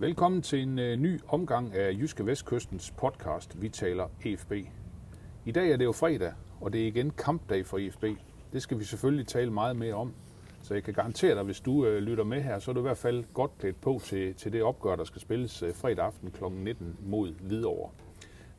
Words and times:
Velkommen 0.00 0.42
til 0.42 0.62
en 0.62 0.78
øh, 0.78 0.96
ny 0.96 1.20
omgang 1.28 1.74
af 1.74 1.92
Jyske 1.92 2.26
Vestkystens 2.26 2.90
podcast, 2.90 3.62
Vi 3.62 3.68
taler 3.68 4.06
EFB. 4.24 4.52
I 5.44 5.52
dag 5.52 5.70
er 5.70 5.76
det 5.76 5.84
jo 5.84 5.92
fredag, 5.92 6.32
og 6.60 6.72
det 6.72 6.82
er 6.82 6.86
igen 6.86 7.10
kampdag 7.10 7.66
for 7.66 7.78
EFB. 7.78 8.04
Det 8.52 8.62
skal 8.62 8.78
vi 8.78 8.84
selvfølgelig 8.84 9.26
tale 9.26 9.50
meget 9.50 9.76
mere 9.76 9.94
om. 9.94 10.14
Så 10.62 10.74
jeg 10.74 10.82
kan 10.82 10.94
garantere 10.94 11.34
dig, 11.34 11.42
hvis 11.42 11.60
du 11.60 11.86
øh, 11.86 12.02
lytter 12.02 12.24
med 12.24 12.42
her, 12.42 12.58
så 12.58 12.70
er 12.70 12.72
du 12.72 12.80
i 12.80 12.82
hvert 12.82 12.96
fald 12.96 13.24
godt 13.34 13.58
klædt 13.58 13.80
på 13.80 14.00
til, 14.04 14.34
til 14.34 14.52
det 14.52 14.62
opgør, 14.62 14.96
der 14.96 15.04
skal 15.04 15.20
spilles 15.20 15.62
øh, 15.62 15.74
fredag 15.74 16.04
aften 16.04 16.30
kl. 16.30 16.44
19 16.44 16.96
mod 17.02 17.32
Hvidovre. 17.32 17.90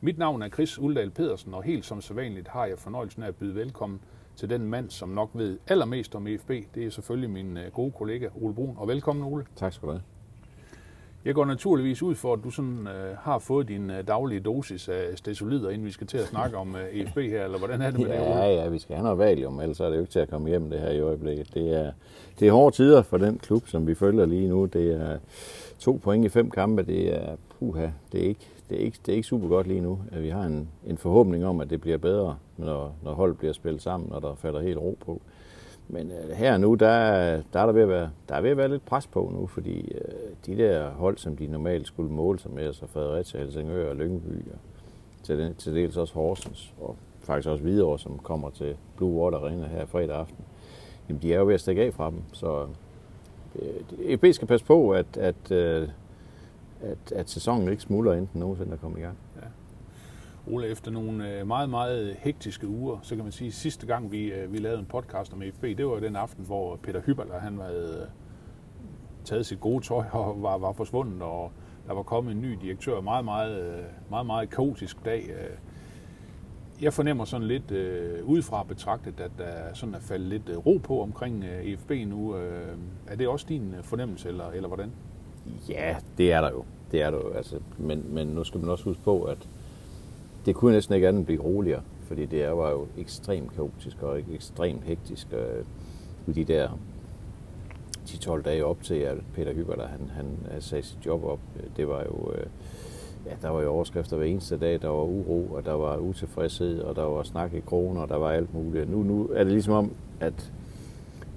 Mit 0.00 0.18
navn 0.18 0.42
er 0.42 0.48
Chris 0.48 0.78
Uldal 0.78 1.10
Pedersen, 1.10 1.54
og 1.54 1.62
helt 1.62 1.84
som 1.84 2.00
sædvanligt 2.00 2.48
har 2.48 2.66
jeg 2.66 2.78
fornøjelsen 2.78 3.22
af 3.22 3.28
at 3.28 3.36
byde 3.36 3.54
velkommen 3.54 4.00
til 4.36 4.50
den 4.50 4.66
mand, 4.66 4.90
som 4.90 5.08
nok 5.08 5.30
ved 5.34 5.58
allermest 5.66 6.14
om 6.14 6.26
EFB. 6.26 6.50
Det 6.74 6.86
er 6.86 6.90
selvfølgelig 6.90 7.30
min 7.30 7.58
gode 7.72 7.92
kollega 7.92 8.28
Ole 8.34 8.54
Brun. 8.54 8.74
Og 8.76 8.88
velkommen, 8.88 9.24
Ole. 9.24 9.44
Tak 9.56 9.72
skal 9.72 9.86
du 9.86 9.92
have. 9.92 10.11
Jeg 11.24 11.34
går 11.34 11.44
naturligvis 11.44 12.02
ud 12.02 12.14
for, 12.14 12.32
at 12.32 12.40
du 12.44 12.50
sådan, 12.50 12.86
øh, 12.86 13.16
har 13.18 13.38
fået 13.38 13.68
din 13.68 13.90
øh, 13.90 14.06
daglige 14.06 14.40
dosis 14.40 14.88
af 14.88 15.18
stesolider, 15.18 15.70
inden 15.70 15.86
vi 15.86 15.90
skal 15.90 16.06
til 16.06 16.18
at 16.18 16.26
snakke 16.26 16.56
om 16.56 16.76
øh, 16.76 17.00
EFB 17.00 17.16
her, 17.18 17.44
eller 17.44 17.58
hvordan 17.58 17.82
er 17.82 17.90
det 17.90 18.00
med 18.00 18.08
det? 18.08 18.14
Ja, 18.14 18.46
ja, 18.46 18.68
vi 18.68 18.78
skal 18.78 18.96
have 18.96 19.02
noget 19.02 19.18
valium, 19.18 19.60
ellers 19.60 19.80
er 19.80 19.88
det 19.88 19.96
jo 19.96 20.00
ikke 20.00 20.12
til 20.12 20.18
at 20.18 20.30
komme 20.30 20.48
hjem 20.48 20.70
det 20.70 20.80
her 20.80 20.90
i 20.90 21.00
øjeblikket. 21.00 21.54
Det 21.54 21.76
er, 21.80 21.92
det 22.40 22.48
er 22.48 22.52
hårde 22.52 22.76
tider 22.76 23.02
for 23.02 23.18
den 23.18 23.38
klub, 23.38 23.68
som 23.68 23.86
vi 23.86 23.94
følger 23.94 24.26
lige 24.26 24.48
nu. 24.48 24.64
Det 24.64 25.00
er 25.00 25.18
to 25.78 26.00
point 26.02 26.24
i 26.24 26.28
fem 26.28 26.50
kampe. 26.50 26.82
Det 26.82 27.14
er, 27.14 27.36
puha, 27.58 27.88
det 28.12 28.24
er 28.24 28.28
ikke, 28.28 28.48
det 28.70 28.80
er 28.80 28.84
ikke, 28.84 28.98
det 29.06 29.12
er 29.12 29.16
ikke 29.16 29.28
super 29.28 29.48
godt 29.48 29.66
lige 29.66 29.80
nu. 29.80 29.98
Vi 30.12 30.28
har 30.28 30.42
en, 30.42 30.68
en 30.86 30.98
forhåbning 30.98 31.46
om, 31.46 31.60
at 31.60 31.70
det 31.70 31.80
bliver 31.80 31.98
bedre, 31.98 32.36
når, 32.56 32.94
når 33.02 33.12
holdet 33.12 33.38
bliver 33.38 33.52
spillet 33.52 33.82
sammen, 33.82 34.12
og 34.12 34.22
der 34.22 34.34
falder 34.34 34.60
helt 34.60 34.78
ro 34.78 34.98
på. 35.06 35.20
Men 35.88 36.10
øh, 36.10 36.30
her 36.30 36.56
nu, 36.56 36.74
der, 36.74 36.96
der, 37.52 37.60
er 37.60 37.66
der, 37.66 37.72
ved 37.72 37.82
at 37.82 37.88
være, 37.88 38.10
der 38.28 38.34
er 38.34 38.40
ved 38.40 38.50
at 38.50 38.56
være 38.56 38.68
lidt 38.68 38.84
pres 38.84 39.06
på 39.06 39.32
nu, 39.34 39.46
fordi 39.46 39.92
øh, 39.94 40.30
de 40.46 40.56
der 40.56 40.90
hold, 40.90 41.18
som 41.18 41.36
de 41.36 41.46
normalt 41.46 41.86
skulle 41.86 42.12
måle 42.12 42.38
sig 42.38 42.50
med, 42.50 42.66
altså 42.66 42.86
Fredericia, 42.86 43.40
Helsingør 43.40 43.90
og 43.90 43.96
Lyngby, 43.96 44.52
og 44.52 44.58
til, 45.22 45.38
den, 45.38 45.54
til 45.54 45.74
dels 45.74 45.96
også 45.96 46.14
Horsens, 46.14 46.74
og 46.80 46.96
faktisk 47.20 47.48
også 47.48 47.62
Hvidovre, 47.62 47.98
som 47.98 48.18
kommer 48.18 48.50
til 48.50 48.76
Blue 48.96 49.22
Water 49.22 49.38
Arena 49.38 49.66
her 49.66 49.86
fredag 49.86 50.16
aften, 50.16 50.44
jamen 51.08 51.22
de 51.22 51.34
er 51.34 51.38
jo 51.38 51.46
ved 51.46 51.54
at 51.54 51.60
stikke 51.60 51.82
af 51.82 51.94
fra 51.94 52.10
dem, 52.10 52.22
så 52.32 52.66
øh, 53.62 54.12
EB 54.12 54.24
skal 54.32 54.48
passe 54.48 54.66
på, 54.66 54.90
at, 54.90 55.16
at, 55.16 55.50
øh, 55.50 55.88
at, 56.80 57.12
at 57.12 57.30
sæsonen 57.30 57.68
ikke 57.68 57.82
smuldrer 57.82 58.14
enten 58.14 58.40
nogensinde 58.40 58.70
der 58.70 58.76
kommer 58.76 58.98
i 58.98 59.00
gang. 59.00 59.18
Ja. 59.36 59.46
Ole, 60.46 60.68
efter 60.68 60.90
nogle 60.90 61.38
øh, 61.38 61.46
meget, 61.46 61.70
meget 61.70 62.16
hektiske 62.18 62.68
uger, 62.68 62.98
så 63.02 63.14
kan 63.14 63.24
man 63.24 63.32
sige, 63.32 63.48
at 63.48 63.54
sidste 63.54 63.86
gang 63.86 64.12
vi, 64.12 64.32
øh, 64.32 64.52
vi 64.52 64.58
lavede 64.58 64.78
en 64.78 64.86
podcast 64.86 65.32
om 65.32 65.42
EFB, 65.42 65.62
det 65.62 65.86
var 65.86 65.92
jo 65.92 66.00
den 66.00 66.16
aften, 66.16 66.44
hvor 66.44 66.76
Peter 66.76 67.00
Hyberler, 67.00 67.38
han 67.38 67.58
havde 67.58 67.98
øh, 68.02 68.08
taget 69.24 69.46
sit 69.46 69.60
gode 69.60 69.84
tøj 69.84 70.04
og 70.12 70.36
var, 70.42 70.58
var 70.58 70.72
forsvundet, 70.72 71.22
og 71.22 71.52
der 71.86 71.94
var 71.94 72.02
kommet 72.02 72.32
en 72.32 72.40
ny 72.40 72.58
direktør. 72.62 73.00
Meget, 73.00 73.24
meget, 73.24 73.56
meget, 73.56 73.86
meget, 74.10 74.26
meget 74.26 74.50
kaotisk 74.50 75.04
dag. 75.04 75.30
Jeg 76.80 76.92
fornemmer 76.92 77.24
sådan 77.24 77.46
lidt 77.46 77.70
øh, 77.70 78.24
udefra 78.24 78.62
betragtet, 78.62 79.20
at 79.20 79.30
der 79.38 79.74
sådan 79.74 79.94
er 79.94 80.00
faldet 80.00 80.28
lidt 80.28 80.66
ro 80.66 80.80
på 80.82 81.02
omkring 81.02 81.44
øh, 81.44 81.66
EFB 81.66 81.90
nu. 82.06 82.36
Øh, 82.36 82.76
er 83.06 83.16
det 83.16 83.28
også 83.28 83.46
din 83.48 83.74
fornemmelse, 83.82 84.28
eller, 84.28 84.50
eller 84.50 84.68
hvordan? 84.68 84.92
Ja, 85.68 85.96
det 86.18 86.32
er 86.32 86.40
der 86.40 86.50
jo. 86.50 86.64
Det 86.90 87.02
er 87.02 87.10
der 87.10 87.18
jo. 87.18 87.30
Altså, 87.30 87.58
men, 87.78 88.14
men 88.14 88.26
nu 88.26 88.44
skal 88.44 88.60
man 88.60 88.70
også 88.70 88.84
huske 88.84 89.02
på, 89.02 89.22
at 89.22 89.48
det 90.46 90.54
kunne 90.54 90.72
næsten 90.72 90.94
ikke 90.94 91.08
andet 91.08 91.26
blive 91.26 91.42
roligere, 91.42 91.82
fordi 92.02 92.26
det 92.26 92.56
var 92.56 92.70
jo 92.70 92.86
ekstremt 92.98 93.54
kaotisk 93.54 94.02
og 94.02 94.20
ekstremt 94.32 94.84
hektisk 94.84 95.26
øh, 95.32 96.34
de 96.34 96.44
der 96.44 96.68
10-12 98.06 98.42
dage 98.42 98.64
op 98.64 98.82
til, 98.82 98.94
at 98.94 99.16
Peter 99.34 99.54
Hyberler, 99.54 99.86
han, 99.86 100.10
han 100.14 100.26
øh, 100.54 100.62
sagde 100.62 100.82
sit 100.82 101.06
job 101.06 101.24
op. 101.24 101.38
Det 101.76 101.88
var 101.88 102.04
jo, 102.04 102.32
øh, 102.34 102.46
ja, 103.26 103.30
der 103.42 103.48
var 103.48 103.62
jo 103.62 103.70
overskrifter 103.70 104.16
hver 104.16 104.26
eneste 104.26 104.58
dag, 104.58 104.82
der 104.82 104.88
var 104.88 105.02
uro, 105.02 105.46
og 105.52 105.64
der 105.64 105.72
var 105.72 105.96
utilfredshed, 105.96 106.80
og 106.80 106.96
der 106.96 107.02
var 107.02 107.22
snak 107.22 107.54
i 107.54 107.60
kroner, 107.60 108.00
og 108.00 108.08
der 108.08 108.16
var 108.16 108.30
alt 108.30 108.54
muligt. 108.54 108.90
Nu, 108.90 109.02
nu 109.02 109.28
er 109.34 109.44
det 109.44 109.52
ligesom 109.52 109.74
om, 109.74 109.90
at 110.20 110.52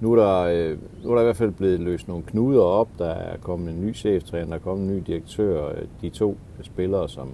nu 0.00 0.12
er, 0.12 0.16
der, 0.16 0.40
øh, 0.40 0.78
nu 1.04 1.10
er 1.10 1.14
der 1.14 1.22
i 1.22 1.24
hvert 1.24 1.36
fald 1.36 1.50
blevet 1.50 1.80
løst 1.80 2.08
nogle 2.08 2.24
knuder 2.26 2.62
op. 2.62 2.88
Der 2.98 3.10
er 3.10 3.36
kommet 3.36 3.74
en 3.74 3.86
ny 3.86 3.94
cheftræner, 3.94 4.46
der 4.46 4.54
er 4.54 4.58
kommet 4.58 4.88
en 4.88 4.96
ny 4.96 5.02
direktør. 5.06 5.68
Øh, 5.68 5.84
de 6.00 6.08
to 6.08 6.36
spillere, 6.62 7.08
som, 7.08 7.28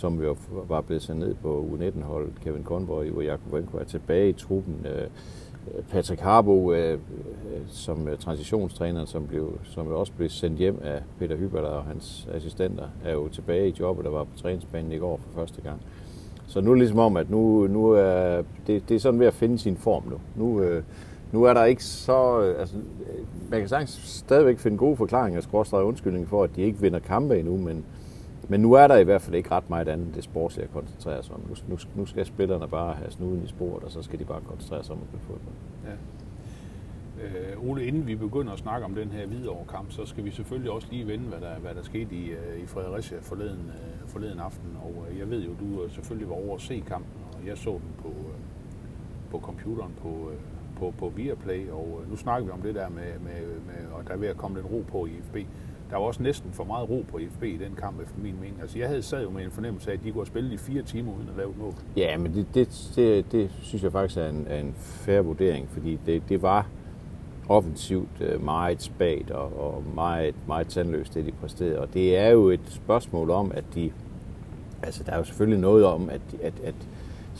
som 0.00 0.22
jo 0.22 0.36
var 0.68 0.80
blevet 0.80 1.02
sendt 1.02 1.20
ned 1.20 1.34
på 1.34 1.66
U19-holdet, 1.72 2.32
Kevin 2.44 2.64
Conboy 2.64 3.10
og 3.10 3.24
Jakob 3.24 3.52
Venko 3.52 3.78
er 3.78 3.84
tilbage 3.84 4.28
i 4.28 4.32
truppen. 4.32 4.86
Øh, 4.86 5.02
øh, 5.02 5.84
Patrick 5.90 6.20
Harbo, 6.20 6.72
øh, 6.72 6.98
som 7.68 8.08
transitionstræner, 8.20 9.04
som, 9.04 9.26
blev, 9.26 9.58
som 9.64 9.86
også 9.86 10.12
blev 10.12 10.28
sendt 10.28 10.58
hjem 10.58 10.78
af 10.82 11.02
Peter 11.18 11.36
Hyberler 11.36 11.68
og 11.68 11.84
hans 11.84 12.28
assistenter, 12.34 12.84
er 13.04 13.12
jo 13.12 13.28
tilbage 13.28 13.68
i 13.68 13.74
jobbet, 13.80 14.04
der 14.04 14.10
var 14.10 14.24
på 14.24 14.36
træningsbanen 14.36 14.92
i 14.92 14.98
går 14.98 15.16
for 15.16 15.40
første 15.40 15.60
gang. 15.60 15.80
Så 16.46 16.60
nu 16.60 16.70
er 16.70 16.74
det 16.74 16.80
ligesom 16.80 16.98
om, 16.98 17.16
at 17.16 17.30
nu, 17.30 17.66
nu 17.66 17.90
er 17.90 18.42
det, 18.66 18.88
det 18.88 18.94
er 18.94 19.00
sådan 19.00 19.20
ved 19.20 19.26
at 19.26 19.34
finde 19.34 19.58
sin 19.58 19.76
form 19.76 20.02
nu. 20.10 20.18
Nu, 20.36 20.64
nu 21.32 21.44
er 21.44 21.54
der 21.54 21.64
ikke 21.64 21.84
så... 21.84 22.38
Altså, 22.58 22.76
man 23.50 23.60
kan 23.60 23.68
sagtens 23.68 23.90
stadigvæk 24.04 24.58
finde 24.58 24.76
gode 24.76 24.96
forklaringer, 24.96 25.40
og 25.72 25.86
undskyldning 25.86 26.28
for, 26.28 26.44
at 26.44 26.50
de 26.56 26.62
ikke 26.62 26.80
vinder 26.80 26.98
kampe 26.98 27.38
endnu, 27.38 27.56
men, 27.56 27.84
men 28.50 28.60
nu 28.60 28.72
er 28.72 28.86
der 28.86 28.96
i 28.96 29.04
hvert 29.04 29.22
fald 29.22 29.36
ikke 29.36 29.50
ret 29.50 29.70
meget 29.70 29.88
andet 29.88 30.06
end 30.06 30.14
det 30.14 30.24
sport, 30.24 30.58
jeg 30.58 30.70
koncentrerer 30.72 31.22
sig 31.22 31.34
om. 31.34 31.40
Nu, 31.48 31.54
nu, 31.68 31.78
nu 31.94 32.06
skal 32.06 32.26
spillerne 32.26 32.68
bare 32.68 32.94
have 32.94 33.10
snuden 33.10 33.42
i 33.44 33.46
sporet, 33.46 33.84
og 33.84 33.90
så 33.90 34.02
skal 34.02 34.18
de 34.18 34.24
bare 34.24 34.40
koncentrere 34.40 34.84
sig 34.84 34.94
om 34.94 35.00
at 35.02 35.08
spille 35.08 35.24
fodbold. 35.26 35.54
Ja. 35.84 35.92
Øh, 37.24 37.70
Ole, 37.70 37.84
inden 37.84 38.06
vi 38.06 38.14
begynder 38.14 38.52
at 38.52 38.58
snakke 38.58 38.84
om 38.84 38.94
den 38.94 39.08
her 39.08 39.26
Hvidovre-kamp, 39.26 39.92
så 39.92 40.06
skal 40.06 40.24
vi 40.24 40.30
selvfølgelig 40.30 40.70
også 40.70 40.88
lige 40.90 41.06
vende, 41.06 41.24
hvad 41.24 41.40
der, 41.40 41.58
hvad 41.58 41.74
der 41.74 41.82
skete 41.82 42.14
i, 42.14 42.30
øh, 42.30 42.62
i 42.62 42.66
Fredericia 42.66 43.18
forleden, 43.20 43.66
øh, 43.68 44.08
forleden 44.08 44.40
aften. 44.40 44.78
Og 44.84 45.06
øh, 45.10 45.18
jeg 45.18 45.30
ved 45.30 45.42
jo, 45.42 45.50
du 45.50 45.88
selvfølgelig 45.88 46.28
var 46.28 46.34
over 46.34 46.54
at 46.54 46.60
se 46.60 46.84
kampen, 46.86 47.20
og 47.40 47.46
jeg 47.46 47.58
så 47.58 47.70
den 47.70 47.92
på, 47.98 48.12
på 49.30 49.40
computeren 49.40 49.92
på, 50.02 50.30
på, 50.76 50.94
på 50.98 51.08
Viaplay. 51.08 51.70
Og 51.70 52.02
nu 52.08 52.16
snakker 52.16 52.46
vi 52.46 52.52
om 52.52 52.62
det 52.62 52.74
der 52.74 52.88
med, 52.88 53.18
med, 53.20 53.40
med, 53.66 53.92
og 53.92 54.06
der 54.06 54.12
er 54.12 54.18
ved 54.18 54.28
at 54.28 54.36
komme 54.36 54.56
lidt 54.56 54.70
ro 54.72 54.84
på 54.88 55.06
i 55.06 55.10
FB. 55.22 55.36
Der 55.90 55.96
var 55.96 56.04
også 56.04 56.22
næsten 56.22 56.52
for 56.52 56.64
meget 56.64 56.90
ro 56.90 57.04
på 57.08 57.18
FB 57.36 57.42
i 57.42 57.56
den 57.56 57.74
kamp, 57.74 58.00
efter 58.00 58.18
min 58.22 58.34
mening. 58.40 58.58
Altså, 58.60 58.78
jeg 58.78 58.88
havde 58.88 59.02
sad 59.02 59.22
jo 59.22 59.30
med 59.30 59.44
en 59.44 59.50
fornemmelse 59.50 59.90
af, 59.90 59.94
at 59.94 60.04
de 60.04 60.10
kunne 60.10 60.20
have 60.20 60.26
spillet 60.26 60.52
i 60.52 60.56
fire 60.56 60.82
timer 60.82 61.12
uden 61.12 61.28
at 61.28 61.36
lave 61.36 61.50
et 61.50 61.58
mål. 61.58 61.74
Ja, 61.96 62.18
men 62.18 62.34
det, 62.34 62.46
det, 62.54 62.92
det, 62.96 63.32
det 63.32 63.50
synes 63.62 63.82
jeg 63.82 63.92
faktisk 63.92 64.18
er 64.18 64.28
en, 64.28 64.46
er 64.48 64.60
en 64.60 64.74
fair 64.76 65.20
vurdering, 65.20 65.68
fordi 65.68 65.98
det, 66.06 66.22
det 66.28 66.42
var 66.42 66.66
offensivt 67.48 68.20
øh, 68.20 68.44
meget 68.44 68.82
spagt 68.82 69.30
og, 69.30 69.60
og 69.60 69.84
meget, 69.94 70.34
meget 70.46 70.68
tandløst, 70.68 71.14
det 71.14 71.26
de 71.26 71.32
præsterede. 71.32 71.78
Og 71.78 71.94
det 71.94 72.18
er 72.18 72.28
jo 72.28 72.48
et 72.48 72.60
spørgsmål 72.66 73.30
om, 73.30 73.52
at 73.54 73.64
de... 73.74 73.92
Altså, 74.82 75.04
der 75.04 75.12
er 75.12 75.18
jo 75.18 75.24
selvfølgelig 75.24 75.60
noget 75.60 75.84
om, 75.84 76.10
at, 76.10 76.20
at, 76.42 76.54
at 76.64 76.74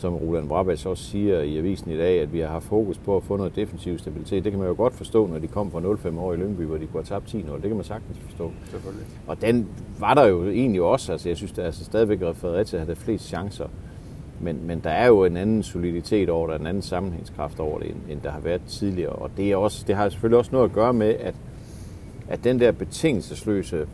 som 0.01 0.15
Roland 0.15 0.47
Brabats 0.47 0.85
også 0.85 1.03
siger 1.03 1.41
i 1.41 1.57
avisen 1.57 1.91
i 1.91 1.97
dag, 1.97 2.21
at 2.21 2.33
vi 2.33 2.39
har 2.39 2.47
haft 2.47 2.65
fokus 2.65 2.97
på 2.97 3.17
at 3.17 3.23
få 3.23 3.37
noget 3.37 3.55
defensiv 3.55 3.97
stabilitet. 3.97 4.43
Det 4.43 4.51
kan 4.51 4.59
man 4.59 4.67
jo 4.67 4.75
godt 4.77 4.93
forstå, 4.93 5.27
når 5.27 5.39
de 5.39 5.47
kom 5.47 5.71
fra 5.71 5.79
0-5 5.79 6.19
år 6.19 6.33
i 6.33 6.37
Lyngby, 6.37 6.61
hvor 6.61 6.77
de 6.77 6.85
kunne 6.85 7.03
have 7.07 7.19
tabt 7.19 7.35
10-0. 7.35 7.53
Det 7.53 7.61
kan 7.61 7.75
man 7.75 7.83
sagtens 7.83 8.17
forstå. 8.17 8.51
Selvfølgelig. 8.69 9.05
Og 9.27 9.41
den 9.41 9.67
var 9.99 10.13
der 10.13 10.25
jo 10.25 10.49
egentlig 10.49 10.81
også. 10.81 11.11
Altså, 11.11 11.29
jeg 11.29 11.37
synes, 11.37 11.51
at 11.51 11.65
altså, 11.65 11.83
stadigvæk 11.83 12.21
at 12.21 12.35
Fredericia 12.35 12.79
havde 12.79 12.95
flest 12.95 13.27
chancer. 13.27 13.67
Men, 14.39 14.67
men 14.67 14.79
der 14.79 14.89
er 14.89 15.07
jo 15.07 15.25
en 15.25 15.37
anden 15.37 15.63
soliditet 15.63 16.29
over 16.29 16.51
det, 16.51 16.59
en 16.59 16.67
anden 16.67 16.83
sammenhængskraft 16.83 17.59
over 17.59 17.79
det, 17.79 17.87
end, 17.87 17.97
end 18.09 18.21
der 18.21 18.31
har 18.31 18.39
været 18.39 18.61
tidligere. 18.67 19.13
Og 19.13 19.29
det, 19.37 19.51
er 19.51 19.55
også, 19.55 19.83
det 19.87 19.95
har 19.95 20.09
selvfølgelig 20.09 20.37
også 20.37 20.51
noget 20.51 20.69
at 20.69 20.75
gøre 20.75 20.93
med, 20.93 21.15
at, 21.19 21.35
at 22.27 22.43
den 22.43 22.59
der 22.59 22.71
betingelsesløse 22.71 23.87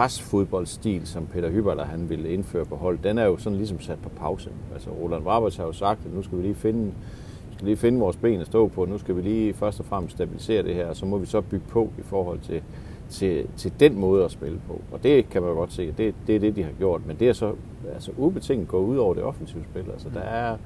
presfodboldstil, 0.00 1.06
som 1.06 1.26
Peter 1.26 1.50
Hyberler 1.50 1.84
han 1.84 2.08
ville 2.08 2.32
indføre 2.32 2.64
på 2.64 2.76
hold, 2.76 2.98
den 3.02 3.18
er 3.18 3.24
jo 3.24 3.36
sådan 3.36 3.56
ligesom 3.56 3.80
sat 3.80 3.98
på 4.02 4.08
pause. 4.08 4.50
Altså 4.74 4.90
Roland 4.90 5.26
Raberts 5.26 5.56
har 5.56 5.64
jo 5.64 5.72
sagt, 5.72 6.06
at 6.06 6.14
nu 6.14 6.22
skal 6.22 6.38
vi 6.38 6.42
lige 6.42 6.54
finde, 6.54 6.92
skal 7.52 7.64
lige 7.66 7.76
finde 7.76 7.98
vores 7.98 8.16
ben 8.16 8.40
at 8.40 8.46
stå 8.46 8.68
på, 8.68 8.84
nu 8.84 8.98
skal 8.98 9.16
vi 9.16 9.22
lige 9.22 9.54
først 9.54 9.80
og 9.80 9.86
fremmest 9.86 10.16
stabilisere 10.16 10.62
det 10.62 10.74
her, 10.74 10.86
og 10.86 10.96
så 10.96 11.06
må 11.06 11.18
vi 11.18 11.26
så 11.26 11.40
bygge 11.40 11.66
på 11.68 11.90
i 11.98 12.02
forhold 12.02 12.40
til, 12.40 12.62
til, 13.10 13.46
til 13.56 13.72
den 13.80 13.98
måde 13.98 14.24
at 14.24 14.30
spille 14.30 14.60
på. 14.68 14.80
Og 14.92 15.02
det 15.02 15.30
kan 15.30 15.42
man 15.42 15.54
godt 15.54 15.72
se, 15.72 15.92
det, 15.98 16.14
det 16.26 16.36
er 16.36 16.40
det, 16.40 16.56
de 16.56 16.62
har 16.62 16.72
gjort, 16.78 17.06
men 17.06 17.16
det 17.16 17.28
er 17.28 17.32
så 17.32 17.54
altså, 17.94 18.10
ubetinget 18.16 18.68
gået 18.68 18.86
ud 18.86 18.96
over 18.96 19.14
det 19.14 19.22
offensive 19.22 19.64
spil. 19.70 19.90
Altså, 19.92 20.08
der 20.14 20.20
er, 20.20 20.56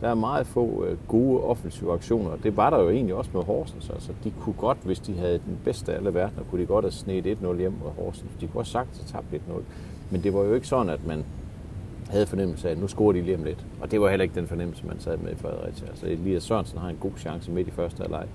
der 0.00 0.08
er 0.08 0.14
meget 0.14 0.46
få 0.46 0.84
øh, 0.84 0.96
gode 1.08 1.42
offensive 1.42 1.92
aktioner. 1.92 2.36
Det 2.42 2.56
var 2.56 2.70
der 2.70 2.82
jo 2.82 2.90
egentlig 2.90 3.14
også 3.14 3.30
med 3.34 3.42
Horsens. 3.42 3.90
Altså, 3.90 4.12
de 4.24 4.32
kunne 4.40 4.54
godt, 4.58 4.78
hvis 4.84 4.98
de 4.98 5.18
havde 5.18 5.40
den 5.46 5.58
bedste 5.64 5.92
af 5.92 5.96
alle 5.96 6.14
verdener, 6.14 6.42
kunne 6.50 6.60
de 6.60 6.66
godt 6.66 6.84
have 6.84 6.92
snedt 6.92 7.26
1-0 7.26 7.56
hjem 7.58 7.72
mod 7.82 7.90
Horsens. 8.04 8.30
De 8.40 8.46
kunne 8.46 8.60
også 8.60 8.72
sagt, 8.72 8.88
at 9.00 9.06
tabt 9.06 9.26
1-0. 9.32 9.38
Men 10.10 10.22
det 10.22 10.34
var 10.34 10.42
jo 10.42 10.54
ikke 10.54 10.68
sådan, 10.68 10.90
at 10.90 11.06
man 11.06 11.24
havde 12.10 12.26
fornemmelse 12.26 12.68
af, 12.68 12.72
at 12.72 12.78
nu 12.78 12.88
scorer 12.88 13.12
de 13.12 13.22
lige 13.22 13.36
om 13.36 13.44
lidt. 13.44 13.66
Og 13.80 13.90
det 13.90 14.00
var 14.00 14.08
heller 14.08 14.22
ikke 14.22 14.34
den 14.34 14.46
fornemmelse, 14.46 14.86
man 14.86 15.00
sad 15.00 15.16
med 15.16 15.32
i 15.32 15.36
Fredericia. 15.36 15.88
Altså 15.88 16.06
Elias 16.06 16.42
Sørensen 16.42 16.78
har 16.78 16.88
en 16.88 16.96
god 17.00 17.12
chance 17.18 17.50
midt 17.50 17.68
i 17.68 17.70
første 17.70 18.00
halvleg. 18.02 18.26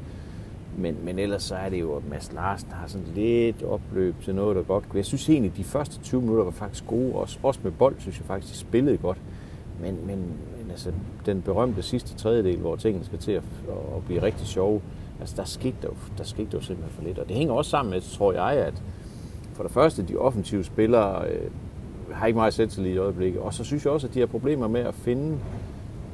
Men, 0.78 0.98
men 1.04 1.19
ellers 1.19 1.44
så 1.44 1.56
er 1.56 1.69
det 1.69 1.80
jo, 1.80 1.96
at 1.96 2.10
Mads 2.10 2.34
Larsen 2.34 2.72
har 2.72 2.88
sådan 2.88 3.08
lidt 3.16 3.63
opløb 3.63 4.16
til 4.24 4.36
noget, 4.36 4.56
der 4.56 4.63
godt 4.63 4.90
kunne. 4.90 4.98
Jeg 4.98 5.06
synes 5.06 5.30
egentlig, 5.30 5.52
at 5.52 5.58
de 5.58 5.63
første 5.63 6.00
20 6.00 6.22
minutter 6.22 6.44
var 6.44 6.52
faktisk 6.52 6.88
gode. 6.88 7.13
Også, 7.13 7.40
også 7.44 7.60
med 7.63 7.72
bold, 7.72 7.96
synes 8.00 8.19
jeg 8.19 8.25
faktisk, 8.25 8.54
de 8.54 8.58
spillede 8.58 8.98
godt. 8.98 9.18
Men, 9.81 10.08
men 10.08 10.24
altså, 10.71 10.91
den 11.25 11.41
berømte 11.41 11.81
sidste 11.81 12.15
tredjedel, 12.15 12.57
hvor 12.57 12.75
tingene 12.75 13.06
skal 13.06 13.19
til 13.19 13.31
at, 13.31 13.44
at 13.95 14.06
blive 14.06 14.21
rigtig 14.21 14.47
sjove, 14.47 14.81
altså 15.19 15.35
der 15.38 15.44
skete 15.44 15.75
der, 15.81 15.88
jo, 15.88 15.95
der 16.18 16.23
skete 16.23 16.51
der 16.51 16.57
jo 16.57 16.62
simpelthen 16.62 16.95
for 16.95 17.03
lidt. 17.03 17.19
Og 17.19 17.27
det 17.27 17.35
hænger 17.35 17.53
også 17.53 17.71
sammen 17.71 17.91
med, 17.91 18.01
tror 18.01 18.33
jeg, 18.33 18.65
at 18.65 18.83
for 19.53 19.63
det 19.63 19.71
første, 19.71 20.03
de 20.03 20.18
offensive 20.18 20.63
spillere 20.63 21.27
øh, 21.27 21.51
har 22.12 22.27
ikke 22.27 22.38
meget 22.38 22.53
selvtillid 22.53 22.91
i 22.91 22.97
øjeblikket. 22.97 23.41
Og 23.41 23.53
så 23.53 23.63
synes 23.63 23.85
jeg 23.85 23.94
også, 23.94 24.07
at 24.07 24.13
de 24.13 24.19
har 24.19 24.27
problemer 24.27 24.68
med 24.68 24.81
at 24.81 24.94
finde 24.94 25.38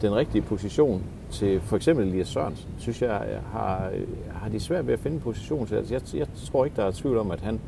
den 0.02 0.16
rigtige 0.16 0.42
position 0.42 1.04
til 1.32 1.62
for 1.62 1.76
eksempel 1.76 2.08
Elias 2.08 2.28
Sørensen. 2.28 2.70
Synes 2.78 3.02
jeg, 3.02 3.28
øh, 3.32 3.52
har, 3.52 3.90
øh, 3.94 4.08
har 4.34 4.50
de 4.50 4.60
svært 4.60 4.88
ved 4.88 4.94
at 4.94 5.00
finde 5.00 5.20
position 5.20 5.68
til. 5.68 5.76
Altså, 5.76 5.94
jeg, 5.94 6.02
jeg 6.14 6.28
tror 6.52 6.66
ikke, 6.66 6.76
der 6.76 6.86
er 6.86 6.92
tvivl 6.92 7.18
om, 7.18 7.32
at 7.32 7.42
han, 7.42 7.60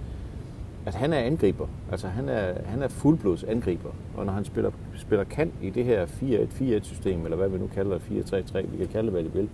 at 0.86 0.96
han 0.96 1.14
er 1.14 1.18
angriber. 1.18 1.68
Altså 1.92 2.08
han 2.08 2.30
er, 2.30 2.54
han 2.66 2.82
er 2.82 2.88
fuldblods 2.88 3.44
angriber. 3.44 3.90
Og 4.18 4.26
når 4.26 4.34
han 4.34 4.46
spiller, 4.46 4.72
spiller 4.96 5.24
kant 5.24 5.54
i 5.62 5.70
det 5.70 5.86
her 5.86 6.06
4-1-4-1 6.06 6.84
system, 6.84 7.24
eller 7.24 7.38
hvad 7.38 7.50
vi 7.50 7.58
nu 7.58 7.68
kalder 7.68 7.98
det, 8.10 8.34
4-3-3, 8.34 8.68
vi 8.72 8.78
kan 8.78 8.88
kalde 8.88 9.06
det, 9.06 9.14
hvad 9.14 9.24
de 9.24 9.34
vil. 9.34 9.50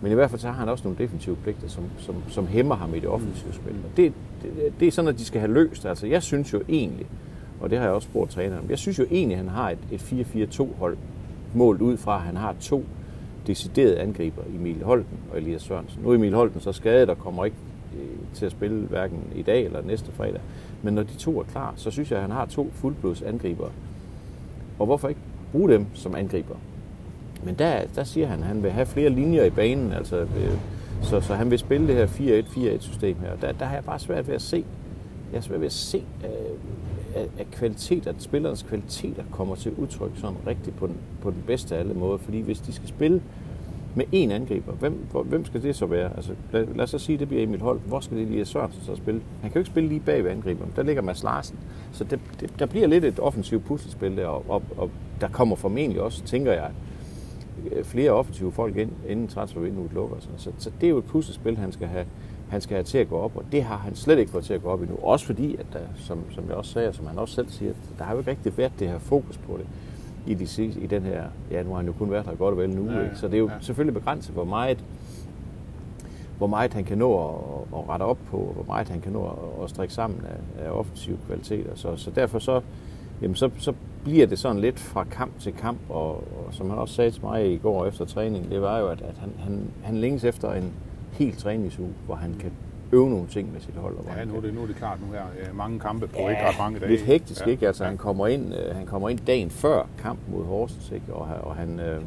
Men 0.00 0.12
i 0.12 0.14
hvert 0.14 0.30
fald 0.30 0.40
så 0.40 0.46
har 0.46 0.54
han 0.54 0.68
også 0.68 0.84
nogle 0.84 0.98
defensive 0.98 1.36
pligter, 1.36 1.68
som, 1.68 1.84
som, 1.98 2.14
som 2.28 2.46
hæmmer 2.46 2.74
ham 2.74 2.94
i 2.94 2.98
det 2.98 3.08
offensive 3.08 3.52
spil. 3.52 3.72
Og 3.72 3.96
det, 3.96 4.12
det, 4.42 4.72
det 4.80 4.88
er 4.88 4.92
sådan, 4.92 5.08
at 5.08 5.18
de 5.18 5.24
skal 5.24 5.40
have 5.40 5.52
løst. 5.52 5.86
Altså 5.86 6.06
jeg 6.06 6.22
synes 6.22 6.52
jo 6.52 6.62
egentlig, 6.68 7.06
og 7.60 7.70
det 7.70 7.78
har 7.78 7.84
jeg 7.84 7.94
også 7.94 8.08
spurgt 8.08 8.30
træneren, 8.30 8.66
jeg 8.70 8.78
synes 8.78 8.98
jo 8.98 9.06
egentlig, 9.10 9.38
at 9.38 9.44
han 9.44 9.52
har 9.52 9.70
et, 9.70 9.78
et 9.90 10.00
4-4-2 10.60 10.78
hold 10.78 10.96
målt 11.54 11.80
ud 11.80 11.96
fra, 11.96 12.16
at 12.16 12.22
han 12.22 12.36
har 12.36 12.54
to 12.60 12.84
deciderede 13.46 14.00
angriber, 14.00 14.42
Emil 14.54 14.82
Holten 14.82 15.18
og 15.32 15.38
Elias 15.38 15.62
Sørensen. 15.62 16.02
Nu 16.02 16.10
er 16.10 16.14
Emil 16.14 16.34
Holten 16.34 16.60
så 16.60 16.72
skadet 16.72 17.10
og 17.10 17.18
kommer 17.18 17.44
ikke 17.44 17.56
øh, 17.96 18.18
til 18.34 18.46
at 18.46 18.52
spille 18.52 18.86
hverken 18.86 19.20
i 19.34 19.42
dag 19.42 19.64
eller 19.64 19.82
næste 19.82 20.12
fredag. 20.12 20.40
Men 20.82 20.94
når 20.94 21.02
de 21.02 21.16
to 21.18 21.40
er 21.40 21.44
klar, 21.44 21.74
så 21.76 21.90
synes 21.90 22.10
jeg, 22.10 22.16
at 22.16 22.22
han 22.22 22.30
har 22.30 22.46
to 22.46 22.70
fuldblods 22.72 23.22
angriber. 23.22 23.68
Og 24.78 24.86
hvorfor 24.86 25.08
ikke 25.08 25.20
bruge 25.52 25.70
dem 25.70 25.86
som 25.94 26.14
angriber? 26.14 26.56
Men 27.44 27.54
der, 27.54 27.82
der 27.94 28.04
siger 28.04 28.26
han, 28.26 28.40
at 28.40 28.46
han 28.46 28.62
vil 28.62 28.70
have 28.70 28.86
flere 28.86 29.10
linjer 29.10 29.44
i 29.44 29.50
banen, 29.50 29.92
altså, 29.92 30.16
øh, 30.16 30.58
så, 31.02 31.20
så 31.20 31.34
han 31.34 31.50
vil 31.50 31.58
spille 31.58 31.86
det 31.86 31.94
her 31.94 32.06
4-1-4-1 32.76 32.80
system 32.80 33.16
her. 33.20 33.36
Der, 33.36 33.52
der 33.52 33.64
har 33.64 33.74
jeg 33.74 33.84
bare 33.84 33.98
svært 33.98 34.28
ved 34.28 34.34
at 34.34 34.42
se, 34.42 34.64
jeg 35.32 35.40
har 35.40 35.42
svært 35.42 35.60
ved 35.60 35.66
at 35.66 35.72
se, 35.72 36.04
øh, 36.24 37.20
at, 37.22 37.28
at 37.38 37.50
kvalitet, 37.50 38.06
at 38.06 38.14
spillernes 38.18 38.62
kvaliteter 38.62 39.22
kommer 39.30 39.54
til 39.54 39.72
udtryk 39.78 40.10
sådan 40.14 40.36
rigtigt 40.46 40.76
på 40.76 40.86
den, 40.86 40.96
på 41.22 41.30
den 41.30 41.42
bedste 41.46 41.74
af 41.74 41.80
alle 41.80 41.94
måder. 41.94 42.18
Fordi 42.18 42.40
hvis 42.40 42.60
de 42.60 42.72
skal 42.72 42.88
spille 42.88 43.22
med 43.94 44.04
én 44.14 44.32
angriber, 44.32 44.72
hvem, 44.72 45.06
hvor, 45.10 45.22
hvem 45.22 45.44
skal 45.44 45.62
det 45.62 45.76
så 45.76 45.86
være? 45.86 46.16
Altså, 46.16 46.32
lad, 46.52 46.66
lad 46.66 46.84
os 46.84 46.90
så 46.90 46.98
sige, 46.98 47.14
at 47.14 47.20
det 47.20 47.28
bliver 47.28 47.42
Emil 47.42 47.60
Holt. 47.60 47.82
Hvor 47.86 48.00
skal 48.00 48.16
det 48.16 48.26
lige 48.28 48.44
Sørensen 48.44 48.82
så 48.82 48.96
spille? 48.96 49.20
Han 49.40 49.50
kan 49.50 49.54
jo 49.54 49.60
ikke 49.60 49.70
spille 49.70 49.88
lige 49.88 50.00
bag 50.00 50.24
ved 50.24 50.30
angriberen. 50.30 50.72
Der 50.76 50.82
ligger 50.82 51.02
Mads 51.02 51.22
Larsen. 51.22 51.58
Så 51.92 52.04
det, 52.04 52.20
det, 52.40 52.58
der 52.58 52.66
bliver 52.66 52.86
lidt 52.86 53.04
et 53.04 53.20
offensivt 53.20 53.64
puslespil 53.64 54.16
der, 54.16 54.26
og, 54.26 54.44
og, 54.48 54.62
og 54.76 54.90
der 55.20 55.28
kommer 55.28 55.56
formentlig 55.56 56.00
også, 56.02 56.22
tænker 56.24 56.52
jeg, 56.52 56.70
øh, 57.72 57.84
flere 57.84 58.10
offensive 58.10 58.52
folk 58.52 58.76
ind, 58.76 58.90
inden 59.08 59.28
transfervinduet 59.28 59.92
lukker. 59.92 60.16
Så, 60.20 60.28
så, 60.36 60.50
så 60.58 60.70
det 60.80 60.86
er 60.86 60.90
jo 60.90 60.98
et 60.98 61.04
puslespil, 61.04 61.56
han 61.56 61.72
skal 61.72 61.86
have, 61.86 62.06
han 62.48 62.60
skal 62.60 62.74
have 62.74 62.84
til 62.84 62.98
at 62.98 63.08
gå 63.08 63.16
op, 63.16 63.36
og 63.36 63.44
det 63.52 63.62
har 63.62 63.76
han 63.76 63.94
slet 63.94 64.18
ikke 64.18 64.32
fået 64.32 64.44
til 64.44 64.54
at 64.54 64.62
gå 64.62 64.68
op 64.68 64.80
endnu. 64.80 64.96
Også 65.02 65.26
fordi, 65.26 65.56
at 65.56 65.66
der, 65.72 65.78
som, 65.96 66.18
som 66.30 66.44
jeg 66.48 66.54
også 66.54 66.72
sagde, 66.72 66.88
og 66.88 66.94
som 66.94 67.06
han 67.06 67.18
også 67.18 67.34
selv 67.34 67.48
siger, 67.48 67.72
der 67.98 68.04
har 68.04 68.12
jo 68.12 68.18
ikke 68.18 68.30
rigtig 68.30 68.58
været 68.58 68.72
det 68.78 68.88
her 68.88 68.98
fokus 68.98 69.38
på 69.38 69.56
det 69.58 69.66
i, 70.26 70.34
de, 70.34 70.64
i 70.64 70.86
den 70.86 71.02
her, 71.02 71.24
ja 71.50 71.62
nu 71.62 71.68
har 71.70 71.76
han 71.76 71.86
jo 71.86 71.92
kun 71.92 72.10
været 72.10 72.26
her 72.26 72.34
godt 72.34 72.52
og 72.52 72.58
vel 72.58 72.70
nu, 72.70 72.90
ja, 72.90 72.98
ja. 72.98 73.04
Ikke? 73.04 73.16
så 73.16 73.26
det 73.26 73.34
er 73.34 73.38
jo 73.38 73.48
ja. 73.48 73.54
selvfølgelig 73.60 73.94
begrænset, 73.94 74.34
hvor 74.34 74.44
meget, 74.44 74.84
hvor 76.38 76.46
meget 76.46 76.74
han 76.74 76.84
kan 76.84 76.98
nå 76.98 77.28
at, 77.28 77.78
at 77.78 77.88
rette 77.88 78.02
op 78.02 78.18
på, 78.30 78.36
og 78.36 78.52
hvor 78.54 78.64
meget 78.64 78.88
han 78.88 79.00
kan 79.00 79.12
nå 79.12 79.24
at, 79.24 79.64
at 79.64 79.70
strikke 79.70 79.94
sammen 79.94 80.20
af, 80.26 80.64
af 80.64 80.70
offensive 80.70 81.18
kvaliteter. 81.26 81.70
Så, 81.74 81.96
så 81.96 82.10
derfor 82.10 82.38
så, 82.38 82.60
jamen 83.22 83.34
så, 83.34 83.50
så 83.58 83.72
bliver 84.04 84.26
det 84.26 84.38
sådan 84.38 84.60
lidt 84.60 84.78
fra 84.78 85.04
kamp 85.04 85.40
til 85.40 85.52
kamp, 85.52 85.78
og, 85.88 86.10
og 86.10 86.48
som 86.50 86.70
han 86.70 86.78
også 86.78 86.94
sagde 86.94 87.10
til 87.10 87.22
mig 87.22 87.52
i 87.52 87.56
går 87.56 87.86
efter 87.86 88.04
træning, 88.04 88.50
det 88.50 88.62
var 88.62 88.78
jo, 88.78 88.88
at, 88.88 89.00
at 89.00 89.18
han, 89.18 89.30
han, 89.38 89.60
han 89.82 89.96
længes 89.96 90.24
efter 90.24 90.52
en, 90.52 90.72
helt 91.18 91.38
træningsuge, 91.38 91.92
hvor 92.06 92.14
han 92.14 92.34
kan 92.40 92.52
øve 92.92 93.10
nogle 93.10 93.26
ting 93.26 93.52
med 93.52 93.60
sit 93.60 93.74
hold. 93.74 93.96
Ja, 94.16 94.24
nu 94.24 94.36
er, 94.36 94.40
det, 94.40 94.54
nu 94.54 94.62
er 94.62 94.66
det 94.66 94.76
klart 94.76 94.98
nu 95.06 95.12
her. 95.12 95.52
Mange 95.54 95.80
kampe 95.80 96.06
på 96.06 96.18
ja, 96.18 96.28
ikke 96.28 96.48
ret 96.48 96.58
mange 96.58 96.78
dage. 96.78 96.90
Lidt 96.90 97.00
hektisk, 97.00 97.46
ja. 97.46 97.50
ikke? 97.50 97.66
Altså, 97.66 97.84
ja. 97.84 97.88
han, 97.90 97.98
kommer 97.98 98.26
ind, 98.26 98.54
øh, 98.54 98.76
han 98.76 98.86
kommer 98.86 99.08
ind 99.08 99.18
dagen 99.26 99.50
før 99.50 99.82
kamp 99.98 100.18
mod 100.28 100.44
Horsens, 100.44 100.90
ikke? 100.90 101.14
Og, 101.14 101.28
og 101.42 101.56
han, 101.56 101.80
øh, 101.80 102.00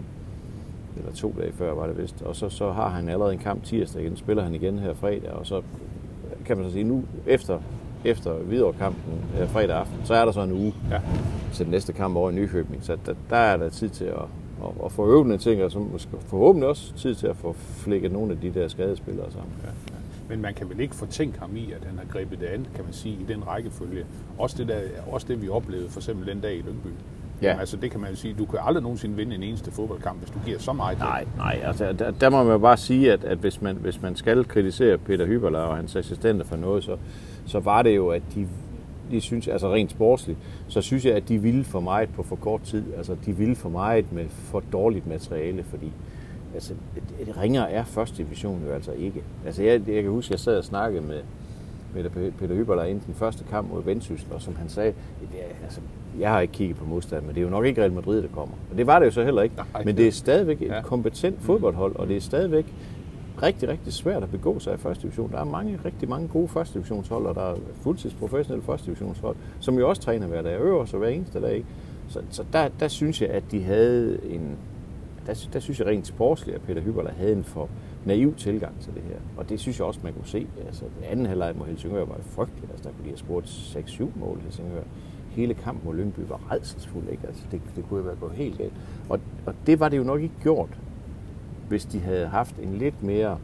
eller 0.97 1.11
to 1.11 1.35
dage 1.39 1.53
før 1.53 1.73
var 1.73 1.87
det 1.87 1.97
vist, 1.97 2.21
og 2.21 2.35
så, 2.35 2.49
så 2.49 2.71
har 2.71 2.89
han 2.89 3.09
allerede 3.09 3.33
en 3.33 3.39
kamp 3.39 3.63
tirsdag 3.63 4.01
igen, 4.01 4.17
spiller 4.17 4.43
han 4.43 4.55
igen 4.55 4.79
her 4.79 4.93
fredag, 4.93 5.31
og 5.31 5.45
så 5.47 5.61
kan 6.45 6.57
man 6.57 6.65
så 6.65 6.71
sige, 6.71 6.83
nu 6.83 7.03
efter, 7.25 7.59
efter 8.05 8.33
Hvidovre-kampen 8.33 9.13
øh, 9.41 9.47
fredag 9.47 9.75
aften, 9.75 9.97
så 10.03 10.13
er 10.13 10.25
der 10.25 10.31
så 10.31 10.41
en 10.41 10.51
uge 10.51 10.73
ja. 10.91 10.99
til 11.53 11.65
den 11.65 11.71
næste 11.71 11.93
kamp 11.93 12.15
over 12.15 12.31
i 12.31 12.33
Nykøbing, 12.33 12.83
så 12.83 12.97
der, 13.05 13.13
der 13.29 13.37
er 13.37 13.57
der 13.57 13.69
tid 13.69 13.89
til 13.89 14.05
at, 14.05 14.21
og, 14.61 14.75
og 14.79 14.91
få 14.91 15.07
øvende 15.07 15.37
ting, 15.37 15.63
og 15.63 15.71
så 15.71 15.79
måske 15.79 16.09
forhåbentlig 16.19 16.69
også 16.69 16.93
tid 16.93 17.15
til 17.15 17.27
at 17.27 17.35
få 17.35 17.53
flækket 17.53 18.11
nogle 18.11 18.31
af 18.31 18.39
de 18.39 18.49
der 18.53 18.67
skadespillere 18.67 19.31
sammen. 19.31 19.53
Ja, 19.63 19.69
ja. 19.69 19.95
Men 20.29 20.41
man 20.41 20.53
kan 20.53 20.69
vel 20.69 20.79
ikke 20.79 20.95
fortænke 20.95 21.39
ham 21.39 21.55
i, 21.55 21.71
at 21.71 21.85
han 21.85 21.97
har 21.97 22.05
grebet 22.05 22.39
det 22.39 22.45
an, 22.45 22.67
kan 22.75 22.83
man 22.83 22.93
sige, 22.93 23.13
i 23.15 23.25
den 23.27 23.47
rækkefølge. 23.47 24.05
Også 24.37 24.57
det, 24.57 24.67
der, 24.67 24.79
også 25.11 25.27
det 25.29 25.41
vi 25.41 25.49
oplevede 25.49 25.89
for 25.89 25.99
eksempel 25.99 26.27
den 26.27 26.39
dag 26.39 26.55
i 26.55 26.61
Lyngby. 26.61 26.87
Ja. 27.41 27.47
Jamen, 27.47 27.59
altså 27.59 27.77
det 27.77 27.91
kan 27.91 27.99
man 27.99 28.09
jo 28.09 28.15
sige, 28.15 28.35
du 28.39 28.45
kan 28.45 28.59
aldrig 28.61 28.83
nogensinde 28.83 29.15
vinde 29.15 29.35
en 29.35 29.43
eneste 29.43 29.71
fodboldkamp, 29.71 30.19
hvis 30.19 30.29
du 30.29 30.39
giver 30.45 30.59
så 30.59 30.73
meget. 30.73 30.99
Nej, 30.99 31.25
nej, 31.37 31.61
altså 31.63 31.93
der, 31.93 32.11
der 32.11 32.29
må 32.29 32.43
man 32.43 32.51
jo 32.51 32.57
bare 32.57 32.77
sige, 32.77 33.13
at, 33.13 33.23
at 33.23 33.37
hvis, 33.37 33.61
man, 33.61 33.75
hvis 33.75 34.01
man 34.01 34.15
skal 34.15 34.45
kritisere 34.45 34.97
Peter 34.97 35.25
Hyberler 35.25 35.59
og 35.59 35.75
hans 35.75 35.95
assistenter 35.95 36.45
for 36.45 36.55
noget, 36.55 36.83
så, 36.83 36.97
så 37.45 37.59
var 37.59 37.81
det 37.81 37.95
jo, 37.95 38.09
at 38.09 38.21
de 38.35 38.47
de 39.11 39.21
synes, 39.21 39.47
altså 39.47 39.73
rent 39.73 39.91
sportsligt, 39.91 40.37
så 40.67 40.81
synes 40.81 41.05
jeg, 41.05 41.15
at 41.15 41.29
de 41.29 41.37
ville 41.37 41.63
for 41.63 41.79
meget 41.79 42.09
på 42.09 42.23
for 42.23 42.35
kort 42.35 42.61
tid. 42.61 42.83
Altså, 42.97 43.15
de 43.25 43.37
ville 43.37 43.55
for 43.55 43.69
meget 43.69 44.11
med 44.11 44.25
for 44.29 44.63
dårligt 44.71 45.07
materiale, 45.07 45.63
fordi 45.63 45.91
altså, 46.57 46.73
et, 47.19 47.37
ringer 47.37 47.61
er 47.61 47.83
første 47.83 48.17
division 48.17 48.61
jo 48.67 48.73
altså 48.73 48.91
ikke. 48.91 49.23
Altså, 49.45 49.63
jeg, 49.63 49.87
jeg 49.87 50.03
kan 50.03 50.11
huske, 50.11 50.31
jeg 50.31 50.39
sad 50.39 50.57
og 50.57 50.63
snakkede 50.63 51.01
med, 51.01 51.19
med 51.93 52.31
Peter 52.31 52.55
Hyberler 52.55 52.83
inden 52.83 53.03
den 53.05 53.13
første 53.13 53.43
kamp 53.49 53.69
mod 53.69 53.83
Vendsyssel, 53.83 54.33
og 54.33 54.41
som 54.41 54.55
han 54.55 54.69
sagde, 54.69 54.93
det 55.21 55.39
er, 55.39 55.63
altså, 55.63 55.81
jeg 56.19 56.29
har 56.29 56.39
ikke 56.39 56.53
kigget 56.53 56.77
på 56.77 56.85
modstand, 56.85 57.25
men 57.25 57.35
det 57.35 57.41
er 57.41 57.45
jo 57.45 57.49
nok 57.49 57.65
ikke 57.65 57.81
Real 57.81 57.91
Madrid, 57.91 58.21
der 58.21 58.27
kommer. 58.27 58.55
Og 58.71 58.77
det 58.77 58.87
var 58.87 58.99
det 58.99 59.05
jo 59.05 59.11
så 59.11 59.23
heller 59.23 59.41
ikke. 59.41 59.55
Nej, 59.55 59.83
men 59.83 59.97
det 59.97 60.07
er 60.07 60.11
stadigvæk 60.11 60.61
et 60.61 60.67
ja. 60.67 60.81
kompetent 60.81 61.41
fodboldhold, 61.41 61.95
og 61.95 62.07
det 62.07 62.17
er 62.17 62.21
stadigvæk 62.21 62.73
rigtig, 63.43 63.69
rigtig 63.69 63.93
svært 63.93 64.23
at 64.23 64.31
begå 64.31 64.59
sig 64.59 64.73
i 64.73 64.77
første 64.77 65.03
division. 65.03 65.31
Der 65.31 65.39
er 65.39 65.43
mange, 65.43 65.79
rigtig 65.85 66.09
mange 66.09 66.27
gode 66.27 66.47
første 66.47 66.73
divisionshold, 66.73 67.25
og 67.25 67.35
der 67.35 67.51
er 67.51 67.55
fuldtidsprofessionelle 67.81 68.65
første 68.65 68.85
divisionshold, 68.85 69.35
som 69.59 69.77
jo 69.77 69.89
også 69.89 70.01
træner 70.01 70.27
hver 70.27 70.41
dag, 70.41 70.59
øver 70.59 70.85
sig 70.85 70.99
hver 70.99 71.07
eneste 71.07 71.41
dag. 71.41 71.65
Så, 72.07 72.21
så 72.29 72.43
der, 72.53 72.69
der 72.79 72.87
synes 72.87 73.21
jeg, 73.21 73.29
at 73.29 73.43
de 73.51 73.63
havde 73.63 74.19
en, 74.29 74.57
der, 75.27 75.47
der 75.53 75.59
synes 75.59 75.79
jeg 75.79 75.87
rent 75.87 76.07
sportsligt, 76.07 76.55
at 76.55 76.61
Peter 76.61 76.81
Hyberler 76.81 77.11
havde 77.11 77.33
en 77.33 77.43
for 77.43 77.69
naiv 78.05 78.35
tilgang 78.35 78.81
til 78.81 78.93
det 78.93 79.01
her. 79.03 79.15
Og 79.37 79.49
det 79.49 79.59
synes 79.59 79.79
jeg 79.79 79.87
også, 79.87 79.99
man 80.03 80.13
kunne 80.13 80.27
se. 80.27 80.47
Altså, 80.65 80.85
den 80.97 81.03
anden 81.03 81.25
halvleg 81.25 81.55
mod 81.57 81.67
Helsingør 81.67 82.05
var 82.05 82.17
frygtelig. 82.21 82.69
Altså, 82.69 82.83
der 82.83 82.95
kunne 82.95 83.03
de 83.03 83.09
have 83.09 83.17
scoret 83.17 83.45
6-7 84.15 84.19
mål 84.19 84.39
Helsingør. 84.43 84.83
Hele 85.29 85.53
kampen 85.53 85.85
mod 85.85 85.95
Lyngby 85.95 86.19
var 86.27 86.51
redselsfuld. 86.51 87.09
Ikke? 87.09 87.27
Altså, 87.27 87.43
det, 87.51 87.61
det 87.75 87.85
kunne 87.89 87.97
jo 87.97 88.05
være 88.05 88.15
gået 88.15 88.31
helt 88.31 88.57
galt. 88.57 88.73
Og, 89.09 89.19
og 89.45 89.53
det 89.67 89.79
var 89.79 89.89
det 89.89 89.97
jo 89.97 90.03
nok 90.03 90.21
ikke 90.21 90.35
gjort, 90.41 90.69
hvis 91.69 91.85
de 91.85 91.99
havde 91.99 92.27
haft 92.27 92.59
en 92.59 92.73
lidt 92.73 93.03
mere 93.03 93.37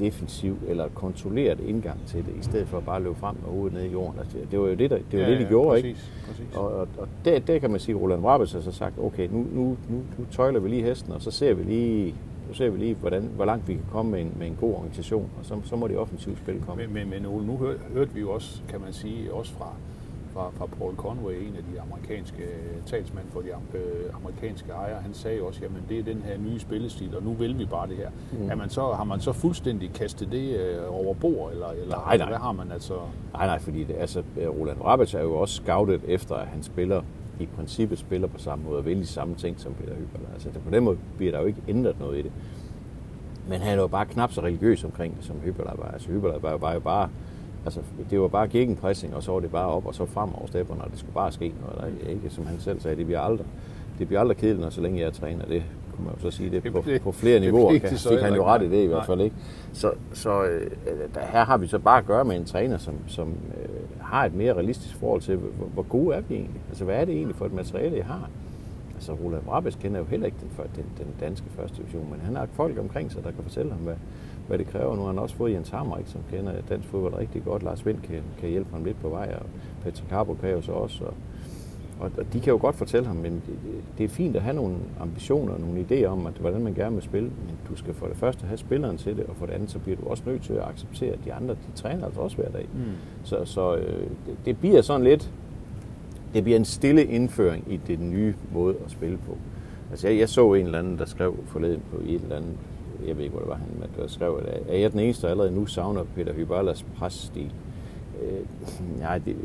defensiv 0.00 0.56
eller 0.68 0.88
kontrolleret 0.94 1.60
indgang 1.60 2.06
til 2.06 2.24
det, 2.26 2.34
i 2.40 2.42
stedet 2.42 2.68
for 2.68 2.78
at 2.78 2.84
bare 2.84 3.02
løbe 3.02 3.14
frem 3.14 3.36
med 3.42 3.50
hovedet 3.50 3.72
ned 3.72 3.82
i 3.82 3.92
jorden. 3.92 4.18
Altså, 4.18 4.38
det 4.50 4.60
var 4.60 4.68
jo 4.68 4.74
det, 4.74 4.90
der, 4.90 4.98
det, 5.10 5.20
var 5.20 5.24
ja, 5.24 5.30
det 5.30 5.38
de 5.38 5.42
ja, 5.42 5.48
gjorde, 5.48 5.70
præcis, 5.70 5.86
ikke? 5.86 6.00
Præcis. 6.26 6.56
Og, 6.56 6.72
og, 6.74 6.88
og 6.98 7.08
der, 7.24 7.38
der 7.38 7.58
kan 7.58 7.70
man 7.70 7.80
sige, 7.80 7.94
at 7.94 8.02
Roland 8.02 8.22
Wabels 8.22 8.52
har 8.52 8.60
så 8.60 8.72
sagt, 8.72 8.94
okay, 8.98 9.28
nu, 9.32 9.46
nu, 9.52 9.76
nu, 9.88 10.02
nu 10.18 10.24
tøjler 10.32 10.60
vi 10.60 10.68
lige 10.68 10.82
hesten, 10.82 11.12
og 11.12 11.22
så 11.22 11.30
ser 11.30 11.54
vi 11.54 11.62
lige, 11.62 12.14
så 12.50 12.56
ser 12.56 12.70
vi 12.70 12.78
lige 12.78 12.94
hvordan, 12.94 13.30
hvor 13.36 13.44
langt 13.44 13.68
vi 13.68 13.72
kan 13.74 13.84
komme 13.92 14.10
med 14.10 14.20
en, 14.20 14.32
med 14.38 14.46
en 14.46 14.56
god 14.60 14.74
organisation, 14.74 15.30
og 15.38 15.44
så, 15.44 15.54
så 15.64 15.76
må 15.76 15.88
det 15.88 15.98
offensivt 15.98 16.38
spil 16.38 16.60
komme. 16.66 16.82
Men, 16.82 16.94
men, 16.94 17.10
men 17.10 17.26
Ole, 17.26 17.46
nu 17.46 17.56
hør, 17.56 17.74
hørte 17.94 18.14
vi 18.14 18.20
jo 18.20 18.30
også, 18.30 18.62
kan 18.68 18.80
man 18.80 18.92
sige, 18.92 19.32
også 19.32 19.52
fra, 19.52 19.74
fra, 20.40 20.50
fra 20.58 20.66
Paul 20.78 20.96
Conway, 20.96 21.34
en 21.34 21.56
af 21.56 21.62
de 21.72 21.80
amerikanske 21.80 22.42
talsmænd 22.86 23.24
for 23.32 23.40
de 23.40 23.48
øh, 23.48 24.14
amerikanske 24.14 24.72
ejere, 24.72 25.00
han 25.02 25.14
sagde 25.14 25.42
også, 25.42 25.60
jamen 25.62 25.82
det 25.88 25.98
er 25.98 26.02
den 26.02 26.22
her 26.22 26.38
nye 26.38 26.58
spillestil, 26.58 27.16
og 27.16 27.22
nu 27.22 27.32
vil 27.32 27.58
vi 27.58 27.64
bare 27.64 27.88
det 27.88 27.96
her. 27.96 28.10
Mm. 28.32 28.50
Er 28.50 28.54
man 28.54 28.70
så, 28.70 28.92
har 28.92 29.04
man 29.04 29.20
så 29.20 29.32
fuldstændig 29.32 29.92
kastet 29.92 30.32
det 30.32 30.56
øh, 30.56 31.04
over 31.04 31.14
bord, 31.14 31.52
eller, 31.52 31.68
eller 31.68 31.96
nej, 31.96 32.16
nej. 32.16 32.28
hvad 32.28 32.38
har 32.38 32.52
man 32.52 32.72
altså? 32.72 32.94
Nej, 33.32 33.46
nej, 33.46 33.58
fordi 33.58 33.84
det, 33.84 33.96
altså, 33.98 34.22
Roland 34.36 34.80
Rabbits 34.84 35.14
er 35.14 35.22
jo 35.22 35.34
også 35.34 35.54
scoutet 35.54 36.00
efter, 36.08 36.34
at 36.34 36.46
han 36.46 36.62
spiller 36.62 37.02
i 37.40 37.46
princippet 37.46 37.98
spiller 37.98 38.28
på 38.28 38.38
samme 38.38 38.64
måde 38.64 38.78
og 38.78 38.86
vil 38.86 38.98
de 38.98 39.06
samme 39.06 39.34
ting 39.34 39.60
som 39.60 39.74
Peter 39.74 39.94
Hyberler. 39.94 40.28
Altså 40.34 40.60
på 40.60 40.70
den 40.70 40.84
måde 40.84 40.98
bliver 41.16 41.32
der 41.32 41.40
jo 41.40 41.46
ikke 41.46 41.62
ændret 41.68 42.00
noget 42.00 42.18
i 42.18 42.22
det. 42.22 42.32
Men 43.48 43.60
han 43.60 43.78
er 43.78 43.82
jo 43.82 43.86
bare 43.86 44.06
knap 44.06 44.32
så 44.32 44.40
religiøs 44.40 44.84
omkring 44.84 45.16
det, 45.16 45.24
som 45.24 45.36
Hyberler 45.44 45.76
var. 45.76 45.90
Altså 45.90 46.08
Hyberler 46.08 46.38
var, 46.38 46.56
var 46.56 46.72
jo 46.72 46.80
bare 46.80 47.08
Altså, 47.64 47.80
det 48.10 48.20
var 48.20 48.28
bare 48.28 48.48
gegenpressing, 48.48 49.14
og 49.14 49.22
så 49.22 49.32
var 49.32 49.40
det 49.40 49.50
bare 49.50 49.66
op 49.66 49.86
og 49.86 49.94
så 49.94 50.06
frem 50.06 50.34
over 50.34 50.46
stepperne, 50.46 50.80
og 50.84 50.90
det 50.90 50.98
skulle 50.98 51.14
bare 51.14 51.32
ske 51.32 51.52
noget. 51.60 51.94
Der, 52.04 52.10
ikke, 52.10 52.30
som 52.30 52.46
han 52.46 52.60
selv 52.60 52.80
sagde, 52.80 52.96
det 52.96 53.06
bliver 53.06 53.20
aldrig, 53.20 53.46
det 53.98 54.06
bliver 54.06 54.20
aldrig 54.20 54.36
kedeligt, 54.36 54.60
når 54.60 54.70
så 54.70 54.80
længe 54.80 55.00
jeg 55.00 55.06
er 55.06 55.10
træner. 55.10 55.44
Det 55.44 55.62
kunne 55.96 56.04
man 56.04 56.14
jo 56.14 56.30
så 56.30 56.36
sige, 56.36 56.50
det 56.50 56.62
Det 56.62 56.72
på, 56.72 56.84
på 57.02 57.12
flere 57.12 57.34
det 57.34 57.42
niveauer. 57.42 57.78
Kan, 57.78 57.90
det 57.90 58.00
så 58.00 58.08
fik 58.08 58.18
han 58.18 58.34
jo 58.34 58.44
ret 58.44 58.62
i 58.62 58.70
det 58.70 58.84
i 58.84 58.86
hvert 58.86 59.06
fald. 59.06 59.20
Ikke? 59.20 59.36
Så, 59.72 59.92
så 60.12 60.44
øh, 60.44 60.70
der, 61.14 61.20
her 61.32 61.44
har 61.44 61.56
vi 61.56 61.66
så 61.66 61.78
bare 61.78 61.98
at 61.98 62.06
gøre 62.06 62.24
med 62.24 62.36
en 62.36 62.44
træner, 62.44 62.78
som, 62.78 62.94
som 63.06 63.28
øh, 63.28 63.68
har 64.00 64.24
et 64.24 64.34
mere 64.34 64.54
realistisk 64.54 64.96
forhold 64.96 65.20
til, 65.20 65.36
hvor, 65.36 65.66
hvor 65.66 65.82
gode 65.82 66.16
er 66.16 66.20
vi 66.20 66.34
egentlig? 66.34 66.60
Altså, 66.68 66.84
hvad 66.84 66.96
er 66.96 67.04
det 67.04 67.14
egentlig 67.14 67.36
for 67.36 67.46
et 67.46 67.52
materiale, 67.52 67.96
jeg 67.96 68.06
har? 68.06 68.30
Altså, 68.94 69.12
Roland 69.12 69.42
Brabes 69.42 69.74
kender 69.74 69.98
jo 69.98 70.04
heller 70.04 70.26
ikke 70.26 70.38
den, 70.40 70.66
den, 70.76 70.84
den 70.98 71.14
danske 71.20 71.46
første 71.56 71.76
division, 71.76 72.10
men 72.10 72.20
han 72.20 72.36
har 72.36 72.48
folk 72.52 72.78
omkring 72.78 73.12
sig, 73.12 73.24
der 73.24 73.30
kan 73.30 73.42
fortælle 73.42 73.72
ham, 73.72 73.80
hvad, 73.80 73.94
hvad 74.50 74.58
det 74.58 74.66
kræver. 74.66 74.96
Nu 74.96 75.00
har 75.00 75.08
han 75.08 75.18
også 75.18 75.34
fået 75.34 75.52
Jens 75.52 75.68
Hamrik, 75.68 76.06
som 76.06 76.20
kender 76.30 76.52
dansk 76.68 76.88
fodbold 76.88 77.14
rigtig 77.14 77.44
godt. 77.44 77.62
Lars 77.62 77.86
Vind 77.86 77.98
kan, 78.00 78.22
kan 78.40 78.48
hjælpe 78.48 78.70
ham 78.72 78.84
lidt 78.84 79.00
på 79.00 79.08
vej, 79.08 79.34
og 79.40 79.46
Petra 79.84 80.04
Carbo 80.10 80.34
kan 80.34 80.50
jo 80.50 80.60
så 80.60 80.72
også. 80.72 81.04
Og, 81.04 81.14
og, 82.00 82.10
og 82.18 82.32
de 82.32 82.40
kan 82.40 82.52
jo 82.52 82.58
godt 82.60 82.76
fortælle 82.76 83.06
ham, 83.06 83.16
men 83.16 83.32
det, 83.32 83.58
det 83.98 84.04
er 84.04 84.08
fint 84.08 84.36
at 84.36 84.42
have 84.42 84.56
nogle 84.56 84.76
ambitioner 85.00 85.52
og 85.52 85.60
nogle 85.60 85.86
idéer 85.90 86.06
om, 86.06 86.26
at, 86.26 86.32
hvordan 86.32 86.62
man 86.62 86.74
gerne 86.74 86.94
vil 86.94 87.02
spille, 87.02 87.28
men 87.28 87.58
du 87.68 87.76
skal 87.76 87.94
for 87.94 88.06
det 88.06 88.16
første 88.16 88.46
have 88.46 88.58
spilleren 88.58 88.96
til 88.96 89.16
det, 89.16 89.26
og 89.26 89.36
for 89.36 89.46
det 89.46 89.52
andet, 89.52 89.70
så 89.70 89.78
bliver 89.78 89.96
du 89.96 90.06
også 90.06 90.22
nødt 90.26 90.42
til 90.42 90.52
at 90.52 90.64
acceptere, 90.68 91.12
at 91.12 91.18
de 91.24 91.32
andre, 91.32 91.54
de 91.54 91.72
træner 91.74 92.04
altså 92.04 92.20
også 92.20 92.36
hver 92.36 92.50
dag. 92.50 92.68
Mm. 92.74 92.80
Så, 93.22 93.44
så 93.44 93.76
øh, 93.76 94.10
det, 94.26 94.36
det 94.44 94.58
bliver 94.58 94.82
sådan 94.82 95.04
lidt, 95.04 95.30
det 96.34 96.44
bliver 96.44 96.58
en 96.58 96.64
stille 96.64 97.04
indføring 97.04 97.64
i 97.72 97.80
det 97.86 98.00
nye 98.00 98.34
måde 98.52 98.74
at 98.84 98.90
spille 98.90 99.16
på. 99.16 99.36
Altså 99.90 100.08
jeg, 100.08 100.18
jeg 100.18 100.28
så 100.28 100.54
en 100.54 100.66
eller 100.66 100.78
anden, 100.78 100.98
der 100.98 101.04
skrev 101.04 101.36
forleden 101.46 101.82
på 101.90 101.96
et 102.06 102.20
eller 102.22 102.36
andet, 102.36 102.52
jeg 103.06 103.16
ved 103.16 103.24
ikke, 103.24 103.32
hvor 103.32 103.40
det 103.40 103.48
var 103.48 103.54
han, 103.56 103.88
der 103.96 104.06
skrev, 104.06 104.40
at 104.46 104.62
er 104.68 104.76
jeg 104.78 104.92
den 104.92 105.00
eneste, 105.00 105.22
der 105.26 105.30
allerede 105.30 105.54
nu 105.54 105.66
savner 105.66 106.04
Peter 106.14 106.32
Hyballas 106.32 106.82
præststil? 106.98 107.52
Øh, 108.22 108.40
nej, 108.98 109.18
det, 109.18 109.36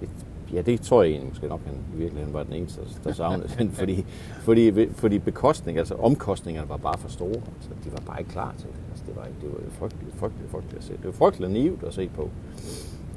ja, 0.54 0.62
det 0.62 0.82
tror 0.82 1.04
jeg 1.04 1.10
egentlig 1.12 1.30
måske 1.30 1.48
nok, 1.48 1.60
han 1.66 1.76
i 1.96 1.98
virkeligheden 1.98 2.34
var 2.34 2.44
den 2.44 2.54
eneste, 2.54 2.82
der- 3.04 3.14
savnede 3.14 3.50
den, 3.58 3.72
fordi, 3.72 4.06
fordi, 4.42 4.90
fordi 4.94 5.20
bekostning, 5.20 5.78
altså 5.78 5.96
omkostningerne 5.96 6.70
var 6.70 6.78
bare 6.78 6.98
for 6.98 7.10
store. 7.10 7.30
Altså, 7.56 7.70
de 7.86 7.92
var 7.92 8.02
bare 8.08 8.20
ikke 8.20 8.32
klar 8.32 8.54
til 8.58 8.68
det. 8.68 8.76
Altså, 8.92 9.04
det 9.08 9.16
var, 9.16 9.24
det 9.42 9.50
var 9.52 9.70
frygteligt, 9.70 10.16
frygteligt, 10.16 10.52
frygteligt 10.52 10.78
at 10.78 10.84
se. 10.84 10.94
Det 10.94 11.06
var 11.06 11.12
frygteligt 11.12 11.52
naivt 11.52 11.84
at 11.84 11.94
se 11.94 12.10
på. 12.16 12.30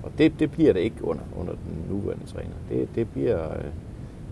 Og 0.02 0.11
det, 0.18 0.33
det 0.40 0.50
bliver 0.50 0.73
det 0.73 0.80
ikke 0.80 1.04
under, 1.04 1.23
under 1.40 1.52
den 1.52 1.85
nuværende 1.90 2.26
træner. 2.26 2.54
Det, 2.71 2.88
det, 2.95 3.09
bliver, 3.09 3.52
øh, 3.59 3.64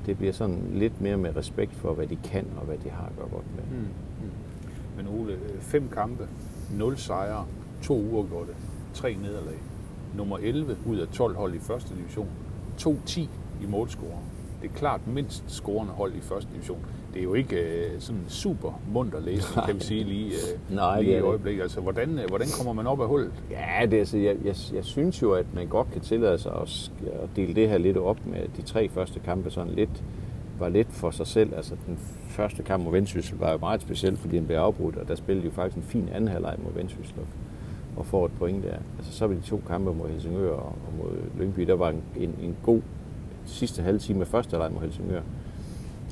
det 0.07 0.19
bliver 0.19 0.33
sådan 0.33 0.59
lidt 0.75 1.01
mere 1.01 1.17
med 1.17 1.37
respekt 1.37 1.75
for, 1.75 1.93
hvad 1.93 2.07
de 2.07 2.17
kan 2.25 2.47
og 2.61 2.65
hvad 2.67 2.77
de 2.85 2.91
har 2.91 3.07
at 3.07 3.17
gøre 3.19 3.29
godt 3.29 3.45
med. 3.57 3.79
Mm. 3.79 3.87
Men 4.97 5.09
Ole, 5.09 5.33
øh, 5.33 5.61
fem 5.61 5.89
kampe, 5.89 6.29
0 6.79 6.97
sejre, 6.99 7.47
to 7.83 7.95
uafgjorte, 7.95 8.53
tre 8.95 9.15
nederlag. 9.23 9.59
Nummer 10.17 10.39
11 10.39 10.77
ud 10.87 10.97
af 10.97 11.09
12 11.09 11.37
hold 11.37 11.55
i 11.55 11.59
første 11.59 11.95
division. 11.95 12.29
2-10 12.79 13.21
i 13.63 13.67
målscorer. 13.69 14.19
Det 14.63 14.71
er 14.71 14.75
klart 14.75 15.01
mindst 15.07 15.45
scorende 15.47 15.93
hold 15.93 16.15
i 16.15 16.21
første 16.21 16.49
division. 16.55 16.79
Det 17.15 17.21
er 17.21 17.25
jo 17.25 17.35
ikke 17.35 17.57
øh, 17.57 18.01
sådan 18.01 18.23
super 18.29 18.81
munter 18.93 19.21
læsning, 19.21 19.67
kan 19.67 19.75
vi 19.75 19.81
sige 19.81 20.05
lige, 20.05 20.27
øh, 20.27 20.77
Nej, 20.77 21.01
lige 21.03 21.17
i 21.17 21.21
øjeblikket. 21.21 21.63
Altså, 21.63 21.81
hvordan, 21.81 22.19
øh, 22.19 22.29
hvordan 22.29 22.47
kommer 22.59 22.73
man 22.73 22.87
op 22.87 23.01
af 23.01 23.09
hullet? 23.09 23.33
Ja, 23.51 23.87
det, 23.87 23.95
er 23.95 23.99
altså, 23.99 24.19
jeg, 24.19 24.37
jeg, 24.45 24.55
jeg 24.75 24.85
synes 24.85 25.23
jo, 25.23 25.33
at 25.33 25.47
man 25.55 25.67
godt 25.67 25.93
kan 25.93 26.01
tillade 26.01 26.39
sig 26.39 26.53
at, 26.53 26.93
at 27.23 27.29
dele 27.37 27.55
det 27.55 27.69
her 27.69 27.79
lidt 27.79 27.97
op 27.97 28.27
med 28.27 28.41
de 28.57 28.63
tre 28.63 28.89
første 28.89 29.21
kampe 29.21 29.51
sådan 29.51 29.73
lidt, 29.73 30.03
var 30.61 30.69
lidt 30.69 30.89
for 30.93 31.11
sig 31.11 31.27
selv. 31.27 31.55
Altså 31.57 31.75
den 31.87 31.99
første 32.29 32.63
kamp 32.63 32.85
mod 32.85 32.93
Vendsyssel 32.93 33.39
var 33.39 33.53
jo 33.53 33.59
meget 33.59 33.81
speciel, 33.83 34.17
fordi 34.17 34.37
den 34.37 34.47
blev 34.47 34.57
afbrudt, 34.57 34.97
og 34.97 35.09
der 35.09 35.15
spillede 35.15 35.43
de 35.43 35.49
jo 35.51 35.55
faktisk 35.55 35.77
en 35.77 35.83
fin 35.83 36.09
anden 36.13 36.29
halvleg 36.29 36.57
mod 36.65 36.73
Vendsyssel 36.73 37.15
og- 37.97 38.07
får 38.07 38.25
et 38.27 38.33
point 38.39 38.65
der. 38.65 38.77
Altså 38.99 39.13
så 39.13 39.27
var 39.27 39.35
de 39.35 39.41
to 39.41 39.63
kampe 39.69 39.93
mod 39.95 40.09
Helsingør 40.09 40.51
og, 40.53 40.67
og 40.67 40.93
mod 40.99 41.11
Lyngby, 41.39 41.63
der 41.63 41.75
var 41.75 41.91
en, 41.91 42.03
en, 42.17 42.35
en 42.43 42.57
god 42.63 42.81
sidste 43.47 43.83
halve 43.83 43.99
time 43.99 44.21
af 44.21 44.27
første 44.27 44.51
halvleg 44.51 44.73
mod 44.73 44.81
Helsingør. 44.81 45.21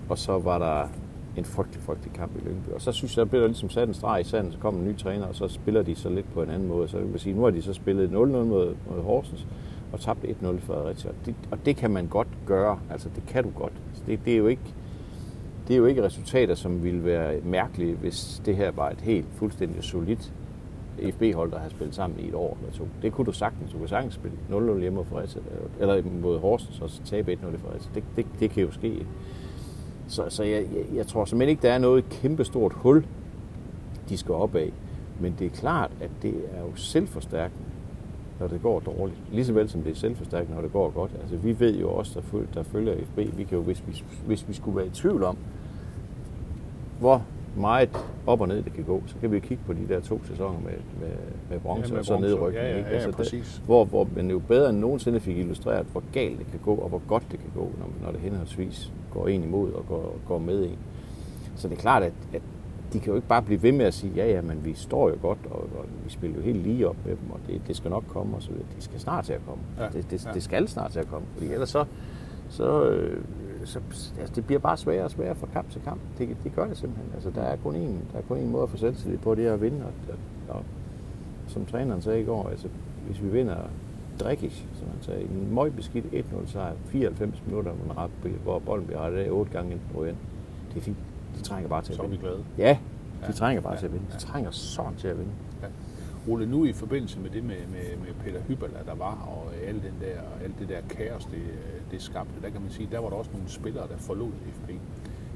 Og 0.09 0.19
så 0.19 0.39
var 0.39 0.59
der 0.59 0.89
en 1.37 1.45
frygtelig, 1.45 1.83
frygtelig 1.83 2.13
kamp 2.13 2.33
i 2.37 2.49
Lyngby. 2.49 2.69
Og 2.75 2.81
så 2.81 2.93
synes 2.93 3.17
jeg, 3.17 3.25
der 3.27 3.31
blev 3.31 3.41
der 3.41 3.47
ligesom 3.47 3.71
sat 3.71 3.89
en 3.89 3.95
streg 3.95 4.21
i 4.21 4.25
sanden, 4.25 4.53
så 4.53 4.59
kom 4.59 4.77
en 4.77 4.85
ny 4.85 4.97
træner, 4.97 5.27
og 5.27 5.35
så 5.35 5.49
spiller 5.49 5.83
de 5.83 5.95
så 5.95 6.09
lidt 6.09 6.33
på 6.35 6.43
en 6.43 6.51
anden 6.51 6.69
måde. 6.69 6.89
Så 6.89 6.99
jeg 6.99 7.13
vil 7.13 7.21
sige, 7.21 7.35
nu 7.37 7.43
har 7.43 7.51
de 7.51 7.63
så 7.63 7.73
spillet 7.73 8.09
0-0 8.09 8.13
mod, 8.13 8.75
mod 8.91 9.03
Horsens, 9.03 9.47
og 9.95 10.01
tabt 10.01 10.25
1-0 10.25 10.61
for 10.61 10.61
Fredericia. 10.61 11.11
Og 11.11 11.17
det, 11.27 11.35
og 11.51 11.59
det 11.67 11.77
kan 11.77 11.91
man 11.91 12.07
godt 12.07 12.29
gøre. 12.47 12.79
Altså, 12.91 13.09
det 13.15 13.27
kan 13.27 13.45
du 13.45 13.51
godt. 13.51 13.73
Altså, 13.89 14.03
det, 14.07 14.21
det, 14.25 14.33
er 14.33 14.39
jo 14.39 14.47
ikke, 14.47 14.75
det 15.69 15.75
er 15.75 15.79
jo 15.79 15.87
ikke 15.87 16.03
resultater, 16.03 16.55
som 16.55 16.83
ville 16.83 17.05
være 17.05 17.41
mærkelige, 17.45 17.95
hvis 17.95 18.43
det 18.47 18.57
her 18.57 18.71
var 18.71 18.91
et 18.91 19.01
helt 19.01 19.27
fuldstændig 19.33 19.85
solidt 19.85 20.33
FB-hold, 20.99 21.51
der 21.51 21.59
har 21.59 21.69
spillet 21.69 21.95
sammen 21.95 22.21
i 22.21 22.29
et 22.29 22.35
år 22.35 22.59
eller 22.61 22.73
to. 22.73 22.89
Det 23.03 23.13
kunne 23.13 23.25
du 23.25 23.33
sagtens. 23.33 23.73
Du 23.73 23.79
kunne 23.79 23.89
sagtens 23.89 24.15
spille 24.15 24.37
0-0 24.51 24.81
hjemme 24.81 24.97
mod 24.97 25.05
Fredericia, 25.05 25.43
eller 25.81 26.03
mod 26.23 26.39
Horsens, 26.39 26.81
og 26.81 26.91
tabe 27.05 27.33
1-0 27.33 27.37
i 27.55 27.59
Fredericia. 27.59 27.91
Det, 27.95 28.05
det, 28.17 28.27
det 28.41 28.51
kan 28.51 28.63
jo 28.63 28.71
ske. 28.71 29.07
Så, 30.09 30.25
så 30.29 30.45
jeg, 30.45 30.67
jeg, 30.75 30.85
jeg 30.95 31.07
tror 31.07 31.25
simpelthen 31.25 31.51
ikke, 31.51 31.63
der 31.63 31.73
er 31.73 31.79
noget 31.79 32.09
kæmpestort 32.09 32.73
hul, 32.73 33.07
de 34.09 34.17
skal 34.17 34.35
op 34.35 34.55
af. 34.55 34.73
Men 35.21 35.35
det 35.39 35.47
er 35.47 35.51
klart, 35.51 35.91
at 36.01 36.11
det 36.23 36.35
er 36.53 36.61
jo 36.61 36.75
selvforstærkende, 36.75 37.65
når 38.41 38.49
det 38.49 38.63
går 38.63 38.81
dårligt. 38.81 39.19
Lige 39.33 39.55
vel 39.55 39.69
som 39.69 39.83
det 39.83 39.91
er 39.91 39.97
selvforstærkende, 39.97 40.55
når 40.55 40.63
det 40.63 40.73
går 40.73 40.91
godt. 40.91 41.11
Altså, 41.21 41.37
vi 41.37 41.61
ved 41.61 41.79
jo 41.79 41.91
også, 41.91 42.21
der, 42.21 42.27
følger, 42.27 42.47
der 42.55 42.63
følger 42.63 42.95
FB, 43.05 43.19
vi 43.19 43.45
kan 43.45 43.59
jo, 43.59 43.63
hvis 43.63 43.83
vi, 43.87 44.05
hvis 44.27 44.49
vi 44.49 44.53
skulle 44.53 44.77
være 44.77 44.87
i 44.87 44.91
tvivl 44.91 45.23
om, 45.23 45.37
hvor 47.01 47.23
meget 47.57 47.91
op 48.27 48.41
og 48.41 48.49
ned 48.49 48.63
det 48.63 48.73
kan 48.73 48.85
gå, 48.85 49.03
så 49.07 49.15
kan 49.21 49.33
vi 49.33 49.41
kigge 49.41 49.63
på 49.67 49.73
de 49.73 49.89
der 49.89 50.01
to 50.01 50.21
sæsoner 50.25 50.61
med, 50.61 50.73
med, 51.01 51.17
med 51.51 51.61
bronze 51.61 51.83
Ja, 51.83 51.87
ja, 51.89 51.93
med 51.93 51.99
og 51.99 52.05
så 52.05 52.19
nedrykning. 52.19 52.65
Ja, 52.65 52.71
ja, 52.71 52.77
ikke? 52.77 52.89
ja, 52.89 52.95
Altså, 52.95 53.13
præcis. 53.13 53.55
Der, 53.61 53.67
hvor, 53.67 53.85
hvor 53.85 54.09
man 54.17 54.31
jo 54.31 54.39
bedre 54.39 54.71
end 54.71 54.79
nogensinde 54.79 55.21
fik 55.21 55.39
illustreret, 55.39 55.87
hvor 55.93 56.03
galt 56.13 56.39
det 56.39 56.47
kan 56.47 56.61
gå, 56.65 56.75
og 56.75 56.89
hvor 56.89 57.03
godt 57.09 57.23
det 57.31 57.41
kan 57.41 57.51
gå, 57.55 57.71
når, 57.79 58.07
når 58.07 58.13
det 58.13 58.21
henholdsvis 58.21 58.93
går 59.11 59.29
en 59.29 59.43
imod 59.43 59.73
og 59.73 59.85
går, 59.89 60.17
går 60.29 60.39
med 60.39 60.65
en. 60.65 60.79
Så 61.57 61.69
det 61.69 61.77
er 61.77 61.81
klart, 61.81 62.03
at, 62.03 62.13
at 62.33 62.43
de 62.95 63.01
kan 63.01 63.11
jo 63.11 63.17
ikke 63.17 63.29
bare 63.29 63.43
blive 63.43 63.63
ved 63.63 63.73
med 63.73 63.87
at 63.87 63.95
sige, 63.95 64.13
ja, 64.17 64.27
ja, 64.27 64.43
men 64.43 64.65
vi 64.65 64.75
står 64.75 65.09
jo 65.09 65.17
godt, 65.23 65.39
og, 65.51 65.61
og 65.61 65.85
vi 66.05 66.11
spiller 66.11 66.37
jo 66.37 66.43
helt 66.43 66.63
lige 66.63 66.89
op 66.89 66.97
med 67.05 67.17
dem, 67.17 67.31
og 67.31 67.41
det, 67.47 67.61
det 67.67 67.77
skal 67.77 67.91
nok 67.91 68.05
komme, 68.09 68.37
og 68.37 68.43
så 68.43 68.51
videre. 68.51 68.67
Det 68.77 68.85
skal 68.85 69.01
snart 69.01 69.25
til 69.25 69.33
at 69.33 69.41
komme. 69.49 69.65
Ja, 69.79 69.89
det, 69.89 70.11
det, 70.11 70.27
ja. 70.27 70.33
det 70.33 70.43
skal 70.43 70.69
snart 70.69 70.91
til 70.91 70.99
at 70.99 71.09
komme, 71.09 71.27
fordi 71.33 71.53
ellers 71.53 71.69
så, 71.69 71.85
så, 72.49 72.89
øh, 72.89 73.25
så 73.65 73.81
altså, 74.21 74.35
det 74.35 74.47
bliver 74.47 74.59
bare 74.59 74.77
sværere 74.77 75.05
og 75.05 75.11
sværere 75.11 75.35
fra 75.35 75.47
kamp 75.53 75.71
til 75.71 75.81
kamp. 75.85 76.01
Det, 76.19 76.37
det 76.45 76.55
gør 76.55 76.67
det 76.67 76.77
simpelthen. 76.77 77.11
Altså, 77.15 77.31
der 77.31 77.43
er 77.43 77.57
kun 77.57 77.75
en, 77.75 78.01
der 78.13 78.19
er 78.19 78.23
kun 78.23 78.39
en 78.39 78.51
måde 78.51 78.63
at 78.63 78.71
få 78.71 78.77
selvtillid 78.77 79.19
på, 79.19 79.35
det 79.35 79.47
er 79.47 79.53
at 79.53 79.61
vinde. 79.61 79.85
Og, 79.85 79.93
og, 80.49 80.57
og 80.57 80.65
som 81.47 81.67
træneren 81.67 82.03
sagde 82.03 82.21
i 82.21 82.25
går, 82.25 82.49
altså, 82.49 82.69
hvis 83.07 83.23
vi 83.23 83.29
vinder 83.29 83.57
drikkig, 84.21 84.53
som 84.53 84.89
han 84.89 85.03
sagde, 85.03 85.23
en 85.23 85.55
møg 85.55 85.73
beskidt 85.73 86.05
1-0 86.05 86.47
sejr, 86.47 86.73
94 86.87 87.43
minutter, 87.47 87.73
hvor 88.43 88.59
bolden 88.59 88.87
bliver 88.87 89.01
rettet 89.01 89.19
af 89.19 89.31
8 89.31 89.53
gange 89.53 89.73
ind 89.73 89.81
på 89.95 90.05
ind. 90.05 90.17
Det 90.75 90.77
er 90.77 90.85
fint. 90.85 90.97
De 91.39 91.43
trænger 91.43 91.69
bare 91.69 91.83
til 91.83 91.93
at 91.93 91.97
Så 91.97 92.03
er 92.03 92.07
vi 92.07 92.11
vinde. 92.11 92.23
glade. 92.25 92.45
Ja, 92.59 92.79
de 93.21 93.27
Ja, 93.27 93.33
trænger 93.33 93.63
bare 93.63 93.73
ja, 93.73 93.79
til 93.79 93.87
at 93.87 93.93
vinde. 93.93 94.07
De 94.13 94.19
trænger 94.19 94.51
sådan 94.51 94.95
til 94.97 95.09
at 95.09 95.19
vinde. 95.19 95.31
Ja. 95.63 95.67
Ole, 96.33 96.47
nu 96.47 96.65
i 96.65 96.73
forbindelse 96.73 97.21
med 97.21 97.31
det 97.31 97.45
med, 97.45 97.57
med, 97.57 97.97
med 98.07 98.15
Peter 98.25 98.41
Hyberla, 98.49 98.79
der 98.87 98.95
var, 98.95 99.29
og 99.29 99.55
alt, 99.67 99.83
den 99.83 99.95
der, 100.01 100.45
alt 100.45 100.59
det 100.59 100.69
der 100.69 100.81
kaos, 100.89 101.25
det, 101.25 101.43
det 101.91 102.03
skabte, 102.03 102.33
der 102.43 102.51
kan 102.51 102.61
man 102.61 102.71
sige, 102.71 102.89
der 102.93 102.99
var 102.99 103.09
der 103.09 103.17
også 103.17 103.31
nogle 103.33 103.49
spillere, 103.49 103.89
der 103.89 103.97
forlod 103.99 104.31
FB. 104.53 104.71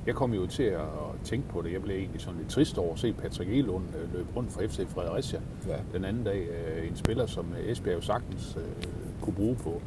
Jeg 0.07 0.14
kom 0.14 0.33
jo 0.35 0.47
til 0.47 0.62
at 0.62 0.81
tænke 1.25 1.49
på 1.49 1.62
det. 1.62 1.73
Jeg 1.73 1.83
blev 1.83 1.97
egentlig 1.97 2.21
sådan 2.21 2.38
lidt 2.38 2.50
trist 2.50 2.78
over 2.78 2.93
at 2.93 2.99
se 2.99 3.12
Patrick 3.12 3.50
Elund 3.50 3.85
øh, 4.02 4.12
løbe 4.12 4.28
rundt 4.37 4.52
for 4.52 4.61
FC 4.61 4.87
Fredericia 4.88 5.40
Ja. 5.69 5.76
den 5.93 6.05
anden 6.05 6.25
dag. 6.25 6.49
Øh, 6.49 6.88
En 6.88 6.97
spiller, 6.97 7.26
som 7.26 7.47
Esbjerg 7.67 8.02
sagtens 8.02 8.57
øh, 8.57 8.88
kunne 9.21 9.35
bruge 9.35 9.55
på, 9.57 9.81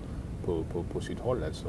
på, 0.45 0.65
på, 0.69 0.85
på 0.93 0.99
sit 0.99 1.19
hold. 1.19 1.43
Altså, 1.43 1.67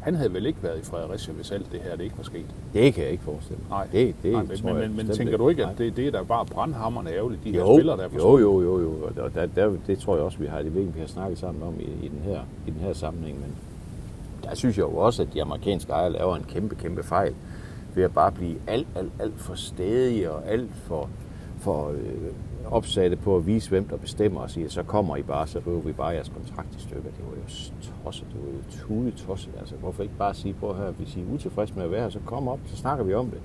han 0.00 0.14
havde 0.14 0.32
vel 0.32 0.46
ikke 0.46 0.62
været 0.62 0.78
i 0.78 0.82
Fredericia, 0.82 1.34
hvis 1.34 1.50
alt 1.50 1.72
det 1.72 1.80
her 1.80 1.96
det 1.96 2.04
ikke 2.04 2.16
var 2.16 2.24
sket. 2.24 2.46
Det 2.74 2.94
kan 2.94 3.02
jeg 3.02 3.12
ikke 3.12 3.24
forestille 3.24 3.60
mig. 3.68 3.78
Nej, 3.78 3.86
Det, 3.92 4.14
det 4.22 4.32
Nej 4.32 4.42
men, 4.42 4.56
tror 4.56 4.68
jeg 4.68 4.76
men, 4.76 4.96
men 4.96 5.06
bestemt 5.06 5.16
tænker 5.16 5.36
du 5.36 5.48
ikke, 5.48 5.66
at 5.66 5.78
det, 5.78 5.96
det 5.96 6.06
er 6.06 6.10
da 6.10 6.22
bare 6.22 6.46
brandhammerne 6.46 7.10
ærgerligt, 7.10 7.44
de 7.44 7.52
her 7.52 7.58
jo, 7.58 7.76
spillere, 7.76 7.96
der 7.96 8.04
er 8.04 8.08
jo, 8.16 8.38
jo, 8.38 8.62
jo, 8.62 8.80
jo. 8.80 8.92
Og 9.18 9.34
der, 9.34 9.46
der, 9.46 9.72
det 9.86 9.98
tror 9.98 10.14
jeg 10.16 10.24
også, 10.24 10.38
vi 10.38 10.46
har, 10.46 10.58
det 10.58 10.66
ikke, 10.66 10.92
vi 10.94 11.00
har 11.00 11.06
snakket 11.06 11.38
sammen 11.38 11.62
om 11.62 11.74
i, 11.80 12.06
i, 12.06 12.08
den 12.08 12.20
her, 12.24 12.40
i 12.66 12.70
den 12.70 12.80
her 12.80 12.92
sammenhæng. 12.92 13.40
Men 13.40 13.54
der 14.44 14.54
synes 14.54 14.78
jeg 14.78 14.82
jo 14.82 14.96
også, 14.96 15.22
at 15.22 15.28
de 15.34 15.42
amerikanske 15.42 15.92
ejere 15.92 16.12
laver 16.12 16.36
en 16.36 16.44
kæmpe, 16.48 16.74
kæmpe 16.74 17.02
fejl 17.02 17.34
ved 17.94 18.04
at 18.04 18.14
bare 18.14 18.32
blive 18.32 18.56
alt, 18.66 18.86
alt, 18.96 19.12
alt 19.18 19.40
for 19.40 19.54
stedige 19.54 20.30
og 20.30 20.46
alt 20.46 20.70
for, 20.74 21.08
for 21.58 21.88
øh, 21.88 21.96
opsatte 22.70 23.16
på 23.16 23.36
at 23.36 23.46
vise, 23.46 23.68
hvem 23.70 23.84
der 23.84 23.96
bestemmer 23.96 24.40
og 24.40 24.50
siger, 24.50 24.68
så 24.68 24.82
kommer 24.82 25.16
I 25.16 25.22
bare, 25.22 25.46
så 25.46 25.60
river 25.66 25.80
vi 25.80 25.92
bare 25.92 26.08
jeres 26.08 26.28
kontrakt 26.28 26.76
i 26.76 26.80
stykker. 26.80 27.10
Det 27.10 27.24
var 27.24 27.36
jo 27.36 27.42
tosset, 28.04 28.26
det 28.32 28.40
var 28.44 28.50
jo 28.50 28.86
tude 28.86 29.10
tosset. 29.10 29.52
Altså, 29.60 29.74
hvorfor 29.74 30.02
ikke 30.02 30.14
bare 30.18 30.34
sige, 30.34 30.54
prøv 30.54 30.76
her, 30.76 30.90
hvis 30.90 31.16
I 31.16 31.20
er 31.20 31.24
utilfredse 31.34 31.74
med 31.74 31.84
at 31.84 31.90
være 31.90 32.02
her, 32.02 32.08
så 32.08 32.20
kom 32.26 32.48
op, 32.48 32.60
så 32.66 32.76
snakker 32.76 33.04
vi 33.04 33.14
om 33.14 33.26
det. 33.26 33.40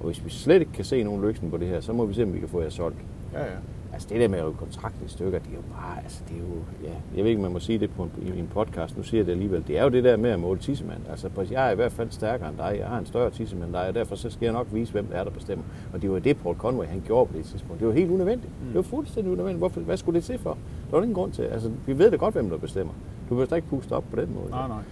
Og 0.00 0.06
hvis 0.06 0.24
vi 0.24 0.30
slet 0.30 0.60
ikke 0.60 0.72
kan 0.72 0.84
se 0.84 1.02
nogen 1.02 1.22
løsning 1.22 1.52
på 1.52 1.58
det 1.58 1.68
her, 1.68 1.80
så 1.80 1.92
må 1.92 2.06
vi 2.06 2.14
se, 2.14 2.22
om 2.22 2.34
vi 2.34 2.38
kan 2.38 2.48
få 2.48 2.62
jer 2.62 2.70
solgt. 2.70 2.98
Ja, 3.32 3.44
ja. 3.44 3.56
Altså 3.98 4.08
det 4.08 4.20
der 4.20 4.28
med 4.28 4.38
at 4.38 4.44
rive 4.44 4.54
kontrakten 4.54 5.06
i 5.06 5.08
stykker, 5.08 5.38
det 5.38 5.48
er 5.48 5.54
jo 5.54 5.62
bare, 5.72 6.02
altså 6.04 6.22
det 6.28 6.34
er 6.36 6.40
jo, 6.40 6.88
ja, 6.88 6.94
jeg 7.16 7.24
ved 7.24 7.30
ikke, 7.30 7.42
man 7.42 7.52
må 7.52 7.58
sige 7.58 7.78
det 7.78 7.90
på 7.90 8.02
en, 8.02 8.10
i 8.36 8.38
en 8.38 8.46
podcast, 8.46 8.96
nu 8.96 9.02
siger 9.02 9.18
jeg 9.18 9.26
det 9.26 9.32
alligevel, 9.32 9.64
det 9.66 9.78
er 9.78 9.82
jo 9.84 9.88
det 9.88 10.04
der 10.04 10.16
med 10.16 10.30
at 10.30 10.40
måle 10.40 10.60
tissemand. 10.60 11.00
Altså 11.10 11.30
jeg 11.50 11.66
er 11.66 11.70
i 11.70 11.74
hvert 11.74 11.92
fald 11.92 12.10
stærkere 12.10 12.48
end 12.48 12.56
dig, 12.56 12.76
jeg 12.78 12.86
har 12.88 12.98
en 12.98 13.06
større 13.06 13.30
tissemand 13.30 13.64
end 13.64 13.72
dig, 13.72 13.88
og 13.88 13.94
derfor 13.94 14.16
så 14.16 14.30
skal 14.30 14.46
jeg 14.46 14.52
nok 14.52 14.66
vise, 14.72 14.92
hvem 14.92 15.06
det 15.06 15.16
er, 15.16 15.24
der 15.24 15.30
bestemmer. 15.30 15.64
Og 15.92 16.02
det 16.02 16.10
var 16.10 16.18
det, 16.18 16.36
Paul 16.36 16.56
Conway 16.56 16.86
han 16.86 17.02
gjorde 17.06 17.30
på 17.30 17.38
det 17.38 17.44
tidspunkt. 17.44 17.80
Det 17.80 17.88
var 17.88 17.94
helt 17.94 18.10
unødvendigt. 18.10 18.52
Mm. 18.60 18.66
Det 18.66 18.74
var 18.74 18.82
fuldstændig 18.82 19.32
unødvendigt. 19.32 19.58
Hvorfor, 19.58 19.80
hvad 19.80 19.96
skulle 19.96 20.16
det 20.16 20.24
til 20.24 20.38
for? 20.38 20.58
Der 20.90 20.96
var 20.96 21.02
ingen 21.02 21.14
grund 21.14 21.32
til. 21.32 21.42
Altså, 21.42 21.70
vi 21.86 21.98
ved 21.98 22.10
da 22.10 22.16
godt, 22.16 22.34
hvem 22.34 22.50
der 22.50 22.56
bestemmer. 22.56 22.92
Du 23.28 23.34
behøver 23.34 23.56
ikke 23.56 23.68
puste 23.68 23.92
op 23.92 24.04
på 24.10 24.20
den 24.20 24.34
måde. 24.34 24.50
Nej, 24.50 24.68
nej. 24.68 24.82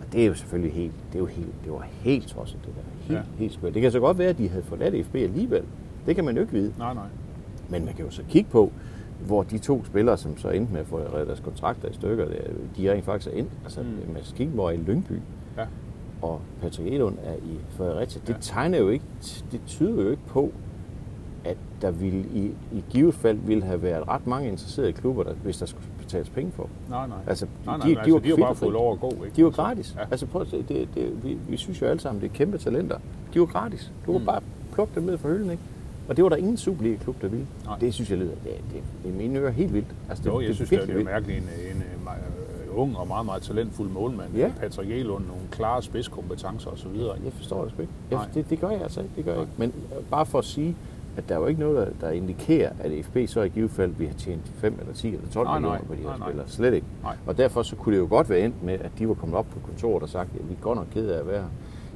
Og 0.00 0.12
det 0.12 0.22
er 0.22 0.26
jo 0.26 0.34
selvfølgelig 0.34 0.72
helt, 0.72 0.94
det 1.12 1.14
er 1.14 1.20
jo 1.20 1.26
helt, 1.26 1.64
det 1.64 1.72
var 1.72 1.86
helt 2.00 2.28
tosset, 2.28 2.58
det 2.66 2.74
der. 2.74 3.14
Helt, 3.14 3.18
ja. 3.18 3.38
helt 3.38 3.52
skørt. 3.52 3.74
Det 3.74 3.82
kan 3.82 3.92
så 3.92 4.00
godt 4.00 4.18
være, 4.18 4.28
at 4.28 4.38
de 4.38 4.48
havde 4.48 4.62
forladt 4.62 5.06
FB 5.06 5.14
alligevel. 5.14 5.64
Det 6.06 6.14
kan 6.14 6.24
man 6.24 6.34
jo 6.34 6.40
ikke 6.40 6.52
vide. 6.52 6.72
Nej, 6.78 6.94
nej. 6.94 7.04
Men 7.74 7.84
man 7.84 7.94
kan 7.94 8.04
jo 8.04 8.10
så 8.10 8.22
kigge 8.28 8.50
på, 8.50 8.72
hvor 9.26 9.42
de 9.42 9.58
to 9.58 9.84
spillere, 9.84 10.16
som 10.16 10.36
så 10.38 10.48
endte 10.48 10.72
med 10.72 10.80
at 10.80 10.86
få 10.86 10.96
reddet 10.98 11.26
deres 11.26 11.40
kontrakter 11.40 11.88
i 11.88 11.92
stykker, 11.92 12.24
er- 12.24 12.50
de 12.76 12.92
rent 12.92 13.04
faktisk 13.04 13.34
er 13.34 13.38
endt. 13.38 13.50
Altså 13.64 13.80
Mm. 13.82 14.12
Mads 14.14 14.34
Kikkenborg 14.36 14.66
er 14.68 14.72
i 14.72 14.76
Lyngby, 14.76 15.20
Ja. 15.58 15.64
og 16.22 16.40
Patrick 16.62 16.92
Elund 16.92 17.14
er 17.24 17.34
i 17.34 17.58
Fredericia. 17.70 18.20
Det 18.26 18.28
Ja. 18.34 18.38
tegner 18.40 18.78
jo 18.78 18.88
ikke, 18.88 19.04
det 19.52 19.60
tyder 19.66 20.02
jo 20.02 20.10
ikke 20.10 20.22
på, 20.26 20.52
at 21.44 21.56
der 21.82 21.90
ville 21.90 22.24
i, 22.34 22.46
i 22.72 22.84
givet 22.90 23.14
fald 23.14 23.38
ville 23.38 23.64
have 23.64 23.82
været 23.82 24.08
ret 24.08 24.26
mange 24.26 24.48
interesserede 24.48 24.92
klubber, 24.92 25.22
der, 25.22 25.32
hvis 25.34 25.58
der 25.58 25.66
skulle 25.66 25.84
betales 25.98 26.30
penge 26.30 26.52
for. 26.52 26.68
Nej, 26.90 27.06
nej. 27.06 27.16
Altså, 27.26 27.46
nej, 27.66 27.76
nej, 27.76 27.86
de- 27.86 27.94
de, 27.94 27.98
altså, 27.98 28.12
var 28.12 28.18
de 28.20 28.28
jo 28.28 28.36
bare 28.36 28.54
fået 28.54 28.72
lov 28.72 28.92
at 28.92 29.00
gå, 29.00 29.10
ikke? 29.24 29.36
De 29.36 29.44
var 29.44 29.50
gratis. 29.50 29.94
Ja. 29.98 30.04
Altså 30.10 30.26
prøv 30.26 30.42
at 30.42 30.48
se, 30.48 30.62
det, 30.68 30.88
det, 30.94 31.24
vi, 31.24 31.38
vi 31.48 31.56
synes 31.56 31.80
jo 31.82 31.86
alle 31.86 32.00
sammen, 32.00 32.22
det 32.22 32.30
er 32.30 32.34
kæmpe 32.34 32.58
talenter. 32.58 32.98
De 33.34 33.40
var 33.40 33.46
gratis. 33.46 33.92
Du 34.06 34.06
kunne 34.06 34.18
Mm. 34.18 34.22
mm. 34.22 34.26
bare 34.26 34.40
plukke 34.72 34.92
dem 34.94 35.02
ned 35.02 35.18
fra 35.18 35.28
hylden, 35.28 35.50
ikke? 35.50 35.62
Og 36.08 36.16
det 36.16 36.22
var 36.24 36.28
der 36.28 36.36
ingen 36.36 36.56
Superliga-klub, 36.56 37.22
der 37.22 37.28
ville. 37.28 37.46
Nej. 37.64 37.78
Det 37.78 37.94
synes 37.94 38.10
jeg 38.10 38.18
lyder, 38.18 38.34
det, 38.44 38.52
det, 38.72 38.82
det 39.04 39.14
mine 39.14 39.38
ører 39.38 39.50
helt 39.50 39.74
vildt. 39.74 39.88
Altså, 40.08 40.24
det, 40.24 40.30
Jo, 40.30 40.40
jeg 40.40 40.48
det, 40.48 40.56
synes, 40.56 40.70
det 40.70 40.78
er, 40.82 40.86
det 40.86 41.00
er 41.00 41.04
mærkeligt. 41.04 41.38
En, 41.38 41.44
en, 41.70 41.76
en, 41.76 41.82
øh, 41.82 42.80
ung 42.80 42.96
og 42.96 43.08
meget, 43.08 43.26
meget 43.26 43.42
talentfuld 43.42 43.88
målmand. 43.90 44.34
Ja. 44.36 44.52
Patrick 44.60 44.90
Elund, 44.90 45.26
nogle 45.26 45.42
klare 45.50 45.82
spidskompetencer 45.82 46.70
osv. 46.70 46.96
Jeg 47.24 47.32
forstår 47.32 47.62
det 47.62 47.72
sgu 47.72 47.82
ikke. 47.82 47.92
Jeg, 48.10 48.18
Nej. 48.18 48.28
det, 48.34 48.50
det 48.50 48.60
gør 48.60 48.70
jeg 48.70 48.82
altså 48.82 49.00
ikke. 49.00 49.12
Det 49.16 49.24
gør 49.24 49.32
jeg 49.32 49.44
Nej. 49.58 49.66
ikke. 49.66 49.74
Men 49.90 49.98
øh, 49.98 50.04
bare 50.10 50.26
for 50.26 50.38
at 50.38 50.44
sige, 50.44 50.76
at 51.16 51.28
der 51.28 51.34
er 51.34 51.38
jo 51.38 51.46
ikke 51.46 51.60
noget, 51.60 51.76
der, 52.00 52.06
der 52.06 52.12
indikerer, 52.12 52.70
at 52.80 53.04
FB 53.04 53.16
så 53.26 53.42
i 53.42 53.48
givet 53.48 53.70
fald 53.70 53.90
vi 53.98 54.06
har 54.06 54.14
tjent 54.14 54.52
5 54.54 54.76
eller 54.80 54.94
10 54.94 55.08
eller 55.14 55.28
12 55.30 55.46
Nej, 55.46 55.60
nej. 55.60 55.68
millioner 55.70 55.86
på 55.86 55.94
de 55.94 55.98
her 55.98 56.04
Nej, 56.08 56.18
nej. 56.18 56.28
spillere. 56.28 56.48
Slet 56.48 56.74
ikke. 56.74 56.86
Nej. 57.02 57.16
Og 57.26 57.38
derfor 57.38 57.62
så 57.62 57.76
kunne 57.76 57.94
det 57.94 58.00
jo 58.02 58.06
godt 58.10 58.30
være 58.30 58.40
endt 58.40 58.62
med, 58.62 58.74
at 58.74 58.90
de 58.98 59.08
var 59.08 59.14
kommet 59.14 59.38
op 59.38 59.46
på 59.50 59.58
kontoret 59.66 60.02
og 60.02 60.08
sagt, 60.08 60.30
at 60.34 60.48
vi 60.48 60.54
er 60.54 60.58
godt 60.60 60.78
nok 60.78 60.86
ked 60.94 61.08
af 61.08 61.18
at 61.20 61.26
være. 61.26 61.44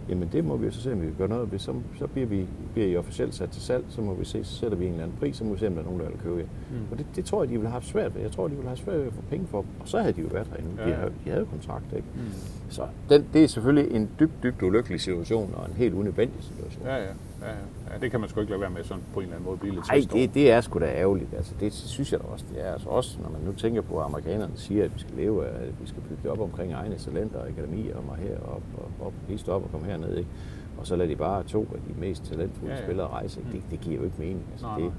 Jamen 0.09 0.29
det 0.33 0.45
må 0.45 0.57
vi 0.57 0.67
jo 0.67 0.73
så 0.73 0.81
se, 0.81 0.93
om 0.93 1.01
vi 1.01 1.07
kan 1.07 1.15
gøre 1.19 1.29
noget 1.29 1.53
ved. 1.53 1.59
Så, 1.59 1.75
så 1.99 2.07
bliver, 2.07 2.27
vi, 2.27 2.47
bliver 2.73 2.89
I 2.89 2.97
officielt 2.97 3.35
sat 3.35 3.51
til 3.51 3.63
salg, 3.63 3.85
så 3.89 4.01
må 4.01 4.15
vi 4.15 4.25
se, 4.25 4.45
så 4.45 4.55
sætter 4.55 4.79
vi 4.79 4.85
en 4.87 4.91
eller 4.93 5.05
anden 5.05 5.17
pris, 5.19 5.37
så 5.37 5.45
må 5.45 5.53
vi 5.53 5.59
se, 5.59 5.67
om 5.67 5.73
der 5.73 5.81
er 5.81 5.85
nogen, 5.85 6.01
der 6.01 6.09
vil 6.09 6.19
købe 6.19 6.39
jer. 6.39 6.45
Mm. 6.71 6.77
Og 6.93 6.99
det, 6.99 7.07
det, 7.17 7.25
tror 7.25 7.43
jeg, 7.43 7.49
de 7.49 7.53
ville 7.55 7.67
have 7.69 7.73
haft 7.73 7.87
svært 7.87 8.15
ved. 8.15 8.23
Jeg 8.23 8.33
tror, 8.33 8.45
de 8.45 8.51
ville 8.51 8.63
have 8.63 8.69
haft 8.77 8.85
svært 8.85 8.99
ved 8.99 9.07
at 9.07 9.13
få 9.13 9.23
penge 9.31 9.47
for 9.47 9.61
dem. 9.61 9.71
Og 9.81 9.89
så 9.89 9.99
havde 9.99 10.13
de 10.13 10.21
jo 10.21 10.29
været 10.33 10.47
herinde. 10.47 10.71
Ja, 10.79 10.89
De, 10.89 10.95
havde, 10.95 11.11
de 11.25 11.31
havde 11.31 11.41
jo 11.41 11.47
kontrakt, 11.51 11.85
ikke? 11.97 12.09
Mm. 12.15 12.21
Så 12.69 12.83
den, 13.09 13.27
det 13.33 13.45
er 13.45 13.49
selvfølgelig 13.49 13.95
en 13.97 14.09
dybt, 14.21 14.43
dybt 14.43 14.63
ulykkelig 14.63 15.01
situation, 15.01 15.55
og 15.57 15.69
en 15.69 15.75
helt 15.77 15.95
unødvendig 15.95 16.45
situation. 16.45 16.87
Ja, 16.87 16.97
ja, 16.97 17.11
ja, 17.43 17.99
det 18.01 18.11
kan 18.11 18.21
man 18.21 18.29
sgu 18.29 18.41
ikke 18.41 18.51
lade 18.51 18.61
være 18.61 18.71
med 18.71 18.85
sådan 18.85 19.03
på 19.15 19.21
en 19.21 19.25
eller 19.25 19.37
anden 19.37 19.47
måde 19.47 19.59
blive 19.59 19.75
lidt 19.75 19.89
Nej, 19.89 20.01
det, 20.13 20.35
det 20.35 20.53
er 20.53 20.61
sgu 20.61 20.79
da 20.79 20.85
ærgerligt. 20.87 21.35
Altså, 21.35 21.55
det 21.61 21.73
synes 21.73 22.13
jeg 22.13 22.21
da 22.21 22.25
også, 22.25 22.45
det 22.55 22.67
er. 22.67 22.73
Altså, 22.73 22.89
også 22.89 23.19
når 23.23 23.31
man 23.31 23.41
nu 23.41 23.53
tænker 23.53 23.83
på, 23.83 23.99
at 23.99 24.05
amerikanerne 24.05 24.53
siger, 24.55 24.85
at 24.85 24.95
vi 24.95 25.01
skal 25.01 25.15
leve 25.17 25.47
at 25.47 25.81
vi 25.81 25.87
skal 25.87 26.03
bygge 26.03 26.31
op 26.31 26.41
omkring 26.41 26.73
egne 26.73 26.99
talenter 26.99 27.39
og 27.39 27.49
akademier 27.49 27.97
og 27.97 28.17
herop 28.17 28.63
og 28.79 29.07
op, 29.07 29.13
hist 29.29 29.49
op 29.49 29.65
og 29.65 29.71
komme 29.71 29.87
herned, 29.87 30.17
ikke? 30.17 30.31
Og 30.79 30.87
så 30.87 30.97
lader 30.97 31.11
de 31.11 31.17
bare 31.17 31.43
to 31.43 31.61
af 31.61 31.81
de 31.89 32.01
mest 32.01 32.25
talentfulde 32.25 32.73
Ja, 32.75 32.79
ja, 32.81 32.87
spillere 32.87 33.07
rejse. 33.09 33.41
Ikke? 33.41 33.53
Det, 33.53 33.63
det 33.71 33.81
giver 33.81 33.97
jo 33.97 34.05
ikke 34.05 34.17
mening. 34.19 34.45
Altså, 34.53 34.67
Nej, 34.67 34.79
det, 34.79 34.93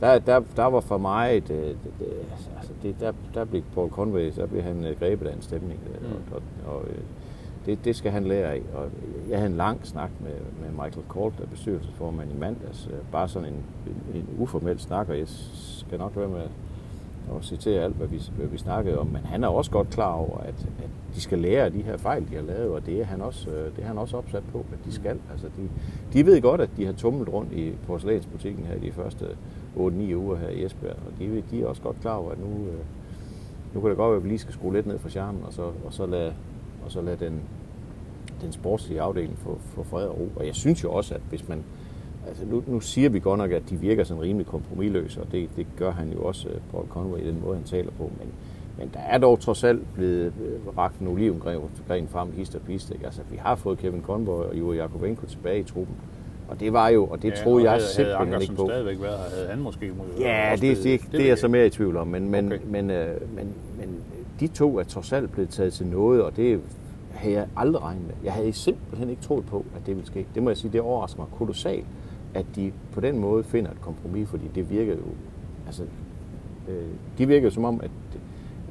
der, 0.00 0.18
der, 0.18 0.42
der 0.56 0.64
var 0.64 0.80
for 0.80 0.98
mig, 0.98 1.36
et, 1.36 1.50
øh, 1.50 1.56
det, 1.66 1.78
det, 1.98 2.06
altså, 2.56 2.72
det, 2.82 3.00
der, 3.00 3.12
der 3.34 3.44
blev 3.44 3.62
Paul 3.74 3.90
Conway, 3.90 4.32
der 4.36 4.46
blev 4.46 4.62
han 4.62 4.84
øh, 4.84 4.98
grebet 4.98 5.26
af 5.26 5.34
en 5.34 5.42
stemning. 5.42 5.80
Mm. 6.00 6.06
Og, 6.06 6.42
og, 6.66 6.76
og 6.76 6.84
øh, 6.88 6.98
det, 7.66 7.84
det 7.84 7.96
skal 7.96 8.12
han 8.12 8.24
lære 8.24 8.52
af. 8.52 8.62
Og 8.74 8.90
jeg 9.28 9.38
havde 9.38 9.50
en 9.50 9.56
lang 9.56 9.86
snak 9.86 10.10
med, 10.20 10.32
med 10.60 10.84
Michael 10.84 11.06
Colt, 11.08 11.38
der 11.38 11.44
er 11.44 11.48
bestyrelsesformand 11.48 12.32
i 12.32 12.38
mandags. 12.38 12.88
Øh, 12.92 12.98
bare 13.12 13.28
sådan 13.28 13.48
en, 13.48 13.64
en, 13.86 14.20
en 14.20 14.28
uformel 14.38 14.78
snak, 14.78 15.08
og 15.08 15.18
jeg 15.18 15.28
skal 15.28 15.98
nok 15.98 16.16
være 16.16 16.28
med 16.28 16.40
at 17.36 17.44
citere 17.44 17.82
alt, 17.82 17.96
hvad 17.96 18.06
vi, 18.06 18.22
hvad 18.36 18.46
vi 18.46 18.58
snakkede 18.58 18.98
om. 18.98 19.06
Men 19.06 19.24
han 19.24 19.44
er 19.44 19.48
også 19.48 19.70
godt 19.70 19.90
klar 19.90 20.12
over, 20.12 20.38
at, 20.38 20.66
at 20.82 20.90
de 21.14 21.20
skal 21.20 21.38
lære 21.38 21.64
af 21.64 21.72
de 21.72 21.82
her 21.82 21.96
fejl, 21.96 22.28
de 22.30 22.34
har 22.34 22.42
lavet, 22.42 22.70
og 22.70 22.86
det 22.86 23.00
er 23.00 23.04
han 23.04 23.20
også, 23.20 23.50
øh, 23.50 23.76
det 23.76 23.82
er 23.82 23.86
han 23.86 23.98
også 23.98 24.16
opsat 24.16 24.42
på, 24.52 24.58
at 24.58 24.78
de 24.84 24.92
skal. 24.92 25.18
Altså, 25.30 25.46
de, 25.56 25.68
de 26.12 26.26
ved 26.26 26.42
godt, 26.42 26.60
at 26.60 26.70
de 26.76 26.86
har 26.86 26.92
tumlet 26.92 27.32
rundt 27.32 27.52
i 27.52 27.72
porcelænsbutikken 27.86 28.64
her 28.64 28.78
de 28.78 28.92
første 28.92 29.26
8-9 29.76 30.14
uger 30.14 30.36
her 30.36 30.48
i 30.48 30.64
Esbjerg, 30.64 30.96
og 31.06 31.18
de, 31.18 31.42
de 31.50 31.62
er 31.62 31.66
også 31.66 31.82
godt 31.82 32.00
klar 32.00 32.14
over, 32.14 32.30
at 32.30 32.38
nu, 32.38 32.66
øh, 32.66 32.78
nu 33.74 33.80
kan 33.80 33.90
det 33.90 33.96
godt 33.96 34.10
være, 34.10 34.16
at 34.16 34.24
vi 34.24 34.28
lige 34.28 34.38
skal 34.38 34.54
skrue 34.54 34.72
lidt 34.72 34.86
ned 34.86 34.98
for 34.98 35.08
charmen, 35.08 35.42
og 35.46 35.52
så, 35.52 35.62
og 35.62 35.92
så 35.92 36.06
lade, 36.06 36.34
og 36.84 36.92
så 36.92 37.00
lade 37.00 37.24
den, 37.24 37.40
den 38.42 38.52
sportslige 38.52 39.00
afdeling 39.00 39.38
få, 39.38 39.58
få 39.74 39.82
fred 39.82 40.06
og 40.06 40.18
ro. 40.18 40.28
Og 40.36 40.46
jeg 40.46 40.54
synes 40.54 40.84
jo 40.84 40.92
også, 40.92 41.14
at 41.14 41.20
hvis 41.28 41.48
man... 41.48 41.64
Altså 42.28 42.44
nu, 42.46 42.62
nu 42.66 42.80
siger 42.80 43.08
vi 43.08 43.20
godt 43.20 43.38
nok, 43.38 43.52
at 43.52 43.62
de 43.70 43.76
virker 43.76 44.04
sådan 44.04 44.22
rimelig 44.22 44.46
kompromilløse, 44.46 45.20
og 45.20 45.32
det, 45.32 45.48
det 45.56 45.66
gør 45.76 45.90
han 45.90 46.12
jo 46.12 46.22
også, 46.22 46.48
øh, 46.48 46.54
Paul 46.70 46.86
Conway, 46.88 47.20
i 47.20 47.26
den 47.26 47.40
måde, 47.44 47.56
han 47.56 47.64
taler 47.64 47.90
på. 47.98 48.10
Men, 48.18 48.28
men 48.78 48.90
der 48.94 49.00
er 49.00 49.18
dog 49.18 49.40
trods 49.40 49.64
alt 49.64 49.94
blevet 49.94 50.32
øh, 50.42 50.78
rakt 50.78 50.98
en 50.98 51.08
olivengren 51.08 51.60
frem 52.08 52.32
hist 52.32 52.54
og 52.54 52.60
pist. 52.60 52.90
Ikke? 52.90 53.04
Altså, 53.04 53.20
vi 53.30 53.36
har 53.36 53.54
fået 53.54 53.78
Kevin 53.78 54.02
Conboy 54.02 54.44
og 54.44 54.58
Juri 54.58 54.76
Jakobenko 54.76 55.26
tilbage 55.26 55.60
i 55.60 55.62
truppen. 55.62 55.96
Og 56.48 56.60
det 56.60 56.72
var 56.72 56.88
jo, 56.88 57.06
og 57.06 57.22
det 57.22 57.30
ja, 57.30 57.34
troede 57.34 57.64
jeg 57.64 57.72
havde, 57.72 57.84
simpelthen 57.84 58.28
havde 58.28 58.42
ikke 58.42 58.50
Ankersen 58.50 58.56
på. 58.56 58.66
stadigvæk 58.66 59.02
været 59.02 59.18
havde 59.18 59.48
han 59.48 59.58
måske... 59.58 59.92
Ja, 60.20 60.50
det, 60.52 60.60
det, 60.60 60.84
det, 60.84 61.12
ved 61.12 61.18
det 61.18 61.24
er 61.24 61.28
jeg 61.28 61.38
så 61.38 61.46
ikke. 61.46 61.52
mere 61.52 61.66
i 61.66 61.70
tvivl 61.70 61.96
om, 61.96 62.06
men, 62.06 62.30
men, 62.30 62.46
okay. 62.46 62.58
men, 62.66 62.90
øh, 62.90 63.34
men, 63.34 63.54
men 63.78 64.02
de 64.40 64.46
to 64.46 64.78
er 64.78 64.84
trods 64.84 65.12
alt 65.12 65.32
blevet 65.32 65.50
taget 65.50 65.72
til 65.72 65.86
noget, 65.86 66.22
og 66.22 66.36
det 66.36 66.60
havde 67.10 67.34
jeg 67.34 67.48
aldrig 67.56 67.82
regnet 67.82 68.06
med. 68.06 68.14
Jeg 68.24 68.32
havde 68.32 68.52
simpelthen 68.52 69.10
ikke 69.10 69.22
troet 69.22 69.46
på, 69.46 69.64
at 69.76 69.86
det 69.86 69.96
ville 69.96 70.06
ske. 70.06 70.26
Det 70.34 70.42
må 70.42 70.50
jeg 70.50 70.56
sige, 70.56 70.72
det 70.72 70.80
overrasker 70.80 71.20
mig 71.20 71.28
kolossalt, 71.38 71.86
at 72.34 72.46
de 72.56 72.72
på 72.92 73.00
den 73.00 73.18
måde 73.18 73.44
finder 73.44 73.70
et 73.70 73.80
kompromis, 73.80 74.28
fordi 74.28 74.44
det 74.54 74.70
virker 74.70 74.92
jo, 74.92 75.02
altså, 75.66 75.82
øh, 76.68 76.86
de 77.18 77.26
virker 77.26 77.50
som 77.50 77.64
om, 77.64 77.80
at, 77.82 77.90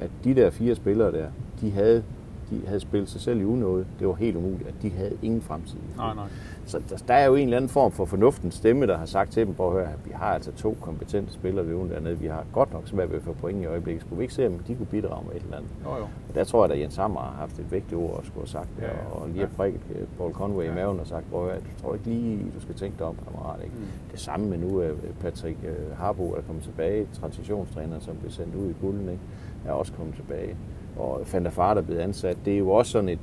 at 0.00 0.10
de 0.24 0.34
der 0.34 0.50
fire 0.50 0.74
spillere 0.74 1.12
der, 1.12 1.28
de 1.60 1.70
havde, 1.70 2.04
de 2.50 2.60
havde 2.66 2.80
spillet 2.80 3.08
sig 3.08 3.20
selv 3.20 3.40
i 3.40 3.44
unåde. 3.44 3.86
Det 3.98 4.08
var 4.08 4.14
helt 4.14 4.36
umuligt, 4.36 4.68
at 4.68 4.74
de 4.82 4.90
havde 4.90 5.16
ingen 5.22 5.40
fremtid. 5.42 5.78
Nej, 5.96 6.14
nej. 6.14 6.24
så 6.66 6.80
der, 6.90 6.96
der 7.08 7.14
er 7.14 7.26
jo 7.26 7.34
en 7.34 7.42
eller 7.44 7.56
anden 7.56 7.68
form 7.68 7.92
for 7.92 8.04
fornuftens 8.04 8.54
stemme, 8.54 8.86
der 8.86 8.96
har 8.98 9.06
sagt 9.06 9.32
til 9.32 9.46
dem, 9.46 9.54
prøv 9.54 9.66
at 9.78 9.86
høre, 9.86 9.94
vi 10.04 10.10
har 10.14 10.26
altså 10.26 10.52
to 10.52 10.76
kompetente 10.80 11.32
spillere 11.32 11.66
løven 11.66 11.90
dernede. 11.90 12.18
Vi 12.18 12.26
har 12.26 12.44
godt 12.52 12.72
nok 12.72 12.88
svært 12.88 13.10
ved 13.10 13.16
at 13.16 13.22
få 13.22 13.32
point 13.32 13.62
i 13.62 13.64
øjeblikket. 13.66 14.02
Skulle 14.02 14.16
vi 14.18 14.22
ikke 14.24 14.34
se, 14.34 14.46
om 14.46 14.52
de 14.58 14.74
kunne 14.74 14.86
bidrage 14.86 15.24
med 15.26 15.36
et 15.36 15.42
eller 15.42 15.56
andet? 15.56 15.70
Jo, 15.84 15.96
jo. 15.96 16.02
Og 16.28 16.34
der 16.34 16.44
tror 16.44 16.64
jeg, 16.66 16.74
at 16.74 16.80
Jens 16.80 16.96
Hammer 16.96 17.20
har 17.20 17.36
haft 17.38 17.58
et 17.58 17.72
vægtigt 17.72 17.94
ord 18.00 18.18
at 18.20 18.26
skulle 18.26 18.40
have 18.40 18.48
sagt, 18.48 18.68
Ja, 18.80 18.86
ja, 18.86 18.92
og 19.12 19.28
lige 19.28 19.40
har 19.40 19.50
prikket 19.56 19.80
øh, 19.94 20.06
Paul 20.18 20.32
Conway 20.32 20.64
Ja. 20.64 20.72
i 20.72 20.74
maven 20.74 21.00
og 21.00 21.06
sagt, 21.06 21.30
prøv 21.30 21.44
at 21.44 21.50
høre, 21.52 21.60
du 21.60 21.82
tror 21.82 21.94
ikke 21.94 22.06
lige, 22.06 22.38
du 22.56 22.60
skal 22.60 22.74
tænke 22.74 22.98
dig 22.98 23.06
om, 23.06 23.16
kammerat. 23.24 23.60
Ikke? 23.64 23.76
Mm. 23.76 23.82
Det 24.12 24.20
samme 24.20 24.46
med 24.48 24.58
nu, 24.58 24.80
øh, 24.82 24.98
Patrick 25.20 25.56
øh, 25.64 25.96
Harbo 25.98 26.32
er 26.32 26.40
kommet 26.46 26.64
tilbage, 26.64 27.06
transitionstræner, 27.20 27.98
som 28.00 28.16
blev 28.16 28.30
sendt 28.30 28.54
ud 28.54 28.70
i 28.70 28.74
kulden, 28.80 29.08
ikke? 29.08 29.22
er 29.66 29.72
også 29.72 29.92
kommet 29.92 30.14
tilbage. 30.14 30.56
Og 30.98 31.20
Fanta 31.24 31.50
Fart 31.50 31.78
er 31.78 31.82
blevet 31.82 32.00
ansat. 32.00 32.36
Det 32.44 32.54
er 32.54 32.58
jo 32.58 32.70
også 32.70 32.92
sådan 32.92 33.08
et, 33.08 33.18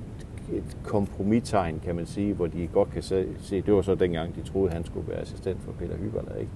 et 0.54 0.78
kompromistegn, 0.84 1.80
kan 1.86 1.96
man 1.96 2.06
sige, 2.06 2.34
hvor 2.34 2.48
de 2.48 2.68
godt 2.74 2.92
kan 2.92 3.04
se, 3.04 3.26
det 3.52 3.74
var 3.74 3.82
så 3.82 3.96
dengang, 3.96 4.36
de 4.36 4.42
troede, 4.42 4.72
han 4.72 4.84
skulle 4.86 5.08
være 5.10 5.20
assistent 5.20 5.62
for 5.62 5.72
Peter 5.72 5.96
Hyberler, 5.98 6.36
ikke? 6.36 6.52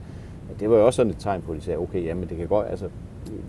Men 0.48 0.58
det 0.60 0.70
var 0.70 0.78
jo 0.78 0.86
også 0.86 0.98
sådan 0.98 1.10
et 1.12 1.18
tegn 1.20 1.42
på, 1.42 1.52
at 1.52 1.58
de 1.58 1.64
sagde, 1.64 1.80
okay, 1.80 2.06
jamen 2.06 2.30
det 2.30 2.38
kan 2.38 2.48
godt, 2.48 2.68
altså, 2.70 2.90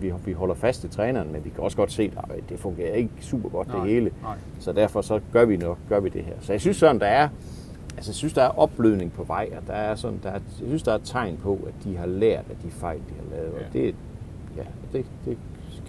vi, 0.01 0.13
vi 0.25 0.31
holder 0.33 0.55
fast 0.55 0.83
i 0.83 0.87
træneren, 0.87 1.31
men 1.31 1.45
vi 1.45 1.49
kan 1.49 1.63
også 1.63 1.77
godt 1.77 1.91
se, 1.91 2.11
at 2.29 2.49
det 2.49 2.59
fungerer 2.59 2.93
ikke 2.93 3.09
super 3.19 3.49
godt 3.49 3.67
Nej, 3.67 3.79
det 3.79 3.89
hele. 3.89 4.11
nej. 4.21 4.35
Så 4.59 4.71
derfor 4.73 5.01
så 5.01 5.19
gør 5.33 5.45
vi 5.45 5.57
nok, 5.57 5.77
gør 5.89 5.99
vi 5.99 6.09
det 6.09 6.23
her. 6.23 6.33
Så 6.39 6.53
jeg 6.53 6.61
synes 6.61 6.77
sådan, 6.77 6.99
der 6.99 7.05
er, 7.05 7.29
altså 7.97 8.09
jeg 8.11 8.15
synes, 8.15 8.33
der 8.33 8.41
er 8.43 8.59
opblødning 8.59 9.11
på 9.13 9.23
vej, 9.23 9.49
og 9.61 9.67
der 9.67 9.73
er 9.73 9.95
sådan, 9.95 10.19
der 10.23 10.29
er, 10.29 10.33
jeg 10.33 10.67
synes, 10.67 10.83
der 10.83 10.91
er 10.91 10.95
et 10.95 11.01
tegn 11.03 11.37
på, 11.37 11.59
at 11.67 11.73
de 11.83 11.97
har 11.97 12.05
lært 12.05 12.45
af 12.49 12.55
de 12.63 12.71
fejl, 12.71 12.97
de 12.97 13.13
har 13.15 13.35
lavet. 13.37 13.53
Og 13.53 13.59
Ja. 13.73 13.79
det, 13.79 13.95
ja, 14.57 14.63
det, 14.93 15.05
det 15.25 15.37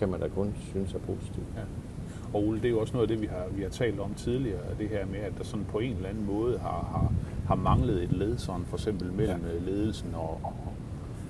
kan 0.01 0.09
man 0.09 0.21
da 0.21 0.29
kun 0.29 0.55
synes 0.71 0.95
er 0.95 0.99
positivt. 0.99 1.47
Ja. 1.57 1.63
Og 2.35 2.49
Ole, 2.49 2.59
det 2.59 2.65
er 2.65 2.71
jo 2.71 2.81
også 2.81 2.93
noget 2.93 3.11
af 3.11 3.17
det, 3.17 3.23
vi 3.23 3.27
har, 3.27 3.45
vi 3.53 3.63
har 3.63 3.69
talt 3.69 4.01
om 4.01 4.15
tidligere, 4.15 4.61
det 4.79 4.89
her 4.89 5.07
med, 5.07 5.19
at 5.19 5.33
der 5.39 5.45
sådan 5.45 5.67
på 5.73 5.79
en 5.79 5.97
eller 5.97 6.09
anden 6.09 6.27
måde 6.27 6.59
har, 6.59 6.69
har, 6.69 7.13
har 7.47 7.55
manglet 7.55 8.03
et 8.03 8.13
led, 8.13 8.39
sådan 8.39 8.65
for 8.65 8.77
eksempel 8.77 9.13
mellem 9.13 9.45
ja. 9.47 9.71
ledelsen 9.71 10.15
og, 10.15 10.41
og, 10.43 10.55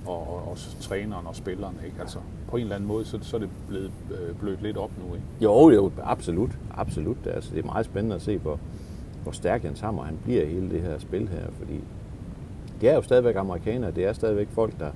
og, 0.05 0.27
og, 0.27 0.51
og 0.51 0.57
træneren 0.79 1.27
og 1.27 1.35
spilleren. 1.35 1.75
Ikke? 1.85 1.97
Altså, 1.99 2.19
på 2.47 2.57
en 2.57 2.63
eller 2.63 2.75
anden 2.75 2.87
måde, 2.87 3.05
så, 3.05 3.19
så 3.21 3.35
er 3.35 3.39
det 3.39 3.49
blevet 3.67 3.91
øh, 4.11 4.35
blødt 4.35 4.61
lidt 4.61 4.77
op 4.77 4.91
nu. 4.97 5.15
Ikke? 5.15 5.27
Jo, 5.41 5.69
jo, 5.69 5.91
absolut. 6.03 6.57
Absolut. 6.73 7.17
Altså, 7.27 7.55
det 7.55 7.59
er 7.59 7.65
meget 7.65 7.85
spændende 7.85 8.15
at 8.15 8.21
se, 8.21 8.37
hvor, 8.37 8.59
hvor 9.23 9.31
stærk 9.31 9.63
Jens 9.63 9.79
Hammer 9.79 10.03
han 10.03 10.17
bliver 10.23 10.43
i 10.43 10.47
hele 10.47 10.69
det 10.69 10.81
her 10.81 10.99
spil 10.99 11.27
her, 11.27 11.51
fordi 11.59 11.83
det 12.81 12.89
er 12.89 12.95
jo 12.95 13.01
stadigvæk 13.01 13.35
amerikanere, 13.35 13.91
det 13.91 14.05
er 14.05 14.13
stadigvæk 14.13 14.47
folk, 14.51 14.79
der, 14.79 14.91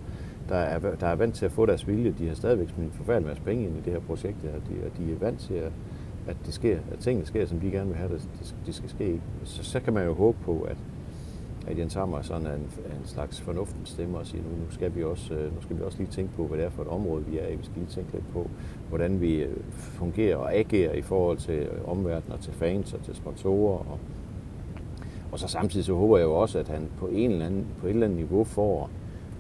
der, 0.49 0.55
er, 0.55 0.95
der 0.95 1.07
er 1.07 1.15
vant 1.15 1.35
til 1.35 1.45
at 1.45 1.51
få 1.51 1.65
deres 1.65 1.87
vilje. 1.87 2.15
De 2.19 2.27
har 2.27 2.35
stadigvæk 2.35 2.69
smidt 2.69 2.91
en 2.91 2.97
forfærdelig 2.97 3.27
masse 3.27 3.43
penge 3.43 3.63
ind 3.63 3.77
i 3.77 3.81
det 3.81 3.93
her 3.93 3.99
projekt 3.99 4.37
og 4.43 4.61
de, 4.69 4.85
og 4.85 4.97
de 4.97 5.11
er 5.11 5.17
vant 5.19 5.39
til, 5.39 5.53
at, 5.53 5.71
at, 6.27 6.37
det 6.45 6.53
sker, 6.53 6.77
at 6.91 6.99
tingene 6.99 7.25
sker, 7.25 7.45
som 7.45 7.59
de 7.59 7.71
gerne 7.71 7.87
vil 7.87 7.97
have, 7.97 8.13
det, 8.13 8.29
det, 8.39 8.55
det 8.65 8.75
skal 8.75 8.89
ske. 8.89 9.21
Så, 9.43 9.63
så 9.63 9.79
kan 9.79 9.93
man 9.93 10.05
jo 10.05 10.13
håbe 10.13 10.37
på, 10.43 10.61
at, 10.61 10.77
at 11.67 11.77
Jens 11.77 11.93
Hammer 11.93 12.21
sådan 12.21 12.47
er 12.47 12.53
en, 12.53 12.69
er 12.85 12.99
en 12.99 13.05
slags 13.05 13.41
fornuftens 13.41 13.89
stemme 13.89 14.17
og 14.17 14.27
siger, 14.27 14.43
nu, 14.43 14.49
nu, 14.49 14.71
skal 14.71 14.95
vi 14.95 15.03
også, 15.03 15.33
øh, 15.33 15.55
nu 15.55 15.61
skal 15.61 15.77
vi 15.77 15.81
også 15.81 15.97
lige 15.97 16.11
tænke 16.11 16.33
på, 16.35 16.47
hvad 16.47 16.57
det 16.57 16.65
er 16.65 16.69
for 16.69 16.81
et 16.81 16.87
område, 16.87 17.25
vi 17.25 17.37
er 17.37 17.47
i. 17.47 17.55
Vi 17.55 17.63
skal 17.63 17.77
lige 17.77 17.89
tænke 17.89 18.13
lidt 18.13 18.33
på, 18.33 18.49
hvordan 18.89 19.21
vi 19.21 19.35
øh, 19.35 19.55
fungerer 19.71 20.37
og 20.37 20.55
agerer 20.55 20.93
i 20.93 21.01
forhold 21.01 21.37
til 21.37 21.55
øh, 21.55 21.89
omverdenen 21.89 22.33
og 22.33 22.39
til 22.39 22.53
fans 22.53 22.93
og 22.93 23.03
til 23.03 23.15
sponsorer. 23.15 23.77
Og, 23.77 23.99
og 25.31 25.39
så 25.39 25.47
samtidig 25.47 25.85
så 25.85 25.93
håber 25.93 26.17
jeg 26.17 26.25
jo 26.25 26.33
også, 26.33 26.59
at 26.59 26.67
han 26.67 26.89
på, 26.97 27.07
en 27.07 27.31
eller 27.31 27.45
anden, 27.45 27.65
på 27.79 27.87
et 27.87 27.89
eller 27.89 28.05
andet 28.05 28.19
niveau 28.19 28.43
får 28.43 28.89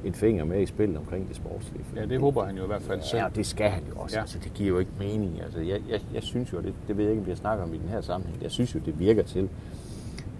en 0.05 0.13
finger 0.13 0.45
med 0.45 0.61
i 0.61 0.65
spillet 0.65 0.97
omkring 0.97 1.27
det 1.27 1.35
sportslige. 1.35 1.85
Ja, 1.95 2.05
det 2.05 2.19
håber 2.19 2.45
han 2.45 2.57
jo 2.57 2.63
i 2.63 2.67
hvert 2.67 2.81
fald 2.81 3.01
selv. 3.01 3.19
Ja, 3.19 3.25
og 3.25 3.35
det 3.35 3.45
skal 3.45 3.69
han 3.69 3.83
jo 3.89 3.95
også. 3.95 4.15
Ja. 4.15 4.21
Altså, 4.21 4.39
det 4.43 4.53
giver 4.53 4.69
jo 4.69 4.79
ikke 4.79 4.91
mening. 4.99 5.41
Altså, 5.41 5.59
jeg, 5.59 5.81
jeg, 5.89 6.01
jeg 6.13 6.23
synes 6.23 6.53
jo, 6.53 6.57
det, 6.57 6.73
det 6.87 6.97
ved 6.97 7.03
jeg 7.03 7.11
ikke, 7.11 7.21
om 7.21 7.25
vi 7.25 7.31
har 7.31 7.35
snakket 7.35 7.63
om 7.63 7.73
i 7.73 7.77
den 7.77 7.89
her 7.89 8.01
sammenhæng, 8.01 8.43
jeg 8.43 8.51
synes 8.51 8.75
jo, 8.75 8.79
det 8.85 8.99
virker 8.99 9.23
til, 9.23 9.49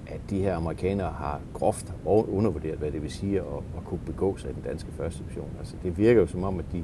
at 0.07 0.19
de 0.29 0.39
her 0.39 0.55
amerikanere 0.55 1.11
har 1.11 1.41
groft 1.53 1.93
undervurderet, 2.05 2.77
hvad 2.77 2.91
det 2.91 3.01
vil 3.01 3.11
sige 3.11 3.39
at, 3.39 3.45
at 3.77 3.85
kunne 3.85 3.99
begå 4.05 4.37
sig 4.37 4.49
i 4.49 4.53
den 4.53 4.61
danske 4.61 4.91
første 4.91 5.23
division. 5.23 5.49
Altså, 5.59 5.75
det 5.83 5.97
virker 5.97 6.21
jo 6.21 6.27
som 6.27 6.43
om, 6.43 6.59
at 6.59 6.65
de, 6.71 6.83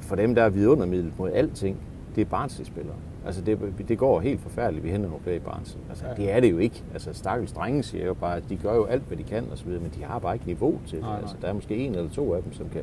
for 0.00 0.16
dem, 0.16 0.34
der 0.34 0.42
er 0.42 0.48
vidundermiddel 0.48 1.12
mod 1.18 1.30
alting, 1.30 1.76
det 2.14 2.20
er 2.20 2.24
Barnsley-spillere. 2.24 2.96
Altså, 3.28 3.42
det, 3.42 3.88
det 3.88 3.98
går 3.98 4.20
helt 4.20 4.40
forfærdeligt, 4.40 4.84
vi 4.84 4.90
henter 4.90 5.08
nogle 5.08 5.22
flere 5.22 5.36
i 5.36 5.38
Barnsley. 5.38 5.80
Altså, 5.88 6.06
Ja. 6.06 6.14
det 6.14 6.32
er 6.32 6.40
det 6.40 6.50
jo 6.50 6.58
ikke. 6.58 6.82
Altså, 6.92 7.12
stakkels 7.12 7.52
drenge 7.52 7.82
siger 7.82 8.06
jo 8.06 8.14
bare, 8.14 8.36
at 8.36 8.42
de 8.48 8.56
gør 8.56 8.74
jo 8.74 8.84
alt, 8.84 9.02
hvad 9.02 9.16
de 9.16 9.22
kan 9.22 9.44
osv., 9.52 9.68
men 9.68 9.92
de 9.98 10.04
har 10.04 10.18
bare 10.18 10.34
ikke 10.34 10.46
niveau 10.46 10.78
til 10.86 10.96
det. 10.96 11.00
Nej, 11.04 11.12
nej. 11.12 11.20
Altså, 11.20 11.36
der 11.42 11.48
er 11.48 11.52
måske 11.52 11.76
en 11.76 11.94
eller 11.94 12.10
to 12.10 12.34
af 12.34 12.42
dem, 12.42 12.52
som, 12.52 12.68
kan, 12.68 12.82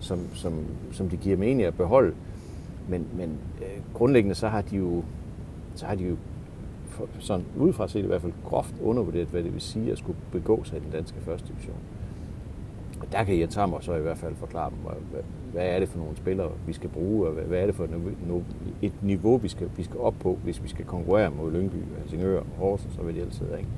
som, 0.00 0.18
som, 0.34 0.52
som 0.92 1.08
de 1.08 1.16
giver 1.16 1.36
mening 1.36 1.62
at 1.62 1.74
beholde. 1.74 2.14
Men, 2.88 3.06
men 3.16 3.38
øh, 3.60 3.82
grundlæggende 3.94 4.34
så 4.34 4.48
har 4.48 4.62
de 4.62 4.76
jo, 4.76 5.02
så 5.74 5.86
har 5.86 5.94
de 5.94 6.04
jo 6.04 6.16
for, 6.86 7.06
sådan 7.18 7.44
udefra 7.56 7.88
set 7.88 8.04
i 8.04 8.06
hvert 8.06 8.22
fald 8.22 8.32
groft 8.44 8.74
undervurderet, 8.82 9.28
hvad 9.28 9.42
det 9.42 9.52
vil 9.52 9.60
sige 9.60 9.92
at 9.92 9.98
skulle 9.98 10.18
begå 10.32 10.64
sig 10.64 10.78
i 10.78 10.80
den 10.80 10.90
danske 10.90 11.20
første 11.20 11.48
division. 11.48 11.76
Og 13.00 13.12
der 13.12 13.24
kan 13.24 13.40
Jens 13.40 13.54
Hammer 13.54 13.80
så 13.80 13.94
i 13.94 14.00
hvert 14.00 14.18
fald 14.18 14.34
forklare 14.34 14.70
dem, 14.70 14.78
hvad, 14.78 15.22
hvad, 15.52 15.66
er 15.66 15.78
det 15.78 15.88
for 15.88 15.98
nogle 15.98 16.16
spillere, 16.16 16.50
vi 16.66 16.72
skal 16.72 16.88
bruge, 16.88 17.26
og 17.26 17.32
hvad, 17.32 17.58
er 17.58 17.66
det 17.66 17.74
for 17.74 17.84
et 17.84 17.90
niveau, 17.90 18.44
et 18.82 18.92
niveau 19.02 19.36
vi, 19.36 19.48
skal, 19.48 19.70
vi 19.76 19.82
skal 19.82 20.00
op 20.00 20.14
på, 20.20 20.38
hvis 20.44 20.62
vi 20.62 20.68
skal 20.68 20.84
konkurrere 20.84 21.30
mod 21.30 21.52
Lyngby, 21.52 21.76
Helsingør 21.98 22.38
og 22.38 22.46
Horsens, 22.58 22.94
så 22.94 23.02
vil 23.02 23.14
de 23.14 23.20
altid 23.20 23.46
ikke. 23.58 23.68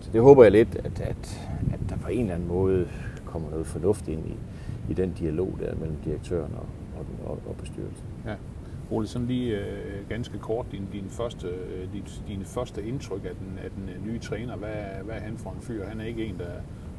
Så 0.00 0.10
det 0.12 0.22
håber 0.22 0.42
jeg 0.42 0.52
lidt, 0.52 0.76
at, 0.76 1.00
at, 1.00 1.50
at 1.72 1.80
der 1.88 1.96
på 1.96 2.08
en 2.08 2.20
eller 2.20 2.34
anden 2.34 2.48
måde 2.48 2.88
kommer 3.24 3.50
noget 3.50 3.66
fornuft 3.66 4.08
ind 4.08 4.26
i, 4.26 4.36
i 4.90 4.94
den 4.94 5.12
dialog 5.12 5.58
der 5.60 5.74
mellem 5.74 5.96
direktøren 6.04 6.52
og, 6.54 6.66
og, 6.98 7.30
og, 7.30 7.38
og 7.48 7.56
bestyrelsen. 7.56 8.06
Ja. 8.26 8.34
Ole, 8.90 9.06
sådan 9.06 9.28
lige 9.28 9.58
øh, 9.58 10.08
ganske 10.08 10.38
kort, 10.38 10.66
din, 10.72 10.88
din 10.92 11.04
første, 11.08 11.48
øh, 11.48 11.92
din, 11.92 12.04
dine 12.28 12.44
første 12.44 12.84
indtryk 12.84 13.24
af 13.24 13.34
den, 13.36 13.58
af 13.64 13.70
den 13.70 13.88
øh, 13.88 14.06
nye 14.06 14.18
træner. 14.18 14.56
Hvad, 14.56 15.04
hvad 15.04 15.14
er 15.14 15.20
han 15.20 15.38
for 15.38 15.50
en 15.50 15.60
fyr? 15.60 15.86
Han 15.86 16.00
er 16.00 16.04
ikke 16.04 16.26
en, 16.26 16.38
der 16.38 16.50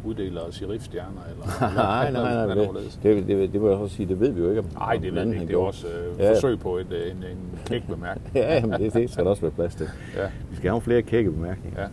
uddeler 0.05 0.41
sheriffstjerner, 0.51 1.21
eller 1.31 1.45
nej, 1.75 2.11
nej, 2.11 2.45
nej, 2.45 2.55
nej. 2.55 2.65
det, 2.65 2.99
Det, 3.03 3.27
det, 3.27 3.53
det, 3.53 3.61
vil 3.61 3.67
jeg 3.69 3.77
også 3.77 3.95
sige, 3.95 4.07
det 4.09 4.19
ved 4.19 4.31
vi 4.31 4.41
jo 4.41 4.49
ikke 4.49 4.59
om. 4.59 4.65
nej, 4.75 4.95
det 5.01 5.15
ved 5.15 5.25
vi 5.25 5.33
ikke. 5.33 5.47
Det 5.47 5.53
er 5.53 5.57
også 5.57 5.87
øh, 5.87 6.19
Ja. 6.19 6.31
forsøg 6.33 6.59
på 6.59 6.77
et, 6.77 6.91
øh, 6.91 7.11
en, 7.11 7.17
en 7.17 7.59
kæk 7.65 7.81
bemærkning. 7.89 8.35
Ja, 8.43 8.53
jamen, 8.55 8.79
det, 8.81 8.93
det 8.93 9.09
skal 9.11 9.23
der 9.23 9.29
også 9.29 9.41
være 9.41 9.51
plads 9.51 9.75
til. 9.75 9.87
Ja. 10.17 10.25
Vi 10.49 10.55
skal 10.55 10.69
have 10.69 10.81
flere 10.81 11.01
kække 11.01 11.31
bemærkninger. 11.31 11.81
Ja. 11.81 11.87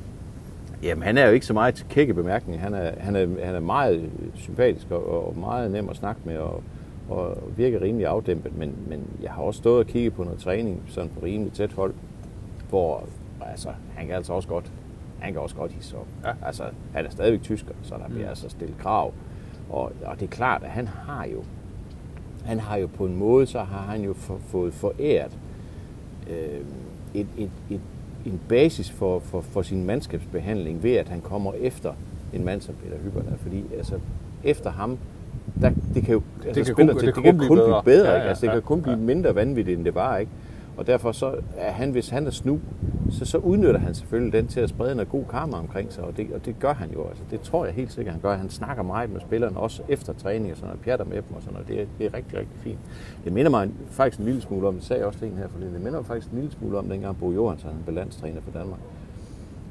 Jamen, 0.83 1.03
han 1.03 1.19
er 1.19 1.27
jo 1.27 1.33
ikke 1.33 1.47
så 1.47 1.53
meget 1.53 1.75
til 1.75 1.87
kække 1.89 2.15
bemærkninger. 2.15 2.61
Han 2.63 2.75
er, 2.75 2.91
han 2.99 3.17
er, 3.17 3.27
han 3.45 3.55
er 3.55 3.61
meget 3.61 4.11
sympatisk 4.35 4.91
og, 4.91 5.27
og 5.27 5.39
meget 5.39 5.71
nem 5.71 5.89
at 5.89 5.97
snakke 5.97 6.21
med 6.25 6.37
og, 6.37 6.63
og 7.09 7.39
virker 7.57 7.81
rimelig 7.83 8.07
afdæmpet. 8.07 8.59
Men, 8.59 8.75
men 8.89 9.01
jeg 9.23 9.31
har 9.31 9.43
også 9.43 9.59
stået 9.59 9.79
og 9.79 9.87
kigget 9.87 10.13
på 10.15 10.25
noget 10.25 10.39
træning, 10.39 10.83
sådan 10.89 11.11
på 11.19 11.27
rimelig 11.27 11.53
tæt 11.53 11.73
hold, 11.73 11.95
hvor 12.71 13.05
altså, 13.41 13.69
han 13.95 14.07
kan 14.07 14.17
altså 14.17 14.33
også 14.33 14.49
godt, 14.49 14.73
han 15.23 15.33
kan 15.33 15.43
også 15.43 15.57
godt 15.57 15.73
hisse 15.73 15.97
op. 15.97 16.07
Ja. 16.25 16.33
Altså, 16.47 16.65
han 16.95 17.07
er 17.07 17.11
stadigvæk 17.11 17.43
tysker, 17.43 17.73
så 17.83 17.95
der 17.95 18.07
bliver 18.09 18.23
Mm. 18.25 18.29
altså 18.29 18.49
stillet 18.49 18.79
krav. 18.79 19.13
Og, 19.71 19.93
og 20.05 20.21
det 20.21 20.23
er 20.23 20.31
klart, 20.31 20.63
at 20.63 20.71
han 20.71 20.89
har 20.89 21.25
jo, 21.27 21.43
han 22.45 22.61
har 22.61 22.77
jo 22.77 22.87
på 22.87 23.07
en 23.07 23.17
måde, 23.17 23.47
så 23.47 23.59
har 23.59 23.83
han 23.93 24.01
jo 24.03 24.13
for, 24.13 24.39
fået 24.47 24.75
foræret 24.75 25.39
øh, 26.31 26.61
et, 27.15 27.27
et, 27.39 27.51
et, 27.71 27.81
en 28.27 28.41
basis 28.49 28.91
for, 28.91 29.19
for, 29.19 29.41
for 29.41 29.63
sin 29.63 29.85
mandskabsbehandling 29.87 30.83
ved, 30.83 30.93
at 30.97 31.09
han 31.09 31.21
kommer 31.21 31.53
efter 31.61 31.93
en 32.33 32.45
mand 32.45 32.61
som 32.61 32.75
Peter 32.75 32.97
Hyber 33.05 33.23
der. 33.23 33.37
Fordi 33.37 33.65
altså, 33.77 33.99
efter 34.45 34.71
ham, 34.71 34.99
der, 35.61 35.71
det 35.95 36.03
kan 36.05 36.13
jo 36.15 36.23
altså, 36.47 36.65
kan 36.65 36.75
spiller 36.75 36.93
kun- 36.93 37.01
til, 37.01 37.07
det 37.07 37.15
det 37.17 37.25
kan 37.25 37.33
kan 37.33 37.39
kun 37.39 37.49
kun 37.49 37.57
blive 37.57 37.67
blive 37.67 37.83
bedre. 37.83 37.83
bedre. 37.85 38.09
Ja, 38.11 38.15
ikke? 38.15 38.25
ja, 38.25 38.29
Altså, 38.29 38.41
det 38.47 38.49
ja, 38.49 38.53
kan 38.53 38.63
kun 38.63 38.83
blive 38.83 38.97
ja. 38.97 39.03
mindre 39.03 39.35
vanvittigt, 39.35 39.77
end 39.77 39.85
det 39.85 39.95
var. 39.95 40.17
Ikke? 40.17 40.33
Og 40.77 40.87
derfor 40.87 41.13
så 41.13 41.35
er 41.57 41.73
han, 41.73 41.91
hvis 41.91 42.09
han 42.09 42.27
er 42.27 42.31
snu, 42.31 42.61
så, 43.13 43.25
så 43.25 43.39
udnytter 43.39 43.81
han 43.81 43.95
selvfølgelig 43.95 44.33
den 44.33 44.47
til 44.47 44.61
at 44.61 44.69
sprede 44.69 44.95
noget 44.95 45.09
god 45.09 45.25
karma 45.31 45.57
omkring 45.57 45.93
sig, 45.93 46.05
og 46.05 46.17
det, 46.17 46.33
og 46.33 46.45
det 46.45 46.59
gør 46.59 46.75
han 46.75 46.91
jo. 46.93 47.09
Altså, 47.09 47.25
det 47.31 47.41
tror 47.41 47.65
jeg 47.65 47.75
helt 47.75 47.93
sikkert, 47.93 48.13
han 48.13 48.23
gør. 48.23 48.37
Han 48.37 48.51
snakker 48.51 48.83
meget 48.83 49.11
med 49.11 49.21
spillerne, 49.21 49.57
også 49.57 49.83
efter 49.89 50.13
træning 50.13 50.51
og 50.51 50.57
sådan 50.57 50.69
noget, 50.69 50.81
pjatter 50.81 51.05
med 51.05 51.17
dem 51.17 51.37
og 51.37 51.43
sådan 51.43 51.53
noget. 51.53 51.69
Det 51.69 51.81
er, 51.81 51.87
det 51.99 52.07
er 52.07 52.15
rigtig, 52.15 52.39
rigtig 52.39 52.59
fint. 52.59 52.79
Det 53.25 53.33
minder 53.33 53.51
mig 53.51 53.71
faktisk 53.91 54.19
en 54.19 54.25
lille 54.25 54.41
smule 54.41 54.69
om, 54.69 54.75
det 54.75 54.85
sagde 54.85 55.01
jeg 55.01 55.07
også 55.07 55.19
til 55.19 55.29
en 55.29 55.37
her 55.37 55.49
forleden, 55.49 55.75
det 55.75 55.83
minder 55.83 55.99
mig 55.99 56.07
faktisk 56.07 56.29
en 56.33 56.39
lille 56.39 56.53
smule 56.53 56.79
om, 56.79 56.89
dengang 56.89 57.19
Bo 57.19 57.33
Johansson 57.33 57.73
han 57.73 57.83
blev 57.83 57.95
landstræner 57.95 58.41
for 58.41 58.51
Danmark. 58.51 58.81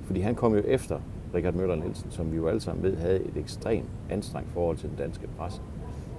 Fordi 0.05 0.19
han 0.19 0.35
kom 0.35 0.55
jo 0.55 0.61
efter 0.65 0.99
Richard 1.35 1.53
Møller 1.53 1.75
Nielsen, 1.75 2.11
som 2.11 2.31
vi 2.31 2.37
jo 2.37 2.47
alle 2.47 2.61
sammen 2.61 2.83
ved, 2.83 2.97
havde 2.97 3.19
et 3.19 3.37
ekstremt 3.37 3.89
anstrengt 4.09 4.49
forhold 4.53 4.77
til 4.77 4.89
den 4.89 4.97
danske 4.97 5.27
presse. 5.37 5.61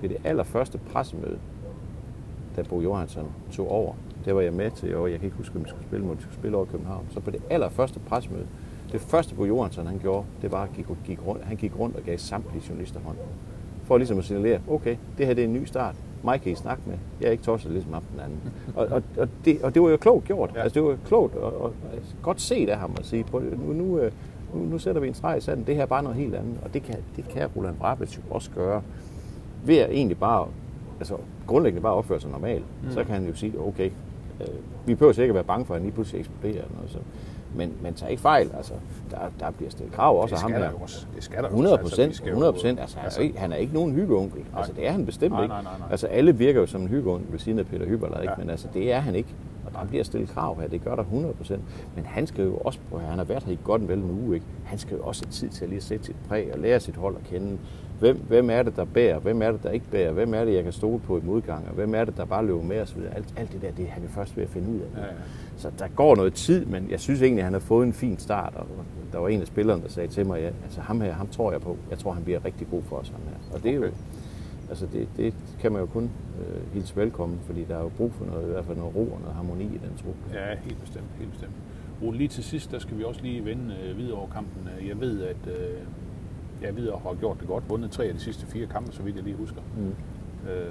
Det 0.01 0.13
er 0.13 0.19
det 0.19 0.27
allerførste 0.27 0.79
pressemøde, 0.79 1.39
da 2.57 2.63
Bo 2.63 2.81
Johansson 2.81 3.27
tog 3.53 3.71
over. 3.71 3.95
Det 4.25 4.35
var 4.35 4.41
jeg 4.41 4.53
med 4.53 4.71
til, 4.71 4.97
og 4.97 5.11
jeg 5.11 5.19
kan 5.19 5.27
ikke 5.27 5.37
huske, 5.37 5.57
om 5.57 5.65
vi 5.65 5.69
skulle 5.69 5.87
spille, 5.87 6.07
vi 6.07 6.21
skulle 6.21 6.35
spille 6.35 6.57
over 6.57 6.67
København. 6.67 7.07
Så 7.11 7.21
på 7.21 7.31
det 7.31 7.43
allerførste 7.51 8.01
pressemøde, 8.01 8.47
det 8.93 9.01
første 9.01 9.35
Bo 9.35 9.45
Johansson 9.45 9.87
han 9.87 9.99
gjorde, 9.99 10.27
det 10.43 10.53
var, 10.53 10.63
at 10.63 10.73
gik, 10.77 10.87
gik 11.05 11.27
rundt, 11.27 11.45
han 11.45 11.57
gik 11.57 11.79
rundt 11.79 11.97
og 11.97 12.03
gav 12.03 12.19
samtlige 12.19 12.65
journalister 12.69 13.01
hånd. 13.01 13.17
For 13.85 13.99
ligesom 13.99 14.19
at 14.19 14.25
signalere, 14.25 14.61
okay, 14.69 14.97
det 15.19 15.27
her 15.27 15.35
det 15.35 15.45
er 15.45 15.49
en 15.49 15.55
ny 15.55 15.65
start. 15.65 15.95
Mig 16.25 16.41
kan 16.41 16.53
I 16.53 16.55
snakke 16.55 16.83
med. 16.87 16.95
Jeg 17.21 17.27
er 17.27 17.31
ikke 17.31 17.45
tosset 17.45 17.73
ligesom 17.73 17.93
ham 17.93 18.03
den 18.03 18.21
anden. 18.21 18.39
Og, 18.77 18.87
og, 18.87 19.03
og, 19.19 19.29
det, 19.45 19.63
og 19.63 19.75
det 19.75 19.83
var 19.83 19.91
jo 19.91 19.97
klogt 19.97 20.25
gjort. 20.25 20.51
Ja. 20.55 20.63
Altså, 20.63 20.81
det 20.81 20.89
var 20.89 20.97
klogt 21.07 21.35
og, 21.35 21.63
og, 21.63 21.73
altså, 21.95 22.15
godt 22.23 22.41
set 22.41 22.69
af 22.69 22.79
ham 22.79 22.95
at 22.99 23.07
sige, 23.07 23.25
på, 23.25 23.43
nu, 23.67 23.73
nu, 23.73 23.99
øh, 23.99 24.13
nu, 24.55 24.61
nu 24.61 24.79
sætter 24.79 25.01
vi 25.01 25.09
en 25.09 25.15
streg 25.15 25.39
i 25.39 25.41
sanden. 25.41 25.67
Det 25.67 25.75
her 25.75 25.83
er 25.83 25.87
bare 25.87 26.03
noget 26.03 26.19
helt 26.19 26.35
andet. 26.35 26.59
Og 26.65 26.75
det 26.75 26.83
kan, 26.83 26.97
det 27.17 27.29
kan 27.29 27.49
Roland 27.57 27.77
Brabets 27.77 28.17
jo 28.17 28.23
også 28.31 28.51
gøre 28.51 28.83
ved 29.65 29.77
at 29.77 29.91
egentlig 29.91 30.19
bare, 30.19 30.47
altså 30.99 31.17
grundlæggende 31.47 31.83
bare 31.83 31.95
opføre 31.95 32.21
sig 32.21 32.31
normalt, 32.31 32.65
mm. 32.83 32.91
så 32.91 33.05
kan 33.05 33.15
han 33.15 33.27
jo 33.27 33.35
sige, 33.35 33.61
okay, 33.61 33.91
vi 34.87 34.95
behøver 34.95 35.13
sikkert 35.13 35.35
være 35.35 35.45
bange 35.45 35.65
for, 35.67 35.75
at 35.75 35.81
han 35.81 35.85
lige 35.85 35.95
pludselig 35.95 36.19
eksploderer. 36.21 36.53
Eller 36.63 36.75
noget, 36.77 36.91
så. 36.91 36.99
Men, 37.55 37.73
men 37.83 37.95
tag 37.95 38.11
ikke 38.11 38.23
fejl, 38.23 38.51
altså, 38.57 38.73
der, 39.11 39.17
der 39.41 39.51
bliver 39.51 39.71
stillet 39.71 39.95
krav 39.95 40.23
også 40.23 40.35
af 40.35 40.41
ham 40.41 40.53
her. 40.53 40.71
også. 40.83 41.07
Det 41.15 41.25
skal 41.25 41.37
der 41.37 41.43
jo 41.43 41.47
100 41.49 41.75
også. 41.75 41.83
procent, 41.83 42.09
vi 42.11 42.15
skal 42.15 42.27
jo- 42.27 42.31
100 42.33 42.53
procent. 42.53 42.81
Altså, 42.81 42.99
er 43.19 43.23
ikke, 43.23 43.39
han 43.39 43.53
er 43.53 43.57
ikke 43.57 43.75
nogen 43.75 43.93
hyggeonkel. 43.93 44.45
Altså, 44.57 44.73
det 44.73 44.87
er 44.87 44.93
han 44.93 45.07
bestemt 45.07 45.33
Nej, 45.33 45.43
ikke. 45.43 45.53
nej, 45.55 45.63
nej, 45.63 45.73
nej. 45.79 45.89
Altså, 45.91 46.07
alle 46.07 46.37
virker 46.37 46.61
jo 46.61 46.67
som 46.67 46.81
en 46.83 46.89
hyggeonkel 46.89 47.33
ved 47.33 47.39
siden 47.39 47.59
af 47.59 47.67
Peter 47.67 47.87
Hyberler, 47.87 48.21
ikke? 48.21 48.33
Ja. 48.33 48.39
Men 48.39 48.51
altså, 48.51 48.69
det 48.75 48.93
er 48.93 48.99
han 49.01 49.15
ikke. 49.15 49.29
Og 49.67 49.73
der 49.73 49.85
bliver 49.87 50.05
stillet 50.05 50.31
krav 50.31 50.61
her, 50.61 50.69
det 50.69 50.85
gør 50.85 50.95
der 50.97 51.03
100 51.03 51.35
procent. 51.35 51.63
Men 51.97 52.05
han 52.07 52.27
skal 52.27 52.45
jo 52.45 52.57
også, 52.57 52.79
prøv 52.91 53.01
han 53.01 53.19
har 53.19 53.25
været 53.25 53.43
her 53.45 53.53
i 53.53 53.59
godt 53.65 53.83
og 53.83 53.89
vel 53.89 53.99
en 53.99 54.11
uge, 54.11 54.35
ikke? 54.35 54.47
Han 54.65 54.79
skal 54.79 54.97
jo 54.97 55.03
også 55.03 55.25
have 55.25 55.33
tid 55.33 55.49
til 55.49 55.65
at 55.65 55.71
lige 55.71 55.81
sætte 55.81 56.05
sit 56.07 56.17
præg 56.29 56.51
og 56.53 56.59
lære 56.59 56.81
sit 56.81 56.97
hold 56.97 57.17
at 57.17 57.25
kende. 57.25 57.59
Hvem, 58.03 58.17
hvem 58.29 58.51
er 58.51 58.63
det, 58.63 58.77
der 58.77 58.85
bærer? 58.85 59.19
Hvem 59.19 59.43
er 59.43 59.53
det, 59.53 59.63
der 59.63 59.71
ikke 59.71 59.87
bærer? 59.91 60.13
Hvem 60.13 60.35
er 60.35 60.45
det, 60.45 60.55
jeg 60.55 60.63
kan 60.65 60.73
stole 60.73 61.01
på 61.01 61.19
i 61.19 61.21
modgang? 61.25 61.69
Og 61.69 61.75
hvem 61.75 61.95
er 61.95 62.05
det, 62.05 62.17
der 62.17 62.25
bare 62.25 62.47
løber 62.47 62.63
med 62.63 62.81
osv.? 62.81 63.01
Alt, 63.13 63.35
alt 63.37 63.53
det 63.53 63.63
der, 63.63 63.71
det 63.71 63.85
er 63.85 63.89
han 63.91 64.03
jo 64.03 64.09
først 64.09 64.37
ved 64.37 64.45
at 64.45 64.51
finde 64.51 64.69
ud 64.69 64.81
af. 64.81 65.01
Ja, 65.01 65.07
ja. 65.07 65.13
Så 65.57 65.71
der 65.79 65.89
går 65.89 66.17
noget 66.17 66.35
tid, 66.35 66.65
men 66.65 66.91
jeg 66.91 67.01
synes 67.01 67.23
egentlig, 67.23 67.41
at 67.41 67.45
han 67.45 67.53
har 67.53 67.61
fået 67.61 67.87
en 67.87 67.93
fin 67.93 68.19
start. 68.19 68.53
Og 68.57 68.67
der 69.13 69.19
var 69.19 69.29
en 69.29 69.41
af 69.41 69.47
spillerne, 69.47 69.83
der 69.83 69.89
sagde 69.89 70.09
til 70.09 70.27
mig, 70.27 70.41
ja, 70.41 70.51
altså 70.65 70.81
ham 70.81 71.01
her, 71.01 71.13
ham 71.13 71.29
tror 71.29 71.53
jeg 71.53 71.61
på. 71.61 71.77
Jeg 71.91 71.99
tror, 71.99 72.13
han 72.13 72.25
bliver 72.25 72.45
rigtig 72.45 72.67
god 72.71 72.83
for 72.83 72.97
os, 72.97 73.09
ham 73.09 73.21
her. 73.29 73.55
Og 73.57 73.63
det 73.63 73.71
er 73.71 73.75
jo, 73.75 73.83
Okay. 73.83 73.93
altså 74.69 74.87
det, 74.93 75.09
det 75.17 75.35
kan 75.61 75.73
man 75.73 75.81
jo 75.81 75.87
kun 75.87 76.05
øh, 76.41 76.73
hilse 76.75 76.97
velkommen, 76.97 77.39
fordi 77.47 77.65
der 77.69 77.77
er 77.77 77.83
jo 77.83 77.89
brug 77.89 78.13
for 78.13 78.25
noget, 78.25 78.49
i 78.49 78.51
hvert 78.51 78.65
fald 78.65 78.77
noget 78.77 78.95
ro 78.97 79.01
og 79.01 79.19
noget 79.21 79.35
harmoni 79.35 79.65
i 79.65 79.81
den 79.85 79.93
trup. 80.05 80.35
Ja, 80.35 80.57
helt 80.65 80.81
bestemt, 80.81 81.07
helt 81.19 81.31
bestemt. 81.31 81.53
Ole, 82.03 82.19
lige 82.19 82.29
til 82.29 82.45
sidst, 82.45 82.71
der 82.73 82.79
skal 82.79 82.99
vi 82.99 83.05
også 83.05 83.23
lige 83.23 83.45
vende 83.45 83.75
øh, 83.85 83.99
videre 83.99 84.15
over 84.19 84.29
kampen. 84.29 84.69
Jeg 84.89 85.01
ved, 85.01 85.23
at 85.23 85.47
øh, 85.47 85.55
jeg 86.63 86.77
ved, 86.77 86.91
har 86.91 87.15
gjort 87.21 87.37
det 87.41 87.49
godt, 87.49 87.65
vundet 87.71 87.91
tre 87.91 88.05
af 88.05 88.15
de 88.15 88.21
sidste 88.21 88.47
fire 88.47 88.67
kampe, 88.67 88.93
så 88.93 89.03
vidt 89.03 89.17
jeg 89.17 89.25
lige 89.25 89.37
husker. 89.37 89.61
Mm. 89.77 89.87
Øh, 90.51 90.67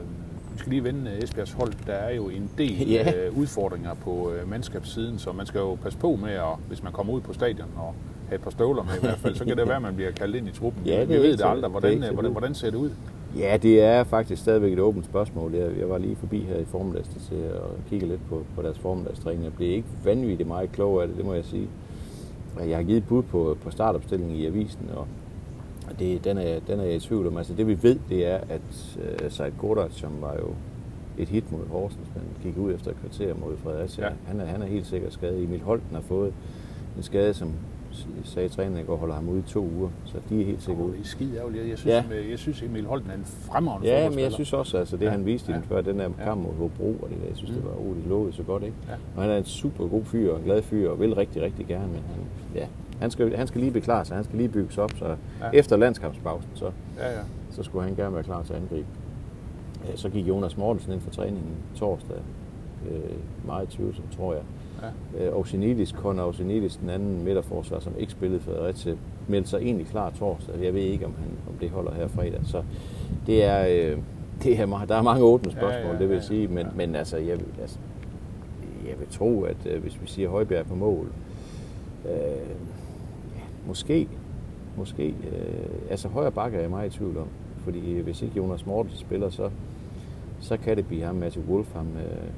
vi 0.53 0.57
skal 0.59 0.69
lige 0.69 0.83
vende 0.83 1.11
øh, 1.11 1.17
Esbjergs 1.23 1.51
hold. 1.51 1.73
Der 1.87 1.93
er 1.93 2.15
jo 2.15 2.29
en 2.29 2.49
del 2.57 2.89
Ja. 2.89 3.13
øh, 3.27 3.37
udfordringer 3.37 3.93
på 3.93 4.31
øh, 4.31 4.49
mandskabssiden, 4.49 5.19
så 5.19 5.31
man 5.31 5.45
skal 5.45 5.59
jo 5.59 5.75
passe 5.75 5.99
på 5.99 6.15
med, 6.21 6.29
at, 6.31 6.55
hvis 6.67 6.83
man 6.83 6.91
kommer 6.93 7.13
ud 7.13 7.21
på 7.21 7.33
stadion 7.33 7.67
og 7.77 7.93
have 8.27 8.35
et 8.35 8.41
par 8.41 8.51
støvler 8.51 8.83
med 8.83 8.91
i 8.97 8.99
hvert 8.99 9.17
fald, 9.17 9.35
så 9.35 9.45
kan 9.45 9.57
det 9.57 9.67
være, 9.71 9.75
at 9.75 9.81
man 9.81 9.95
bliver 9.95 10.11
kaldt 10.11 10.35
ind 10.35 10.47
i 10.47 10.51
truppen. 10.51 10.83
Ja, 10.85 10.99
det 11.01 11.09
vi 11.09 11.13
ved 11.15 11.37
det 11.37 11.45
aldrig. 11.45 11.55
det 11.57 11.63
er 11.65 11.69
Hvordan, 11.69 11.97
øh, 11.97 12.03
så 12.05 12.13
hvordan, 12.13 12.31
hvordan 12.31 12.53
ser 12.55 12.69
det 12.69 12.77
ud? 12.77 12.89
Ja, 13.37 13.57
det 13.61 13.81
er 13.81 14.03
faktisk 14.03 14.41
stadigvæk 14.41 14.73
et 14.73 14.79
åbent 14.79 15.05
spørgsmål. 15.05 15.53
Jeg, 15.53 15.69
jeg 15.79 15.89
var 15.89 15.97
lige 15.97 16.15
forbi 16.15 16.39
her 16.39 16.55
i 16.57 16.65
formiddags 16.65 17.07
til 17.07 17.35
at 17.35 17.61
kigge 17.89 18.07
lidt 18.07 18.29
på, 18.29 18.43
på 18.55 18.61
deres 18.61 18.79
formiddagstræning. 18.79 19.43
Jeg 19.43 19.53
blev 19.53 19.69
ikke 19.71 19.87
vanvittigt 20.03 20.47
meget 20.47 20.71
klog 20.71 21.01
af 21.01 21.07
det, 21.07 21.17
det 21.17 21.25
må 21.25 21.33
jeg 21.33 21.45
sige. 21.45 21.67
Jeg 22.67 22.77
har 22.77 22.83
givet 22.83 22.97
et 22.97 23.07
bud 23.07 23.23
på, 23.23 23.57
på 23.63 23.71
startopstillingen 23.71 24.35
i 24.35 24.45
avisen, 24.45 24.79
og 24.95 25.07
og 25.93 25.99
det, 25.99 26.23
den, 26.23 26.37
er, 26.37 26.59
den 26.67 26.79
er 26.79 26.83
jeg 26.83 26.95
i 26.95 26.99
tvivl 26.99 27.27
om. 27.27 27.37
Altså 27.37 27.53
det 27.53 27.67
vi 27.67 27.83
ved, 27.83 27.99
det 28.09 28.25
er, 28.27 28.37
at 28.49 28.97
uh, 29.25 29.31
Seid 29.31 29.51
Goddard, 29.57 29.89
som 29.91 30.09
var 30.21 30.33
jo 30.33 30.47
et 31.17 31.29
hit 31.29 31.51
mod 31.51 31.67
Horsens, 31.69 32.07
men 32.15 32.23
gik 32.43 32.57
ud 32.57 32.73
efter 32.73 32.91
et 32.91 32.97
kvarter 32.99 33.33
mod 33.35 33.57
Fredericia. 33.57 34.03
Ja. 34.05 34.09
Ja. 34.09 34.15
Han, 34.27 34.39
er, 34.39 34.45
han 34.45 34.61
er 34.61 34.65
helt 34.65 34.87
sikkert 34.87 35.13
skadet. 35.13 35.43
Emil 35.43 35.61
Holten 35.61 35.95
har 35.95 36.01
fået 36.01 36.33
en 36.97 37.03
skade, 37.03 37.33
som 37.33 37.51
sagde 38.23 38.49
træneren 38.49 38.81
i 38.83 38.83
går, 38.83 38.95
holder 38.95 39.15
ham 39.15 39.29
ude 39.29 39.39
i 39.39 39.41
to 39.41 39.69
uger. 39.77 39.89
Så 40.05 40.17
de 40.29 40.41
er 40.41 40.45
helt 40.45 40.63
sikkert 40.63 40.85
ude. 40.85 40.93
det 40.93 41.01
er 41.01 41.05
skide 41.05 41.37
ærgerligt. 41.37 41.69
Jeg 41.69 41.77
synes, 41.77 41.93
Ja. 41.93 42.03
ja. 42.15 42.29
jeg 42.29 42.39
synes 42.39 42.61
Emil 42.61 42.85
Holten 42.85 43.09
er 43.11 43.15
en 43.15 43.25
fremragende 43.25 43.87
Ja, 43.89 44.09
men 44.09 44.19
jeg 44.19 44.31
synes 44.31 44.53
også, 44.53 44.77
altså 44.77 44.97
det 44.97 45.05
Ja, 45.05 45.09
han 45.09 45.25
viste 45.25 45.51
i 45.51 45.55
den 45.55 45.63
ja. 45.69 45.75
før, 45.75 45.81
den 45.81 45.99
der 45.99 46.03
Ja. 46.19 46.23
kamp 46.23 46.43
mod 46.43 46.53
Hobro, 46.53 46.95
og 47.01 47.09
det 47.09 47.17
der, 47.21 47.27
jeg 47.27 47.37
synes, 47.37 47.51
det 47.51 47.63
Mm. 47.63 47.69
var, 48.09 48.15
oh, 48.15 48.27
det 48.27 48.35
så 48.35 48.43
godt, 48.43 48.63
ikke? 48.63 48.75
Ja. 48.89 48.93
Og 49.15 49.21
han 49.21 49.31
er 49.31 49.37
en 49.37 49.45
super 49.45 49.87
god 49.87 50.03
fyr, 50.03 50.31
og 50.31 50.37
en 50.39 50.43
glad 50.45 50.61
fyr, 50.61 50.89
og 50.89 50.99
vil 50.99 51.15
rigtig, 51.15 51.41
rigtig 51.41 51.65
gerne, 51.65 51.87
men 51.87 51.95
han, 51.95 52.23
ja, 52.55 52.67
han 53.01 53.11
skal, 53.11 53.35
han 53.35 53.47
skal 53.47 53.61
lige 53.61 53.71
beklare 53.71 54.05
sig, 54.05 54.15
han 54.15 54.23
skal 54.23 54.37
lige 54.37 54.49
bygges 54.49 54.77
op, 54.77 54.91
så 54.99 55.05
Ja. 55.05 55.11
ja. 55.41 55.49
efter 55.53 55.77
landskampspausen, 55.77 56.49
så, 56.53 56.65
Ja, 56.97 57.11
ja. 57.11 57.19
så 57.51 57.63
skulle 57.63 57.83
han 57.85 57.95
gerne 57.95 58.13
være 58.15 58.23
klar 58.23 58.43
til 58.43 58.53
at 58.53 58.59
angribe. 58.61 58.87
Ja, 59.87 59.95
Så 59.95 60.09
gik 60.09 60.27
Jonas 60.27 60.57
Mortensen 60.57 60.93
ind 60.93 61.01
for 61.01 61.09
træningen 61.11 61.43
torsdag, 61.75 62.17
øh, 62.91 62.99
meget 63.45 63.69
tvivlsomt, 63.69 64.11
tror 64.17 64.33
jeg. 64.33 64.41
ja. 65.19 65.25
Øh, 65.27 65.37
Osinidis, 65.39 65.89
Conor 65.89 66.23
Osinidis, 66.23 66.75
den 66.75 66.89
anden 66.89 67.23
midterforsvar, 67.23 67.79
som 67.79 67.93
ikke 67.97 68.11
spillede 68.11 68.39
for 68.41 68.51
Fredericia, 68.51 68.95
meldte 69.27 69.49
sig 69.49 69.57
egentlig 69.61 69.87
klar 69.87 70.09
torsdag. 70.09 70.55
Jeg 70.63 70.73
ved 70.73 70.81
ikke, 70.81 71.05
om, 71.05 71.13
han, 71.19 71.27
om 71.49 71.53
det 71.59 71.69
holder 71.69 71.93
her 71.93 72.07
fredag. 72.07 72.39
Så 72.43 72.63
det 73.27 73.43
er, 73.45 73.67
øh, 73.91 73.97
det 74.43 74.59
er 74.59 74.85
der 74.87 74.95
er 74.95 75.01
mange 75.01 75.23
åbne 75.23 75.51
spørgsmål, 75.51 75.71
Ja, 75.71 75.87
ja, 75.87 75.91
det 75.99 75.99
vil 75.99 76.07
ja, 76.09 76.13
jeg 76.13 76.23
sige. 76.23 76.47
Men, 76.47 76.57
ja. 76.57 76.71
men 76.75 76.95
altså, 76.95 77.17
jeg, 77.17 77.37
vil- 77.39 77.61
altså, 77.61 77.77
jeg 78.89 78.99
vil 78.99 79.07
tro, 79.11 79.41
at 79.43 79.57
øh, 79.65 79.81
hvis 79.81 80.01
vi 80.01 80.07
siger 80.07 80.29
Højbjerg 80.29 80.65
på 80.65 80.75
mål, 80.75 81.07
øh, 82.05 82.11
ja, 82.11 82.33
måske, 83.67 84.07
måske, 84.77 85.07
øh, 85.07 85.89
altså 85.89 86.07
højre 86.07 86.31
bakke 86.31 86.57
er 86.57 86.61
jeg 86.61 86.69
meget 86.69 86.95
i 86.95 86.97
tvivl 86.97 87.17
om. 87.17 87.27
Fordi 87.57 87.99
hvis 87.99 88.21
ikke 88.21 88.37
Jonas 88.37 88.65
Mortensen 88.65 88.99
spiller, 88.99 89.29
så, 89.29 89.49
så 90.39 90.57
kan 90.57 90.77
det 90.77 90.87
blive 90.87 91.03
ham, 91.03 91.15
Matthew 91.15 91.43
Wolf, 91.43 91.73
ham, 91.73 91.87
øh, 91.87 92.29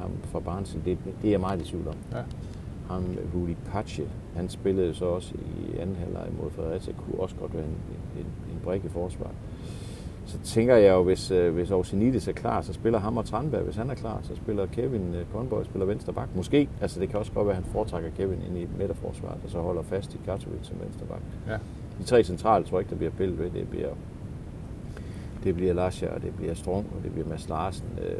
ham 0.00 0.10
fra 0.24 0.40
Barnsley. 0.40 0.80
Det, 0.84 0.98
det 1.22 1.28
er 1.28 1.30
jeg 1.30 1.40
meget 1.40 1.60
i 1.60 1.64
tvivl 1.64 1.88
om. 1.88 1.94
ja. 2.12 2.22
Ham, 2.88 3.04
Rudi 3.34 3.56
Pache, 3.72 4.04
han 4.34 4.48
spillede 4.48 4.94
så 4.94 5.04
også 5.04 5.34
i 5.34 5.78
anden 5.78 5.96
halvleg 5.96 6.28
mod 6.42 6.50
Fredericia, 6.50 6.94
kunne 6.94 7.20
også 7.20 7.36
godt 7.36 7.54
være 7.54 7.64
en, 7.64 7.76
en, 8.18 8.26
en 8.52 8.60
brik 8.64 8.84
i 8.84 8.88
forsvar. 8.88 9.30
Så 10.28 10.38
tænker 10.44 10.76
jeg 10.76 10.94
jo, 10.94 11.02
hvis, 11.02 11.30
øh, 11.30 11.54
hvis 11.54 11.70
Orsinidis 11.70 12.28
er 12.28 12.32
klar, 12.32 12.60
så 12.60 12.72
spiller 12.72 12.98
ham 12.98 13.16
og 13.16 13.24
Tranberg. 13.24 13.62
Hvis 13.62 13.76
han 13.76 13.90
er 13.90 13.94
klar, 13.94 14.20
så 14.22 14.36
spiller 14.36 14.66
Kevin 14.66 15.14
øh, 15.14 15.24
Conboy 15.32 15.64
spiller 15.64 15.86
venstre 15.86 16.12
bak. 16.12 16.28
Måske, 16.36 16.68
altså 16.80 17.00
det 17.00 17.08
kan 17.08 17.18
også 17.18 17.32
godt 17.32 17.46
være, 17.46 17.56
at 17.56 17.62
han 17.62 17.72
foretrækker 17.72 18.10
Kevin 18.16 18.42
ind 18.48 18.58
i 18.58 18.66
midterforsvaret, 18.78 19.38
og 19.44 19.50
så 19.50 19.58
holder 19.60 19.82
fast 19.82 20.14
i 20.14 20.18
Katowice 20.24 20.64
som 20.64 20.76
venstre 20.84 21.06
bak. 21.06 21.20
ja. 21.48 21.58
De 21.98 22.04
tre 22.04 22.24
centrale 22.24 22.64
tror 22.64 22.78
jeg 22.78 22.80
ikke, 22.80 22.90
der 22.90 22.96
bliver 22.96 23.10
pillet 23.10 23.38
ved. 23.38 23.50
Det 23.50 23.68
bliver, 23.68 23.88
det 25.44 25.54
bliver 25.54 25.72
Lasja, 25.74 26.14
og 26.14 26.22
det 26.22 26.34
bliver 26.36 26.54
Strong, 26.54 26.86
og 26.96 27.04
det 27.04 27.12
bliver 27.12 27.28
Mads 27.28 27.48
Larsen. 27.48 27.86
Øh, 28.02 28.14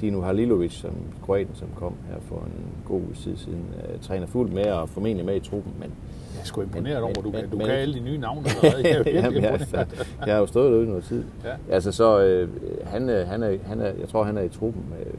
Dino 0.00 0.20
Halilovic, 0.20 0.72
som 0.72 0.90
kroaten, 1.22 1.54
som 1.54 1.68
kom 1.76 1.94
her 2.08 2.16
for 2.20 2.36
en 2.36 2.66
god 2.84 3.02
tid 3.14 3.36
siden, 3.36 3.64
øh, 3.94 4.00
træner 4.00 4.26
fuldt 4.26 4.52
med 4.52 4.64
og 4.64 4.88
formentlig 4.88 5.26
med 5.26 5.36
i 5.36 5.40
truppen, 5.40 5.72
men 5.78 5.90
Jeg 6.34 6.40
er 6.40 6.44
sgu 6.44 6.62
imponeret 6.62 7.02
over, 7.02 7.12
du, 7.12 7.22
men- 7.30 7.32
kan, 7.40 7.50
du 7.50 7.56
men- 7.56 7.66
kan 7.66 7.74
alle 7.74 7.94
de 7.94 8.00
nye 8.00 8.18
navne 8.18 8.40
allerede. 8.62 8.88
Jeg 8.88 9.16
er 9.16 9.20
Jamen, 9.22 9.42
jeg, 9.42 9.60
jeg, 9.72 9.86
jeg 10.26 10.34
har 10.34 10.40
jo 10.40 10.46
stået 10.46 10.72
derude 10.72 10.86
noget 10.88 11.04
tid. 11.04 11.24
Ja. 11.44 11.50
Altså 11.74 11.92
så, 11.92 12.20
øh, 12.24 12.48
han, 12.86 13.08
er- 13.08 13.24
han, 13.24 13.42
er, 13.42 13.56
han 13.64 13.80
er, 13.80 13.92
jeg 14.00 14.08
tror, 14.08 14.24
han 14.24 14.36
er 14.38 14.42
i 14.42 14.48
truppen. 14.48 14.82
Øh, 15.00 15.12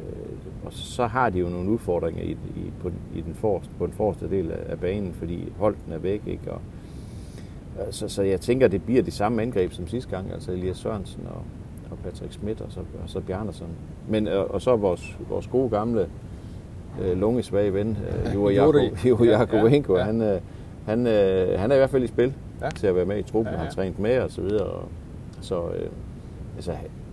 og 0.66 0.74
så 0.74 1.06
har 1.08 1.30
de 1.30 1.40
jo 1.40 1.50
nogle 1.50 1.70
udfordringer 1.70 2.24
i, 2.24 2.32
i, 2.32 2.72
på, 2.82 2.92
i 3.16 3.22
den 3.22 3.34
forreste, 3.34 3.72
på 3.78 3.86
den 3.86 3.94
forreste 3.94 4.30
del 4.30 4.52
af, 4.52 4.58
af 4.70 4.80
banen, 4.80 5.14
fordi 5.14 5.52
Holten 5.58 5.94
er 5.94 5.98
væk, 5.98 6.22
ikke? 6.28 6.52
Og, 6.52 6.62
øh, 7.80 7.86
så, 7.94 8.08
så 8.08 8.22
jeg 8.24 8.42
tænker, 8.42 8.68
det 8.68 8.84
bliver 8.84 9.02
de 9.04 9.12
samme 9.12 9.42
angreb 9.42 9.72
som 9.74 9.88
sidste 9.88 10.10
gang, 10.10 10.32
altså 10.34 10.52
Elias 10.52 10.78
Sørensen 10.78 11.24
og, 11.30 11.42
og 11.92 11.98
Patrick 12.04 12.34
Schmidt 12.34 12.62
og 12.62 12.68
så, 12.72 12.80
og 12.80 13.10
så 13.10 13.20
Bjarnason. 13.20 13.68
Men, 14.08 14.28
øh, 14.28 14.44
og 14.50 14.62
så 14.62 14.76
vores, 14.76 15.18
vores 15.30 15.48
gode 15.48 15.70
gamle 15.70 16.08
øh, 17.02 17.18
lungesvage 17.20 17.74
ven, 17.74 17.98
øh, 18.28 18.34
Jure. 18.36 18.54
Jakob- 18.54 19.06
Jure 19.10 19.26
Ja, 19.26 19.40
Jakobenko, 19.40 19.94
ja, 19.94 20.00
ja. 20.00 20.06
han, 20.06 20.22
øh, 20.22 20.40
han, 20.86 21.08
øh, 21.08 21.60
han 21.60 21.72
er 21.72 21.76
i 21.76 21.78
hvert 21.78 21.90
fald 21.90 22.04
i 22.04 22.08
spil 22.08 22.34
Ja. 22.62 22.70
til 22.70 22.88
at 22.88 22.96
være 22.96 23.06
med 23.06 23.18
i 23.18 23.22
truppen, 23.24 23.54
Ja, 23.54 23.60
ja, 23.60 23.66
har 23.66 23.72
trænet 23.72 24.00
med 24.00 24.20
og 24.20 24.32
så 24.32 24.42
videre. 24.42 24.64
Og, 24.66 24.88
så 25.42 25.64
øh, 25.68 25.90
altså, 26.56 26.72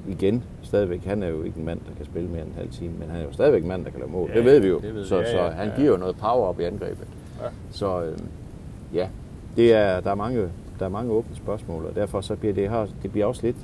igen, 0.09 0.45
stadigvæk, 0.63 1.05
han 1.05 1.23
er 1.23 1.29
jo 1.29 1.43
ikke 1.43 1.59
en 1.59 1.65
mand, 1.65 1.81
der 1.89 1.95
kan 1.97 2.05
spille 2.05 2.29
mere 2.29 2.41
end 2.43 2.49
en 2.49 2.55
halv 2.57 2.69
time, 2.71 2.93
men 2.99 3.09
han 3.11 3.21
er 3.21 3.25
jo 3.25 3.33
stadigvæk 3.33 3.63
en 3.63 3.69
mand, 3.69 3.85
der 3.85 3.91
kan 3.91 4.01
lave 4.01 4.13
mål. 4.13 4.31
Ja, 4.31 4.37
det 4.37 4.45
ved 4.45 4.61
vi 4.61 4.69
jo. 4.69 4.81
ved 4.83 4.93
vi. 4.93 5.05
så, 5.05 5.19
Ja, 5.19 5.31
så 5.33 5.39
han 5.57 5.69
ja. 5.69 5.75
giver 5.77 5.91
jo 5.91 5.97
noget 5.97 6.17
power 6.17 6.47
op 6.47 6.61
i 6.61 6.63
angrebet. 6.63 7.07
Ja. 7.43 7.47
Så 7.71 8.03
øh, 8.05 8.19
ja, 8.95 9.09
det 9.57 9.73
er, 9.75 10.01
der, 10.01 10.11
er 10.11 10.15
mange, 10.15 10.49
der 10.79 10.85
er 10.85 10.89
mange 10.89 11.13
åbne 11.13 11.37
spørgsmål, 11.37 11.85
og 11.87 11.95
derfor 11.95 12.21
så 12.21 12.37
bliver 12.37 12.55
det 12.55 12.71
her, 12.71 12.87
det 13.03 13.13
bliver 13.13 13.27
også 13.27 13.47
lidt, 13.47 13.57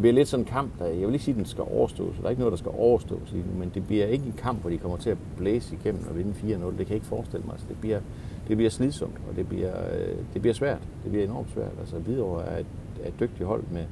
det 0.00 0.02
bliver 0.02 0.14
lidt 0.14 0.28
sådan 0.28 0.46
en 0.46 0.50
kamp, 0.52 0.78
der, 0.78 0.84
jeg 0.86 1.06
vil 1.06 1.12
ikke 1.12 1.24
sige, 1.24 1.32
at 1.32 1.36
den 1.38 1.44
skal 1.46 1.64
overstås, 1.70 2.16
der 2.18 2.24
er 2.26 2.30
ikke 2.30 2.40
noget, 2.40 2.52
der 2.52 2.56
skal 2.58 2.72
overstås 2.78 3.34
men 3.58 3.70
det 3.74 3.86
bliver 3.86 4.06
ikke 4.06 4.26
en 4.26 4.34
kamp, 4.38 4.60
hvor 4.60 4.70
de 4.70 4.78
kommer 4.78 4.96
til 4.96 5.10
at 5.10 5.16
blæse 5.36 5.74
igennem 5.80 6.04
og 6.10 6.16
vinde 6.18 6.30
4-0. 6.32 6.44
Det 6.44 6.58
kan 6.76 6.86
jeg 6.88 6.90
ikke 6.94 7.06
forestille 7.06 7.44
mig. 7.46 7.52
Altså, 7.52 7.66
det, 7.68 7.76
bliver, 7.80 8.00
det 8.48 8.56
bliver 8.56 8.70
slidsomt, 8.70 9.14
og 9.30 9.36
det 9.36 9.48
bliver, 9.48 9.72
øh, 9.92 10.16
det 10.34 10.40
bliver 10.42 10.54
svært. 10.54 10.78
Det 11.02 11.10
bliver 11.10 11.24
enormt 11.24 11.50
svært. 11.50 11.72
Altså, 11.80 11.96
Hvidovre 11.96 12.44
er 12.44 12.58
et, 12.58 12.66
er 13.04 13.08
et 13.08 13.20
dygtigt 13.20 13.44
hold 13.46 13.62
med, 13.72 13.84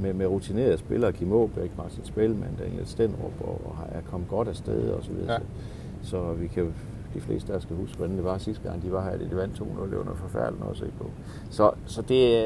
med, 0.00 0.12
med 0.14 0.26
rutinerede 0.26 0.78
spillere, 0.78 1.12
Kim 1.12 1.32
Aabæk, 1.32 1.70
Martin 1.78 2.04
Spelman, 2.04 2.56
Daniel 2.58 2.86
Stenrup, 2.86 3.32
og, 3.40 3.60
og 3.64 3.76
har- 3.76 3.88
er 3.92 4.00
kommet 4.10 4.28
godt 4.28 4.48
afsted 4.48 4.90
og 4.90 5.04
så 5.04 5.12
videre. 5.12 5.32
Ja. 5.32 5.38
Så, 6.02 6.10
så 6.10 6.32
vi 6.32 6.46
kan 6.46 6.74
de 7.14 7.20
fleste 7.20 7.52
af 7.52 7.56
os 7.56 7.62
skal 7.62 7.76
huske, 7.76 7.96
hvordan 7.96 8.16
det 8.16 8.24
var 8.24 8.38
sidste 8.38 8.68
gang, 8.68 8.82
de 8.82 8.92
var 8.92 9.04
her, 9.10 9.16
de 9.28 9.36
vandt 9.36 9.54
2-0, 9.60 9.64
det 9.90 9.98
var 9.98 10.04
noget 10.04 10.18
forfærdeligt 10.18 10.60
noget 10.60 10.72
at 10.74 10.78
se 10.78 10.86
på. 10.98 11.10
Så, 11.50 11.70
så 11.86 12.02
det, 12.02 12.36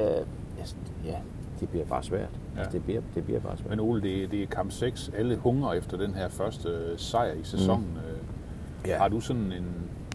altså, 0.59 0.75
ja, 1.07 1.17
det 1.61 1.69
bliver 1.69 1.85
bare 1.85 2.03
svært. 2.03 2.29
Ja. 2.55 2.61
Altså, 2.61 2.73
det, 2.73 2.85
bliver, 2.85 3.01
det 3.15 3.25
bliver 3.25 3.41
bare 3.41 3.57
svært. 3.57 3.71
Men 3.71 3.81
Ole, 3.81 4.03
det, 4.03 4.23
er- 4.25 4.29
det 4.29 4.43
er 4.43 4.47
kamp 4.47 4.73
6. 4.73 5.11
Alle 5.17 5.37
hungrer 5.37 5.73
efter 5.73 5.97
den 5.97 6.15
her 6.15 6.29
første 6.29 6.69
øh, 6.69 6.99
sejr 6.99 7.33
i 7.33 7.45
sæsonen. 7.45 7.87
Mm. 7.87 8.87
Ja. 8.87 8.99
Har 8.99 9.09
du 9.09 9.21
sådan 9.21 9.43
en 9.53 9.67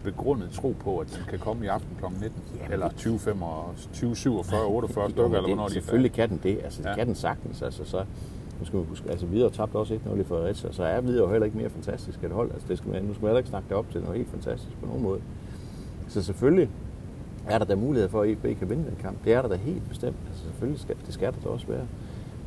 begrundet 0.04 0.50
tro 0.50 0.74
på, 0.80 0.98
at 0.98 1.06
den 1.18 1.24
kan 1.30 1.38
komme 1.38 1.64
i 1.64 1.68
aften 1.68 1.90
kl. 1.98 2.04
19? 2.04 2.30
Jamen, 2.58 2.72
eller 2.72 2.88
det- 2.88 2.96
20, 2.96 3.18
20, 3.92 4.16
47, 4.16 4.64
48 4.66 5.04
Jo, 5.04 5.08
stykker, 5.10 5.24
eller 5.24 5.40
hvornår 5.40 5.62
det, 5.62 5.70
de 5.70 5.80
Selvfølgelig 5.80 6.12
kan 6.12 6.28
den 6.28 6.40
det. 6.42 6.58
Altså, 6.64 6.82
det 6.82 6.88
Ja. 6.88 6.94
kan 6.94 7.06
den 7.06 7.14
sagtens. 7.14 7.62
Altså, 7.62 7.84
så, 7.84 8.04
nu 8.60 8.66
skal 8.66 8.76
man 8.76 8.86
huske, 8.86 9.10
altså 9.10 9.26
Hvidovre 9.26 9.52
tabte 9.52 9.76
også 9.76 9.94
1-0 9.94 10.20
i 10.20 10.24
Fredericia, 10.24 10.72
så 10.72 10.82
er 10.84 11.00
Hvidovre 11.00 11.30
heller 11.30 11.44
ikke 11.46 11.58
mere 11.58 11.70
fantastisk 11.70 12.24
et 12.24 12.30
hold. 12.30 12.52
Altså, 12.52 12.68
det 12.68 12.78
skal 12.78 12.90
man, 12.90 13.02
nu 13.02 13.14
skal 13.14 13.22
man 13.22 13.28
heller 13.28 13.38
ikke 13.38 13.50
snakke 13.50 13.68
det 13.68 13.76
op 13.76 13.90
til 13.92 14.00
noget 14.00 14.16
helt 14.16 14.30
fantastisk 14.30 14.80
på 14.80 14.86
nogen 14.86 15.02
måde. 15.02 15.20
Så 16.08 16.22
selvfølgelig 16.22 16.68
er 17.48 17.58
der 17.58 17.64
da 17.64 17.74
mulighed 17.74 18.08
for, 18.08 18.22
at 18.22 18.28
EB 18.30 18.42
kan 18.58 18.70
vinde 18.70 18.84
den 18.84 18.96
kamp. 19.02 19.24
Det 19.24 19.32
er 19.32 19.42
der 19.42 19.48
da 19.48 19.54
helt 19.54 19.88
bestemt. 19.88 20.16
Altså, 20.28 20.44
selvfølgelig 20.44 20.80
skal, 20.80 20.96
det 21.06 21.14
skal 21.14 21.32
der 21.32 21.38
da 21.44 21.48
også 21.48 21.66
være. 21.66 21.86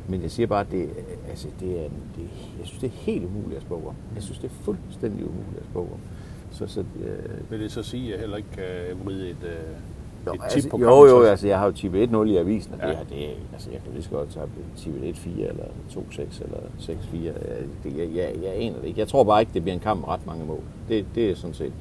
Men 0.08 0.22
jeg 0.22 0.30
siger 0.30 0.46
bare, 0.46 0.60
at 0.60 0.70
det, 0.70 0.88
altså, 1.28 1.48
det 1.60 1.70
er, 1.70 1.88
det, 2.16 2.28
jeg 2.58 2.66
synes, 2.66 2.80
det 2.80 2.86
er 2.86 2.90
helt 2.92 3.24
umuligt 3.24 3.56
at 3.56 3.62
spå 3.62 3.74
om. 3.74 3.94
Jeg 4.14 4.22
synes, 4.22 4.38
det 4.38 4.46
er 4.50 4.54
fuldstændig 4.64 5.24
umuligt 5.24 5.58
at 5.58 5.64
spå 5.70 5.80
om. 5.80 5.98
Så, 6.50 6.66
så, 6.66 6.80
øh, 6.80 7.50
Vil 7.50 7.60
det 7.60 7.72
så 7.72 7.82
sige, 7.82 8.04
at 8.06 8.10
jeg 8.12 8.20
heller 8.20 8.36
ikke 8.36 8.48
kan 8.52 8.64
vride 9.04 9.30
et, 9.30 9.36
øh, 9.42 9.50
Jo, 10.26 10.32
et 10.32 10.40
altså, 10.42 10.60
tip 10.60 10.70
på 10.70 10.78
jo, 10.78 11.04
jo, 11.04 11.22
så- 11.24 11.30
altså 11.30 11.46
jeg 11.46 11.58
har 11.58 11.66
jo 11.66 11.72
tippet 11.72 12.02
1-0 12.02 12.30
i 12.30 12.36
avisen, 12.36 12.72
og 12.74 12.78
Ja. 12.82 12.88
det, 12.88 12.96
her, 12.96 13.04
det, 13.04 13.36
altså, 13.52 13.70
jeg 13.70 13.80
kan 13.84 13.92
lige 13.92 14.02
så 14.02 14.10
godt 14.10 14.30
tage 14.30 14.46
tippet 14.76 15.02
1-4 15.04 15.48
eller 15.48 15.64
2-6 15.90 16.40
eller 16.44 16.58
6-4. 16.78 17.24
Jeg, 17.24 17.34
det, 17.84 17.96
jeg, 17.98 18.08
jeg, 18.14 18.34
jeg 18.42 18.52
aner 18.56 18.78
det 18.80 18.88
ikke. 18.88 19.00
Jeg 19.00 19.08
tror 19.08 19.24
bare 19.24 19.40
ikke, 19.40 19.54
det 19.54 19.62
bliver 19.62 19.74
en 19.74 19.80
kamp 19.80 20.00
med 20.00 20.08
ret 20.08 20.26
mange 20.26 20.44
mål. 20.44 20.60
Det, 20.88 21.06
det 21.14 21.30
er 21.30 21.34
sådan 21.34 21.54
set, 21.54 21.72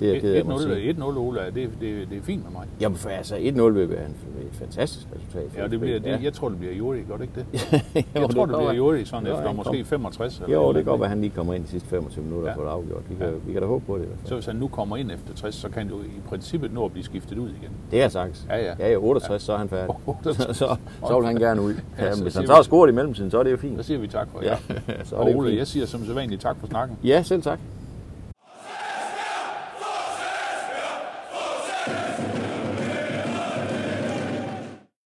det 0.00 0.08
er 0.08 0.12
jeg 0.12 0.20
ked 0.20 0.34
af 0.34 0.38
at 0.40 0.46
måtte 0.46 0.64
sige. 0.74 0.92
1-0, 0.92 0.96
1-0 0.96 1.02
Ole, 1.18 1.40
det, 1.46 1.54
det, 1.54 1.70
det 2.10 2.18
er 2.18 2.22
fint 2.22 2.42
med 2.44 2.52
mig. 2.52 2.66
Jamen 2.80 2.96
for 2.98 3.08
altså 3.08 3.34
1-0 3.36 3.62
vil 3.62 3.90
være 3.90 4.04
et 4.04 4.14
fantastisk 4.52 5.06
resultat. 5.16 5.62
Ja, 5.62 5.68
det 5.68 5.80
bliver, 5.80 5.98
det, 5.98 6.22
jeg 6.22 6.32
tror, 6.32 6.48
det 6.48 6.58
bliver 6.58 6.74
Juri, 6.74 6.98
gør 7.08 7.16
det 7.16 7.22
ikke 7.22 7.34
det? 7.34 7.46
Jo, 8.16 8.20
Jeg 8.20 8.30
tror, 8.30 8.46
det 8.46 8.54
kan 8.54 8.58
bliver. 8.58 8.72
Juri 8.72 9.04
sådan 9.04 9.26
Jo, 9.26 9.34
efter 9.36 9.52
måske 9.52 9.76
kom- 9.76 9.84
65. 9.84 10.40
eller 10.40 10.54
Jo, 10.56 10.68
det 10.68 10.74
kan 10.74 10.84
godt 10.84 11.00
være, 11.00 11.06
at 11.06 11.10
han 11.10 11.20
lige 11.20 11.32
kommer 11.36 11.54
ind 11.54 11.64
de 11.64 11.68
sidste 11.68 11.88
25 11.88 12.24
minutter 12.24 12.48
Ja. 12.48 12.54
og 12.54 12.56
får 12.56 12.64
det 12.64 12.70
afgjort. 12.70 13.02
Vi 13.10 13.14
kan, 13.14 13.26
Ja. 13.26 13.32
vi 13.46 13.52
kan 13.52 13.62
da 13.62 13.68
håbe 13.68 13.84
på 13.86 13.96
det 13.96 14.02
i 14.02 14.06
hvert 14.06 14.18
fald. 14.18 14.28
Så 14.28 14.34
hvis 14.34 14.46
han 14.46 14.56
nu 14.56 14.68
kommer 14.68 14.96
ind 14.96 15.10
efter 15.10 15.34
60, 15.34 15.54
så 15.54 15.68
kan 15.68 15.78
han 15.82 15.88
jo 15.88 15.96
i 16.02 16.20
princippet 16.28 16.72
nå 16.74 16.84
at 16.84 16.92
blive 16.92 17.04
skiftet 17.04 17.38
ud 17.38 17.48
igen. 17.48 17.70
Det 17.90 18.02
er 18.02 18.08
sagt. 18.08 18.46
Ja, 18.50 18.56
ja. 18.56 18.72
Ja, 18.78 18.90
ja 18.90 18.96
68, 18.96 19.42
så 19.42 19.52
er 19.52 19.56
han 19.58 19.68
færdig. 19.68 19.94
68. 20.06 20.56
så, 20.56 20.76
så 21.08 21.18
vil 21.18 21.26
han 21.26 21.36
gerne 21.36 21.62
ud. 21.62 21.74
Ja, 21.98 22.04
Ja, 22.04 22.14
så 22.14 22.22
hvis 22.22 22.34
han 22.34 22.46
så 22.46 22.54
har 22.54 22.62
scoret 22.62 22.88
i 22.90 22.92
mellemtiden, 22.94 23.30
så 23.30 23.38
er 23.38 23.42
det 23.42 23.50
jo 23.50 23.56
Så 23.56 23.60
fint. 23.60 23.84
siger 23.84 23.98
vi 23.98 24.06
tak 24.08 24.28
for 24.32 24.42
Ja, 24.44 24.56
ja. 24.88 25.04
så 25.04 25.16
er 25.16 25.24
det 25.24 25.36
Ole, 25.36 25.56
jeg 25.56 25.66
siger 25.66 25.86
som 25.86 26.04
sædvanligt 26.04 26.40
tak 26.42 26.56
for 26.60 26.66
snakken. 26.66 26.96
Ja, 27.04 27.22
selv 27.22 27.42
tak. 27.42 27.58